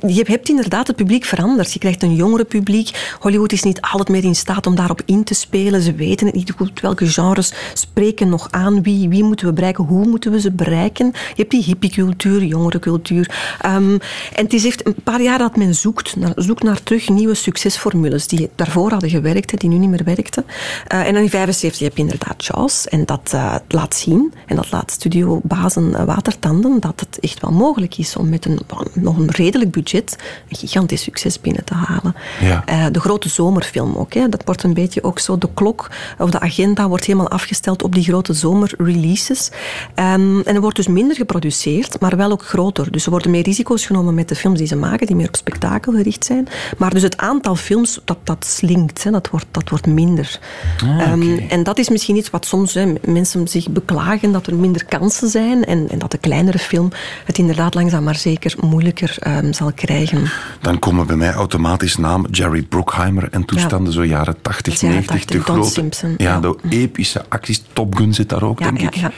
je 0.07 0.23
hebt 0.27 0.49
inderdaad 0.49 0.87
het 0.87 0.95
publiek 0.95 1.25
veranderd. 1.25 1.73
Je 1.73 1.79
krijgt 1.79 2.03
een 2.03 2.15
jongere 2.15 2.43
publiek. 2.43 3.15
Hollywood 3.19 3.51
is 3.51 3.63
niet 3.63 3.81
altijd 3.81 4.09
meer 4.09 4.23
in 4.23 4.35
staat 4.35 4.67
om 4.67 4.75
daarop 4.75 5.01
in 5.05 5.23
te 5.23 5.33
spelen. 5.33 5.81
Ze 5.81 5.93
weten 5.93 6.25
het 6.25 6.35
niet 6.35 6.51
goed. 6.51 6.81
Welke 6.81 7.07
genres 7.07 7.53
spreken 7.73 8.29
nog 8.29 8.47
aan? 8.51 8.81
Wie, 8.81 9.09
wie 9.09 9.23
moeten 9.23 9.47
we 9.47 9.53
bereiken? 9.53 9.83
Hoe 9.83 10.05
moeten 10.05 10.31
we 10.31 10.39
ze 10.39 10.51
bereiken? 10.51 11.05
Je 11.05 11.33
hebt 11.35 11.51
die 11.51 11.63
hippiecultuur, 11.63 12.43
jongerencultuur. 12.43 13.59
Um, 13.65 13.99
en 14.33 14.43
het 14.43 14.53
is 14.53 14.65
echt 14.65 14.85
een 14.85 14.95
paar 15.03 15.21
jaar 15.21 15.37
dat 15.37 15.55
men 15.55 15.75
zoekt 15.75 16.15
naar, 16.15 16.33
zoekt 16.35 16.63
naar 16.63 16.83
terug 16.83 17.09
nieuwe 17.09 17.33
succesformules 17.33 18.27
die 18.27 18.49
daarvoor 18.55 18.91
hadden 18.91 19.09
gewerkt, 19.09 19.59
die 19.59 19.69
nu 19.69 19.77
niet 19.77 19.89
meer 19.89 20.03
werkten. 20.03 20.45
Uh, 20.93 21.07
en 21.07 21.13
dan 21.13 21.23
in 21.23 21.29
75 21.29 21.79
heb 21.79 21.97
je 21.97 22.03
inderdaad 22.03 22.45
Jaws. 22.45 22.87
En 22.87 23.05
dat 23.05 23.31
uh, 23.35 23.55
laat 23.67 23.95
zien, 23.95 24.33
en 24.45 24.55
dat 24.55 24.71
laat 24.71 24.91
studiobazen 24.91 25.89
uh, 25.89 26.03
watertanden, 26.03 26.79
dat 26.79 26.99
het 26.99 27.19
echt 27.19 27.41
wel 27.41 27.51
mogelijk 27.51 27.97
is 27.97 28.15
om 28.15 28.29
met 28.29 28.45
een, 28.45 28.59
nog 28.93 29.17
een 29.17 29.31
redelijk 29.31 29.71
budget 29.81 30.15
een 30.49 30.57
gigantisch 30.57 31.01
succes 31.01 31.41
binnen 31.41 31.63
te 31.63 31.73
halen. 31.73 32.15
Ja. 32.41 32.63
Uh, 32.69 32.85
de 32.91 32.99
grote 32.99 33.29
zomerfilm 33.29 33.95
ook. 33.95 34.13
Hè. 34.13 34.29
Dat 34.29 34.41
wordt 34.45 34.63
een 34.63 34.73
beetje 34.73 35.03
ook 35.03 35.19
zo, 35.19 35.37
de 35.37 35.49
klok 35.53 35.89
of 36.17 36.29
de 36.29 36.39
agenda 36.39 36.87
wordt 36.87 37.05
helemaal 37.05 37.29
afgesteld 37.29 37.83
op 37.83 37.93
die 37.93 38.03
grote 38.03 38.33
zomerreleases. 38.33 39.51
Um, 39.95 40.41
en 40.41 40.55
er 40.55 40.61
wordt 40.61 40.75
dus 40.75 40.87
minder 40.87 41.15
geproduceerd, 41.15 41.99
maar 41.99 42.17
wel 42.17 42.31
ook 42.31 42.43
groter. 42.43 42.91
Dus 42.91 43.05
er 43.05 43.11
worden 43.11 43.31
meer 43.31 43.43
risico's 43.43 43.85
genomen 43.85 44.13
met 44.13 44.29
de 44.29 44.35
films 44.35 44.57
die 44.57 44.67
ze 44.67 44.75
maken, 44.75 45.07
die 45.07 45.15
meer 45.15 45.27
op 45.27 45.35
spektakel 45.35 45.93
gericht 45.93 46.25
zijn. 46.25 46.47
Maar 46.77 46.93
dus 46.93 47.01
het 47.01 47.17
aantal 47.17 47.55
films, 47.55 47.99
dat, 48.05 48.17
dat 48.23 48.45
slinkt, 48.45 49.03
hè. 49.03 49.11
Dat, 49.11 49.29
wordt, 49.29 49.45
dat 49.51 49.69
wordt 49.69 49.85
minder. 49.85 50.39
Ah, 50.83 50.89
okay. 50.89 51.11
um, 51.11 51.45
en 51.49 51.63
dat 51.63 51.77
is 51.77 51.89
misschien 51.89 52.15
iets 52.15 52.29
wat 52.29 52.45
soms 52.45 52.73
hè, 52.73 52.93
mensen 53.05 53.47
zich 53.47 53.69
beklagen, 53.69 54.31
dat 54.31 54.47
er 54.47 54.55
minder 54.55 54.85
kansen 54.85 55.29
zijn 55.29 55.65
en, 55.65 55.89
en 55.89 55.99
dat 55.99 56.11
de 56.11 56.17
kleinere 56.17 56.59
film 56.59 56.89
het 57.25 57.37
inderdaad 57.37 57.73
langzaam 57.73 58.03
maar 58.03 58.15
zeker 58.15 58.55
moeilijker 58.59 59.17
um, 59.27 59.53
zal 59.53 59.66
krijgen. 59.73 60.29
Dan 60.61 60.79
komen 60.79 61.07
bij 61.07 61.15
mij 61.15 61.31
automatisch 61.33 61.97
naam 61.97 62.25
Jerry 62.31 62.61
Bruckheimer 62.63 63.27
en 63.31 63.45
toestanden, 63.45 63.93
ja. 63.93 63.97
zo 63.99 64.05
jaren 64.05 64.41
80, 64.41 64.79
jaren 64.79 64.95
90. 64.95 65.15
80, 65.15 65.37
de 65.37 65.45
Don 65.45 65.55
grote, 65.55 65.69
Simpson. 65.69 66.13
Ja, 66.17 66.33
Ja. 66.33 66.39
de 66.39 66.57
epische 66.69 67.25
acties. 67.29 67.63
Top 67.73 67.95
Gun 67.95 68.13
zit 68.13 68.29
daar 68.29 68.43
ook, 68.43 68.57
denk 68.57 68.79
ja, 68.79 68.87
ik. 68.87 68.95
ja. 68.95 69.11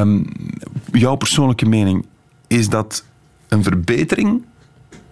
Um, 0.00 0.26
jouw 0.92 1.14
persoonlijke 1.14 1.66
mening, 1.66 2.06
is 2.46 2.68
dat 2.68 3.04
een 3.48 3.62
verbetering, 3.62 4.42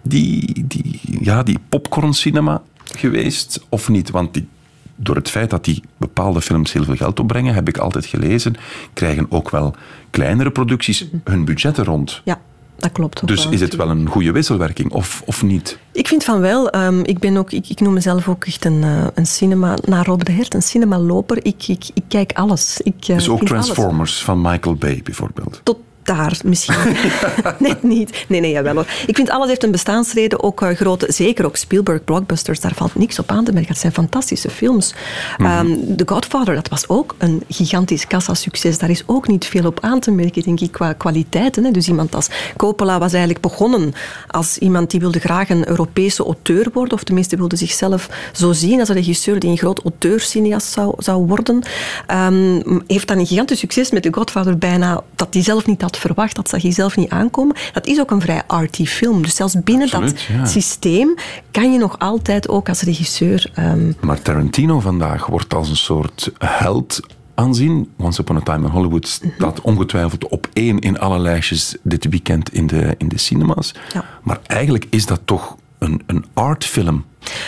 die, 0.01 0.65
die, 0.67 0.99
ja, 1.21 1.43
die 1.43 1.59
popcorn 1.69 2.13
cinema 2.13 2.61
geweest, 2.83 3.65
of 3.69 3.89
niet? 3.89 4.09
Want 4.09 4.33
die, 4.33 4.47
door 4.95 5.15
het 5.15 5.29
feit 5.29 5.49
dat 5.49 5.65
die 5.65 5.83
bepaalde 5.97 6.41
films 6.41 6.73
heel 6.73 6.83
veel 6.83 6.95
geld 6.95 7.19
opbrengen, 7.19 7.53
heb 7.53 7.67
ik 7.67 7.77
altijd 7.77 8.05
gelezen, 8.05 8.55
krijgen 8.93 9.25
ook 9.29 9.49
wel 9.49 9.75
kleinere 10.09 10.51
producties 10.51 11.05
hun 11.23 11.45
budgetten 11.45 11.83
rond. 11.83 12.21
Ja, 12.23 12.39
dat 12.77 12.91
klopt. 12.91 13.21
ook 13.21 13.27
Dus 13.27 13.43
wel, 13.43 13.53
is 13.53 13.61
het 13.61 13.75
wel 13.75 13.89
een 13.89 14.07
goede 14.07 14.31
wisselwerking, 14.31 14.91
of, 14.91 15.21
of 15.25 15.43
niet? 15.43 15.77
Ik 15.91 16.07
vind 16.07 16.23
van 16.23 16.39
wel. 16.39 16.75
Um, 16.75 17.03
ik, 17.03 17.19
ben 17.19 17.37
ook, 17.37 17.51
ik, 17.51 17.69
ik 17.69 17.79
noem 17.79 17.93
mezelf 17.93 18.27
ook 18.27 18.45
echt 18.45 18.65
een, 18.65 18.81
uh, 18.81 19.07
een 19.13 19.25
cinema, 19.25 19.77
na 19.85 20.03
Rob 20.03 20.23
de 20.23 20.31
Hert, 20.31 20.53
een 20.53 20.61
cinemaloper. 20.61 21.45
Ik, 21.45 21.67
ik, 21.67 21.85
ik 21.93 22.03
kijk 22.07 22.31
alles. 22.33 22.81
Ik, 22.83 23.07
uh, 23.07 23.15
dus 23.15 23.29
ook 23.29 23.45
Transformers 23.45 24.11
alles. 24.11 24.23
van 24.23 24.41
Michael 24.41 24.75
Bay 24.75 25.01
bijvoorbeeld? 25.03 25.61
Tot 25.63 25.77
daar 26.07 26.37
misschien. 26.43 26.95
Net 27.59 27.83
niet. 27.83 28.25
Nee, 28.27 28.39
nee, 28.39 28.51
jawel 28.51 28.73
hoor. 28.73 28.85
Ik 29.07 29.15
vind 29.15 29.29
alles 29.29 29.47
heeft 29.47 29.63
een 29.63 29.71
bestaansreden. 29.71 30.43
Ook 30.43 30.61
uh, 30.61 30.69
grote, 30.69 31.11
zeker 31.11 31.45
ook 31.45 31.55
Spielberg 31.55 32.03
blockbusters, 32.03 32.59
daar 32.59 32.73
valt 32.75 32.95
niks 32.95 33.19
op 33.19 33.31
aan 33.31 33.43
te 33.43 33.51
merken. 33.51 33.71
Het 33.71 33.81
zijn 33.81 33.93
fantastische 33.93 34.49
films. 34.49 34.93
Mm 35.37 35.45
-hmm. 35.45 35.71
um, 35.71 35.95
The 35.95 36.03
Godfather, 36.05 36.55
dat 36.55 36.69
was 36.69 36.89
ook 36.89 37.15
een 37.17 37.43
gigantisch 37.49 38.07
kassasucces. 38.07 38.77
Daar 38.77 38.89
is 38.89 39.03
ook 39.05 39.27
niet 39.27 39.45
veel 39.45 39.65
op 39.65 39.79
aan 39.81 39.99
te 39.99 40.11
merken, 40.11 40.41
denk 40.41 40.59
ik, 40.59 40.71
qua 40.71 40.93
kwaliteiten. 40.93 41.63
Hè. 41.63 41.71
Dus 41.71 41.87
iemand 41.87 42.15
als 42.15 42.29
Coppola 42.57 42.99
was 42.99 43.11
eigenlijk 43.11 43.41
begonnen 43.41 43.93
als 44.27 44.57
iemand 44.57 44.91
die 44.91 44.99
wilde 44.99 45.19
graag 45.19 45.49
een 45.49 45.69
Europese 45.69 46.23
auteur 46.23 46.67
worden, 46.73 46.93
of 46.93 47.03
tenminste 47.03 47.37
wilde 47.37 47.55
zichzelf 47.55 48.09
zo 48.33 48.53
zien 48.53 48.79
als 48.79 48.89
een 48.89 48.95
regisseur 48.95 49.39
die 49.39 49.49
een 49.49 49.57
groot 49.57 49.83
auteurcineast 49.83 50.71
zou, 50.71 50.93
zou 50.97 51.25
worden. 51.25 51.63
Um, 52.11 52.83
heeft 52.87 53.07
dan 53.07 53.17
een 53.17 53.25
gigantisch 53.25 53.59
succes 53.59 53.91
met 53.91 54.03
The 54.03 54.13
Godfather 54.13 54.57
bijna, 54.57 55.03
dat 55.15 55.33
hij 55.33 55.43
zelf 55.43 55.65
niet 55.65 55.81
had 55.81 55.96
verwacht. 55.97 56.35
Dat 56.35 56.49
zag 56.49 56.61
hij 56.61 56.71
zelf 56.71 56.97
niet 56.97 57.09
aankomen. 57.09 57.55
Dat 57.73 57.87
is 57.87 57.99
ook 57.99 58.11
een 58.11 58.21
vrij 58.21 58.43
arty 58.47 58.85
film. 58.85 59.21
Dus 59.21 59.35
zelfs 59.35 59.55
binnen 59.63 59.85
Absoluut, 59.85 60.11
dat 60.11 60.37
ja. 60.37 60.45
systeem 60.45 61.15
kan 61.51 61.71
je 61.71 61.77
nog 61.77 61.99
altijd 61.99 62.49
ook 62.49 62.69
als 62.69 62.81
regisseur... 62.81 63.51
Um... 63.59 63.95
Maar 64.01 64.21
Tarantino 64.21 64.79
vandaag 64.79 65.25
wordt 65.25 65.53
als 65.53 65.69
een 65.69 65.75
soort 65.75 66.31
held 66.37 66.99
aanzien. 67.35 67.91
Once 67.97 68.21
Upon 68.21 68.35
a 68.35 68.41
Time 68.41 68.65
in 68.65 68.71
Hollywood 68.71 69.07
staat 69.07 69.31
mm 69.37 69.39
-hmm. 69.39 69.59
ongetwijfeld 69.63 70.27
op 70.27 70.47
één 70.53 70.79
in 70.79 70.99
alle 70.99 71.19
lijstjes 71.19 71.75
dit 71.83 72.09
weekend 72.09 72.53
in 72.53 72.67
de, 72.67 72.95
in 72.97 73.07
de 73.07 73.17
cinema's. 73.17 73.73
Ja. 73.93 74.05
Maar 74.23 74.39
eigenlijk 74.45 74.87
is 74.89 75.05
dat 75.05 75.21
toch 75.25 75.55
een, 75.77 76.01
een 76.05 76.25
artfilm. 76.33 77.05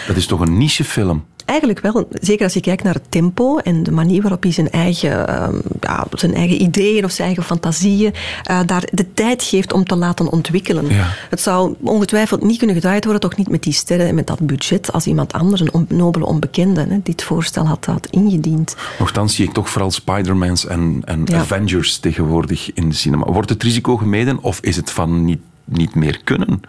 Dat 0.08 0.16
is 0.16 0.26
toch 0.26 0.40
een 0.40 0.58
nichefilm. 0.58 1.26
Eigenlijk 1.50 1.80
wel. 1.80 2.08
Zeker 2.12 2.44
als 2.44 2.54
je 2.54 2.62
kijkt 2.62 2.84
naar 2.84 2.94
het 2.94 3.12
tempo 3.12 3.58
en 3.58 3.84
de 3.84 3.92
manier 3.92 4.22
waarop 4.22 4.44
hij 4.44 4.52
zijn 4.52 4.72
eigen, 4.72 5.44
um, 5.44 5.62
ja, 5.80 6.08
zijn 6.12 6.34
eigen 6.34 6.62
ideeën 6.62 7.04
of 7.04 7.12
zijn 7.12 7.28
eigen 7.28 7.46
fantasieën 7.46 8.14
uh, 8.52 8.60
daar 8.66 8.88
de 8.92 9.14
tijd 9.14 9.44
geeft 9.44 9.74
om 9.74 9.84
te 9.84 9.96
laten 9.96 10.32
ontwikkelen. 10.32 10.88
Ja. 10.88 11.08
Het 11.30 11.42
zou 11.42 11.76
ongetwijfeld 11.82 12.44
niet 12.44 12.58
kunnen 12.58 12.76
gedraaid 12.76 13.04
worden, 13.04 13.22
toch 13.22 13.36
niet 13.36 13.50
met 13.50 13.64
die 13.64 13.74
sterren 13.74 14.08
en 14.08 14.16
met 14.16 14.28
dat 14.28 14.40
budget, 14.40 14.92
als 14.92 15.08
iemand 15.08 15.34
anders, 15.34 15.62
een 15.62 15.74
on 15.74 15.86
nobele 15.90 16.26
onbekende, 16.26 16.86
hè, 16.90 17.00
dit 17.04 17.24
voorstel 17.24 17.68
had, 17.68 17.86
had 17.86 18.08
ingediend. 18.10 18.76
Nochtans 19.00 19.36
zie 19.36 19.46
ik 19.46 19.54
toch 19.54 19.70
vooral 19.70 19.92
Spider-Mans 19.92 20.66
en, 20.66 21.02
en 21.06 21.22
Ja. 21.26 21.38
Avengers 21.38 21.98
tegenwoordig 21.98 22.74
in 22.74 22.90
de 22.90 22.96
cinema. 22.96 23.26
Wordt 23.26 23.50
het 23.50 23.64
risico 23.64 23.98
gemeden 23.98 24.44
of 24.44 24.60
is 24.62 24.76
het 24.76 24.92
van 24.92 25.26
niet, 25.26 25.40
niet 25.72 25.96
meer 25.96 26.22
kunnen? 26.24 26.62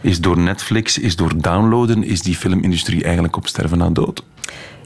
Is 0.00 0.20
door 0.20 0.38
Netflix, 0.38 0.98
is 0.98 1.16
door 1.16 1.42
downloaden, 1.42 2.04
is 2.04 2.22
die 2.22 2.36
filmindustrie 2.36 3.04
eigenlijk 3.04 3.36
op 3.36 3.46
sterven 3.46 3.78
na 3.78 3.90
dood? 3.90 4.22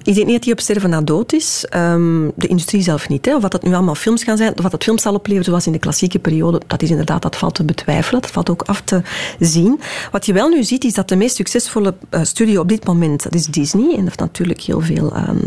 Ik 0.02 0.14
denk 0.14 0.26
niet 0.26 0.34
dat 0.34 0.42
die 0.42 0.52
op 0.52 0.60
sterven 0.60 0.90
na 0.90 1.00
dood 1.00 1.32
is. 1.32 1.66
Um, 1.76 2.32
de 2.34 2.46
industrie 2.46 2.82
zelf 2.82 3.08
niet. 3.08 3.26
Hè. 3.26 3.34
Of 3.34 3.42
wat 3.42 3.52
dat 3.52 3.62
nu 3.62 3.74
allemaal 3.74 3.94
films 3.94 4.24
gaan 4.24 4.36
zijn, 4.36 4.56
of 4.56 4.62
wat 4.62 4.72
het 4.72 4.84
films 4.84 5.02
zal 5.02 5.14
opleveren 5.14 5.44
zoals 5.44 5.66
in 5.66 5.72
de 5.72 5.78
klassieke 5.78 6.18
periode, 6.18 6.60
dat 6.66 6.82
is 6.82 6.90
inderdaad, 6.90 7.22
dat 7.22 7.36
valt 7.36 7.54
te 7.54 7.64
betwijfelen. 7.64 8.20
Dat 8.20 8.30
valt 8.30 8.50
ook 8.50 8.62
af 8.62 8.80
te 8.80 9.02
zien. 9.38 9.80
Wat 10.10 10.26
je 10.26 10.32
wel 10.32 10.48
nu 10.48 10.64
ziet, 10.64 10.84
is 10.84 10.94
dat 10.94 11.08
de 11.08 11.16
meest 11.16 11.36
succesvolle 11.36 11.94
uh, 12.10 12.20
studio 12.24 12.60
op 12.60 12.68
dit 12.68 12.84
moment, 12.84 13.22
dat 13.22 13.34
is 13.34 13.46
Disney. 13.46 13.84
En 13.84 13.94
dat 13.94 14.04
heeft 14.04 14.18
natuurlijk 14.18 14.60
heel 14.60 14.80
veel 14.80 15.16
um, 15.16 15.40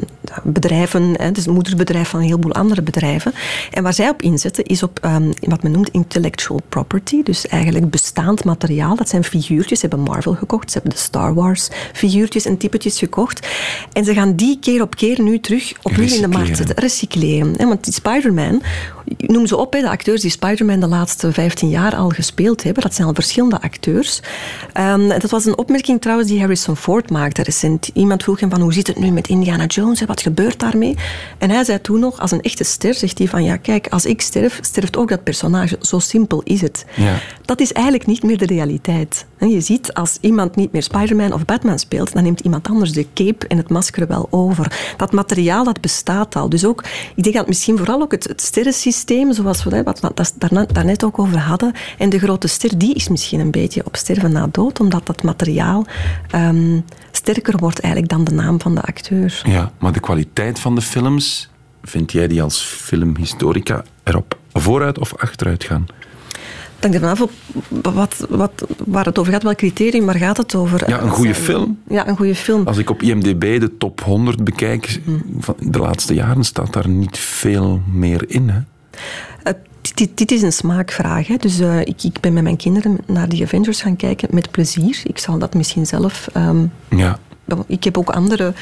bedrijven. 0.43 1.13
Hè. 1.17 1.25
Het 1.25 1.37
is 1.37 1.45
een 1.45 1.53
moederbedrijf 1.53 2.09
van 2.09 2.19
een 2.19 2.25
heleboel 2.25 2.53
andere 2.53 2.81
bedrijven. 2.81 3.33
En 3.71 3.83
waar 3.83 3.93
zij 3.93 4.09
op 4.09 4.21
inzetten, 4.21 4.65
is 4.65 4.83
op 4.83 4.99
um, 5.05 5.33
wat 5.39 5.63
men 5.63 5.71
noemt 5.71 5.89
intellectual 5.89 6.59
property. 6.69 7.23
Dus 7.23 7.47
eigenlijk 7.47 7.89
bestaand 7.89 8.43
materiaal. 8.43 8.95
Dat 8.95 9.09
zijn 9.09 9.23
figuurtjes. 9.23 9.79
Ze 9.79 9.87
hebben 9.87 10.05
Marvel 10.05 10.33
gekocht. 10.33 10.71
Ze 10.71 10.77
hebben 10.77 10.97
de 10.97 11.03
Star 11.03 11.33
Wars 11.33 11.69
figuurtjes 11.93 12.45
en 12.45 12.57
typetjes 12.57 12.99
gekocht. 12.99 13.47
En 13.93 14.05
ze 14.05 14.13
gaan 14.13 14.35
die 14.35 14.42
keer 14.59 14.81
op 14.81 14.95
keer 14.95 15.21
nu 15.21 15.39
terug 15.39 15.73
opnieuw 15.81 16.15
in 16.15 16.21
de 16.21 16.27
markt 16.27 16.57
zetten. 16.57 16.75
Recycleren. 16.75 17.57
Want 17.57 17.83
die 17.83 17.93
Spider-Man, 17.93 18.61
noem 19.17 19.47
ze 19.47 19.57
op, 19.57 19.71
de 19.71 19.89
acteurs 19.89 20.21
die 20.21 20.31
Spider-Man 20.31 20.79
de 20.79 20.87
laatste 20.87 21.31
15 21.31 21.69
jaar 21.69 21.95
al 21.95 22.09
gespeeld 22.09 22.63
hebben. 22.63 22.83
Dat 22.83 22.93
zijn 22.93 23.07
al 23.07 23.13
verschillende 23.13 23.61
acteurs. 23.61 24.21
Um, 24.77 25.07
dat 25.07 25.29
was 25.29 25.45
een 25.45 25.57
opmerking 25.57 26.01
trouwens 26.01 26.29
die 26.29 26.39
Harrison 26.39 26.75
Ford 26.75 27.09
maakte 27.09 27.43
recent. 27.43 27.89
Iemand 27.93 28.23
vroeg 28.23 28.39
hem 28.39 28.49
van 28.49 28.61
hoe 28.61 28.73
zit 28.73 28.87
het 28.87 28.99
nu 28.99 29.11
met 29.11 29.27
Indiana 29.27 29.65
Jones? 29.65 30.05
Wat 30.05 30.21
gebeurt 30.21 30.59
daarmee? 30.59 30.95
En 31.37 31.49
hij 31.49 31.63
zei 31.63 31.81
toen 31.81 31.99
nog, 31.99 32.19
als 32.19 32.31
een 32.31 32.41
echte 32.41 32.63
ster, 32.63 32.93
zegt 32.93 33.17
hij 33.17 33.27
van 33.27 33.43
ja, 33.43 33.57
kijk, 33.57 33.87
als 33.87 34.05
ik 34.05 34.21
sterf, 34.21 34.59
sterft 34.61 34.97
ook 34.97 35.09
dat 35.09 35.23
personage. 35.23 35.77
Zo 35.81 35.99
simpel 35.99 36.41
is 36.43 36.61
het. 36.61 36.85
Ja. 36.95 37.19
Dat 37.45 37.59
is 37.59 37.73
eigenlijk 37.73 38.05
niet 38.05 38.23
meer 38.23 38.37
de 38.37 38.45
realiteit. 38.45 39.25
Je 39.39 39.61
ziet, 39.61 39.93
als 39.93 40.17
iemand 40.21 40.55
niet 40.55 40.71
meer 40.71 40.83
Spider-Man 40.83 41.33
of 41.33 41.45
Batman 41.45 41.79
speelt, 41.79 42.13
dan 42.13 42.23
neemt 42.23 42.39
iemand 42.39 42.67
anders 42.67 42.91
de 42.91 43.05
cape 43.13 43.47
en 43.47 43.57
het 43.57 43.69
masker 43.69 44.07
wel 44.07 44.27
over. 44.33 44.93
Dat 44.97 45.11
materiaal 45.11 45.63
dat 45.63 45.81
bestaat 45.81 46.35
al. 46.35 46.49
Dus 46.49 46.65
ook, 46.65 46.83
ik 47.15 47.23
denk 47.23 47.35
dat 47.35 47.47
misschien 47.47 47.77
vooral 47.77 48.01
ook 48.01 48.11
het, 48.11 48.23
het 48.23 48.41
sterrensysteem, 48.41 49.33
zoals 49.33 49.63
we 49.63 49.83
wat 49.83 49.99
we 49.99 50.11
daar, 50.37 50.73
daarnet 50.73 51.03
ook 51.03 51.19
over 51.19 51.39
hadden, 51.39 51.73
en 51.97 52.09
de 52.09 52.19
grote 52.19 52.47
ster, 52.47 52.77
die 52.77 52.93
is 52.93 53.09
misschien 53.09 53.39
een 53.39 53.51
beetje 53.51 53.85
op 53.85 53.95
sterven 53.95 54.31
na 54.31 54.47
dood, 54.51 54.79
omdat 54.79 55.05
dat 55.05 55.23
materiaal 55.23 55.85
ehm, 56.29 56.79
sterker 57.11 57.57
wordt 57.57 57.79
eigenlijk 57.79 58.13
dan 58.13 58.23
de 58.23 58.31
naam 58.31 58.61
van 58.61 58.75
de 58.75 58.81
acteur. 58.81 59.41
Ja, 59.43 59.71
maar 59.79 59.93
de 59.93 59.99
kwaliteit 59.99 60.59
van 60.59 60.75
de 60.75 60.81
films, 60.81 61.49
vind 61.83 62.11
jij 62.11 62.27
die 62.27 62.41
als 62.41 62.61
filmhistorica 62.61 63.83
erop 64.03 64.37
vooruit 64.53 64.99
of 64.99 65.15
achteruit 65.15 65.63
gaan? 65.63 65.85
Hangt 66.83 66.97
er 66.97 67.01
vanaf 67.01 67.29
wat, 67.69 68.25
wat, 68.29 68.67
waar 68.85 69.05
het 69.05 69.19
over 69.19 69.33
gaat, 69.33 69.43
welk 69.43 69.57
criterium, 69.57 70.05
waar 70.05 70.15
gaat 70.15 70.37
het 70.37 70.55
over? 70.55 70.89
Ja, 70.89 71.01
een 71.01 71.09
goede 71.09 71.35
film. 71.35 71.79
Ja, 71.87 72.07
een 72.07 72.15
goede 72.15 72.35
film. 72.35 72.67
Als 72.67 72.77
ik 72.77 72.89
op 72.89 73.01
IMDb 73.01 73.59
de 73.59 73.77
top 73.77 74.01
100 74.01 74.43
bekijk, 74.43 75.01
van 75.39 75.55
de 75.59 75.79
laatste 75.79 76.13
jaren 76.13 76.43
staat 76.43 76.73
daar 76.73 76.89
niet 76.89 77.17
veel 77.17 77.81
meer 77.91 78.23
in. 78.27 78.49
Hè? 78.49 78.59
Uh, 78.59 79.59
dit, 79.93 80.17
dit, 80.17 80.31
is 80.31 80.41
een 80.41 80.53
smaakvraag. 80.53 81.27
Hè. 81.27 81.35
Dus 81.37 81.59
uh, 81.59 81.79
ik, 81.79 82.03
ik, 82.03 82.19
ben 82.19 82.33
met 82.33 82.43
mijn 82.43 82.57
kinderen 82.57 82.97
naar 83.07 83.29
die 83.29 83.43
Avengers 83.43 83.81
gaan 83.81 83.95
kijken 83.95 84.29
met 84.31 84.51
plezier. 84.51 85.01
Ik 85.03 85.17
zal 85.17 85.37
dat 85.37 85.53
misschien 85.53 85.85
zelf... 85.85 86.29
Um, 86.37 86.71
ja. 86.89 87.19
Ik 87.67 87.83
heb 87.83 87.97
ook 87.97 88.09
andere 88.09 88.53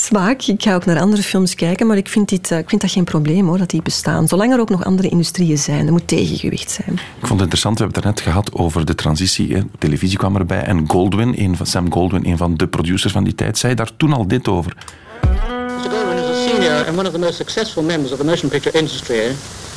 smaak. 0.00 0.42
Ik 0.42 0.62
ga 0.62 0.74
ook 0.74 0.84
naar 0.84 1.00
andere 1.00 1.22
films 1.22 1.54
kijken, 1.54 1.86
maar 1.86 1.96
ik 1.96 2.08
vind, 2.08 2.28
dit, 2.28 2.50
eh, 2.50 2.58
ik 2.58 2.68
vind 2.68 2.80
dat 2.80 2.90
geen 2.90 3.04
probleem 3.04 3.46
hoor, 3.46 3.58
dat 3.58 3.70
die 3.70 3.82
bestaan. 3.82 4.28
Zolang 4.28 4.52
er 4.52 4.60
ook 4.60 4.68
nog 4.70 4.84
andere 4.84 5.08
industrieën 5.08 5.58
zijn. 5.58 5.86
Er 5.86 5.92
moet 5.92 6.08
tegengewicht 6.08 6.70
zijn. 6.70 6.92
Ik 6.92 7.26
vond 7.26 7.30
het 7.30 7.40
interessant, 7.40 7.78
we 7.78 7.84
hebben 7.84 8.02
het 8.02 8.14
net 8.14 8.24
gehad 8.24 8.52
over 8.52 8.84
de 8.84 8.94
transitie. 8.94 9.54
Hè. 9.54 9.60
Televisie 9.78 10.18
kwam 10.18 10.36
erbij 10.36 10.62
en 10.62 10.84
Goldwyn, 10.86 11.42
een 11.42 11.56
van, 11.56 11.66
Sam 11.66 11.92
Goldwyn, 11.92 12.26
een 12.26 12.36
van 12.36 12.56
de 12.56 12.66
producers 12.66 13.12
van 13.12 13.24
die 13.24 13.34
tijd, 13.34 13.58
zei 13.58 13.74
daar 13.74 13.90
toen 13.96 14.12
al 14.12 14.28
dit 14.28 14.48
over. 14.48 14.76
Mr. 15.20 15.90
Goldwyn 15.90 16.18
is 16.18 16.28
a 16.28 16.48
senior 16.48 16.86
and 16.86 16.98
one 16.98 17.06
of 17.06 17.12
the 17.12 17.18
most 17.18 17.36
successful 17.36 17.82
members 17.82 18.12
of 18.12 18.18
the 18.18 18.24
motion 18.24 18.48
picture 18.48 18.78
industry. 18.78 19.34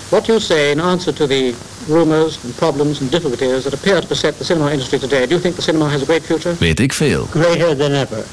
What 0.10 0.26
you 0.26 0.40
say 0.40 0.72
in 0.72 0.80
answer 0.80 1.14
to 1.14 1.28
the 1.28 1.54
rumors 1.88 2.40
and 2.44 2.56
problems 2.56 3.00
and 3.00 3.12
difficulties 3.12 3.64
that 3.64 3.74
appear 3.74 4.02
to 4.02 4.08
beset 4.08 4.38
the 4.38 4.44
cinema 4.44 4.72
industry 4.72 5.00
today, 5.00 5.26
do 5.26 5.30
you 5.30 5.42
think 5.42 5.56
the 5.56 5.62
cinema 5.62 5.90
has 5.90 6.02
a 6.02 6.06
great 6.06 6.24
future? 6.24 6.56
Weet 6.60 6.80
ik 6.80 6.94
veel. 6.94 7.28
Greater 7.30 7.78
than 7.78 7.92
ever. 7.92 8.24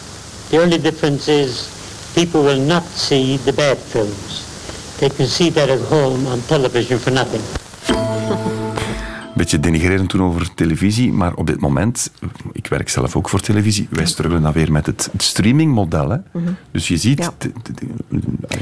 The 0.51 0.61
only 0.61 0.80
difference 0.80 1.32
is 1.43 1.68
people 2.15 2.43
will 2.43 2.61
not 2.61 2.83
see 2.95 3.39
the 3.45 3.53
bad 3.53 3.79
films. 3.79 4.45
They 4.99 5.09
can 5.09 5.27
see 5.27 5.51
that 5.53 5.69
at 5.69 5.81
home 5.89 6.27
on 6.27 6.43
television 6.47 6.99
for 6.99 7.13
nothing. 7.13 7.43
Beetje 9.35 9.61
denigrerend 9.61 10.09
toen 10.09 10.23
over 10.23 10.55
televisie, 10.55 11.13
maar 11.13 11.35
op 11.35 11.47
dit 11.47 11.61
moment, 11.61 12.11
ik 12.53 12.67
werk 12.67 12.89
zelf 12.89 13.17
ook 13.17 13.29
voor 13.29 13.41
televisie, 13.41 13.89
wij 13.91 14.07
struggelen 14.07 14.43
dan 14.43 14.53
weer 14.53 14.73
met 14.73 14.87
het, 14.87 15.11
streamingmodel. 15.17 16.11
Hè? 16.11 16.17
Mm 16.17 16.45
-hmm. 16.45 16.57
Dus 16.71 16.89
je 16.89 16.97
ziet, 16.97 17.19
ja. 17.19 17.51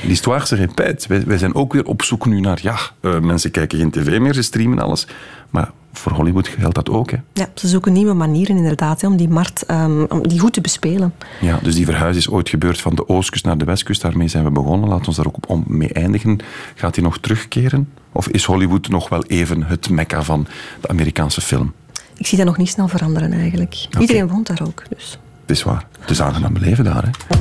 l'histoire 0.02 0.46
se 0.46 0.54
répète. 0.54 1.08
Wij, 1.08 1.24
wij, 1.26 1.38
zijn 1.38 1.54
ook 1.54 1.72
weer 1.72 1.84
op 1.84 2.02
zoek 2.02 2.26
nu 2.26 2.40
naar, 2.40 2.58
ja, 2.62 2.78
uh, 3.00 3.18
mensen 3.18 3.50
kijken 3.50 3.78
geen 3.78 3.90
tv 3.90 4.18
meer, 4.18 4.34
ze 4.34 4.42
streamen 4.42 4.78
alles. 4.78 5.06
Maar 5.50 5.70
voor 5.98 6.12
Hollywood 6.12 6.48
geldt 6.48 6.74
dat 6.74 6.90
ook. 6.90 7.10
Hè? 7.10 7.16
Ja, 7.32 7.46
ze 7.54 7.68
zoeken 7.68 7.92
nieuwe 7.92 8.12
manieren 8.12 8.56
inderdaad 8.56 9.00
hè, 9.00 9.06
om 9.06 9.16
die 9.16 9.28
markt 9.28 9.70
um, 9.70 10.04
om 10.08 10.28
die 10.28 10.38
goed 10.38 10.52
te 10.52 10.60
bespelen. 10.60 11.14
Ja, 11.40 11.58
dus 11.62 11.74
die 11.74 11.84
verhuis 11.84 12.16
is 12.16 12.30
ooit 12.30 12.48
gebeurd 12.48 12.80
van 12.80 12.94
de 12.94 13.08
oostkust 13.08 13.44
naar 13.44 13.58
de 13.58 13.64
westkust. 13.64 14.02
Daarmee 14.02 14.28
zijn 14.28 14.44
we 14.44 14.50
begonnen. 14.50 14.88
Laten 14.88 15.10
we 15.10 15.16
daar 15.16 15.26
ook 15.26 15.36
op 15.46 15.68
mee 15.68 15.92
eindigen. 15.92 16.38
Gaat 16.74 16.94
hij 16.94 17.04
nog 17.04 17.18
terugkeren? 17.18 17.88
Of 18.12 18.28
is 18.28 18.44
Hollywood 18.44 18.88
nog 18.88 19.08
wel 19.08 19.24
even 19.24 19.62
het 19.62 19.90
mekka 19.90 20.22
van 20.22 20.46
de 20.80 20.88
Amerikaanse 20.88 21.40
film? 21.40 21.72
Ik 22.16 22.26
zie 22.26 22.38
dat 22.38 22.46
nog 22.46 22.56
niet 22.56 22.68
snel 22.68 22.88
veranderen 22.88 23.32
eigenlijk. 23.32 23.84
Okay. 23.86 24.00
Iedereen 24.00 24.28
woont 24.28 24.46
daar 24.46 24.62
ook. 24.66 24.82
Dus. 24.88 25.18
Het 25.40 25.56
is 25.56 25.62
waar. 25.62 25.86
Het 26.00 26.10
is 26.10 26.22
aangenaam 26.22 26.52
beleven 26.52 26.84
daar. 26.84 27.04
Hè? 27.04 27.36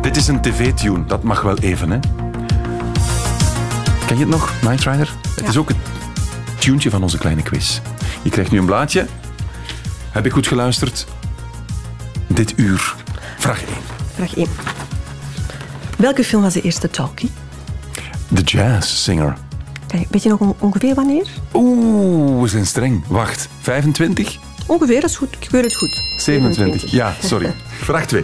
Dit 0.00 0.16
is 0.16 0.28
een 0.28 0.40
tv-tune. 0.40 1.04
Dat 1.04 1.22
mag 1.22 1.42
wel 1.42 1.58
even. 1.58 1.90
Hè? 1.90 1.98
Ken 4.06 4.16
je 4.16 4.22
het 4.22 4.28
nog, 4.28 4.52
Night 4.62 4.84
Rider? 4.84 5.14
Het 5.36 5.48
is 5.48 5.56
ook 5.56 5.68
het 5.68 5.76
tuentje 6.62 6.90
van 6.90 7.02
onze 7.02 7.18
kleine 7.18 7.42
quiz. 7.42 7.80
Je 8.22 8.30
krijgt 8.30 8.50
nu 8.50 8.58
een 8.58 8.66
blaadje. 8.66 9.06
Heb 10.10 10.26
ik 10.26 10.32
goed 10.32 10.46
geluisterd? 10.46 11.06
Dit 12.26 12.52
uur. 12.56 12.94
Vraag 13.38 13.62
1. 13.62 13.68
Vraag 14.14 14.36
1. 14.36 14.46
Welke 15.98 16.24
film 16.24 16.42
was 16.42 16.52
de 16.52 16.60
eerste 16.60 16.90
talkie? 16.90 17.30
The 18.34 18.42
Jazz 18.42 19.02
Singer. 19.02 19.36
Weet 20.10 20.22
je 20.22 20.28
nog 20.28 20.54
ongeveer 20.58 20.94
wanneer? 20.94 21.26
Oeh, 21.54 22.42
we 22.42 22.48
zijn 22.48 22.66
streng. 22.66 23.04
Wacht, 23.06 23.48
25? 23.60 24.38
Ongeveer, 24.66 25.00
dat 25.00 25.10
is 25.10 25.16
goed. 25.16 25.32
Ik 25.40 25.48
keur 25.50 25.62
het 25.62 25.76
goed. 25.76 26.02
27, 26.16 26.90
ja, 26.90 27.14
sorry. 27.22 27.54
Vraag 27.84 28.06
2. 28.06 28.22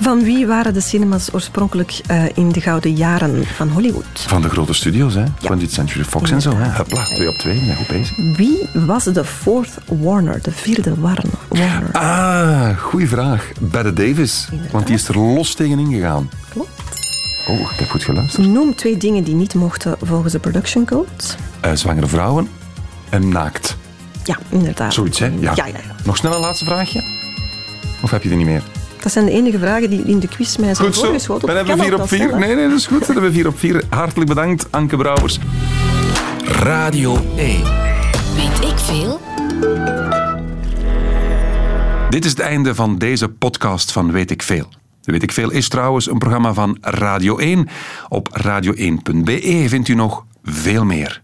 Van 0.00 0.22
wie 0.22 0.46
waren 0.46 0.74
de 0.74 0.80
cinemas 0.80 1.32
oorspronkelijk 1.32 2.00
uh, 2.10 2.24
in 2.34 2.52
de 2.52 2.60
gouden 2.60 2.94
jaren 2.94 3.46
van 3.46 3.68
Hollywood? 3.68 4.04
Van 4.14 4.42
de 4.42 4.48
grote 4.48 4.74
studios, 4.74 5.14
hè? 5.14 5.24
20th 5.24 5.70
Century 5.70 6.04
Fox 6.04 6.30
en 6.30 6.40
zo. 6.42 6.56
Hè? 6.56 6.76
Hopla, 6.76 7.02
2 7.02 7.28
op 7.28 7.34
2, 7.34 7.64
ja, 7.64 7.74
goed 7.74 7.86
bezig. 7.86 8.16
Wie 8.36 8.68
was 8.72 9.04
de 9.04 9.24
fourth 9.24 9.70
Warner, 9.86 10.42
de 10.42 10.50
vierde 10.50 10.94
Warner? 11.00 11.92
Ah, 11.92 12.78
goede 12.78 13.06
vraag. 13.06 13.52
Bette 13.60 13.92
Davis. 13.92 14.46
Inderdaad. 14.50 14.72
Want 14.72 14.86
die 14.86 14.94
is 14.94 15.08
er 15.08 15.18
los 15.18 15.54
tegenin 15.54 15.92
gegaan. 15.92 16.30
Klopt. 16.48 16.70
Oh, 17.48 17.60
ik 17.60 17.78
heb 17.78 17.88
goed 17.88 18.02
geluisterd. 18.04 18.46
Noem 18.46 18.74
twee 18.74 18.96
dingen 18.96 19.24
die 19.24 19.34
niet 19.34 19.54
mochten 19.54 19.96
volgens 20.02 20.32
de 20.32 20.38
production 20.38 20.84
code. 20.84 21.06
Uh, 21.64 21.72
zwangere 21.72 22.06
vrouwen 22.06 22.48
en 23.08 23.28
naakt. 23.28 23.76
Ja, 24.24 24.38
inderdaad. 24.48 24.94
Zoiets, 24.94 25.18
hè? 25.18 25.26
Ja. 25.26 25.32
Ja, 25.40 25.54
ja, 25.54 25.66
ja. 25.66 25.94
Nog 26.04 26.16
snel 26.16 26.34
een 26.34 26.40
laatste 26.40 26.64
vraagje? 26.64 27.02
Of 28.02 28.10
heb 28.10 28.22
je 28.22 28.30
er 28.30 28.36
niet 28.36 28.46
meer? 28.46 28.62
Dat 29.02 29.12
zijn 29.12 29.24
de 29.24 29.30
enige 29.30 29.58
vragen 29.58 29.90
die 29.90 30.02
in 30.02 30.18
de 30.18 30.28
quiz 30.28 30.56
mij 30.56 30.74
zijn 30.74 30.86
goed 30.86 30.96
zo. 30.96 31.04
voorgeschoten. 31.04 31.46
Dan 31.46 31.56
hebben 31.56 31.76
we 31.76 31.82
vier 31.82 32.00
op 32.00 32.08
vier. 32.08 32.38
Nee, 32.38 32.54
nee, 32.54 32.68
dat 32.68 32.78
is 32.78 32.86
goed. 32.86 32.98
Dan 32.98 33.12
hebben 33.12 33.30
we 33.30 33.32
vier 33.32 33.46
op 33.46 33.58
vier. 33.58 33.84
Hartelijk 33.88 34.28
bedankt, 34.28 34.66
Anke 34.70 34.96
Brouwers. 34.96 35.38
Radio 36.44 37.16
1. 37.36 37.62
Weet 38.36 38.70
ik 38.70 38.78
veel? 38.78 39.20
Dit 42.10 42.24
is 42.24 42.30
het 42.30 42.40
einde 42.40 42.74
van 42.74 42.98
deze 42.98 43.28
podcast 43.28 43.92
van 43.92 44.12
Weet 44.12 44.30
ik 44.30 44.42
veel. 44.42 44.68
Weet 45.02 45.22
ik 45.22 45.32
veel 45.32 45.50
is 45.50 45.68
trouwens 45.68 46.10
een 46.10 46.18
programma 46.18 46.52
van 46.52 46.78
Radio 46.80 47.38
1. 47.38 47.68
Op 48.08 48.28
radio1.be 48.42 49.64
vindt 49.68 49.88
u 49.88 49.94
nog 49.94 50.24
veel 50.42 50.84
meer. 50.84 51.23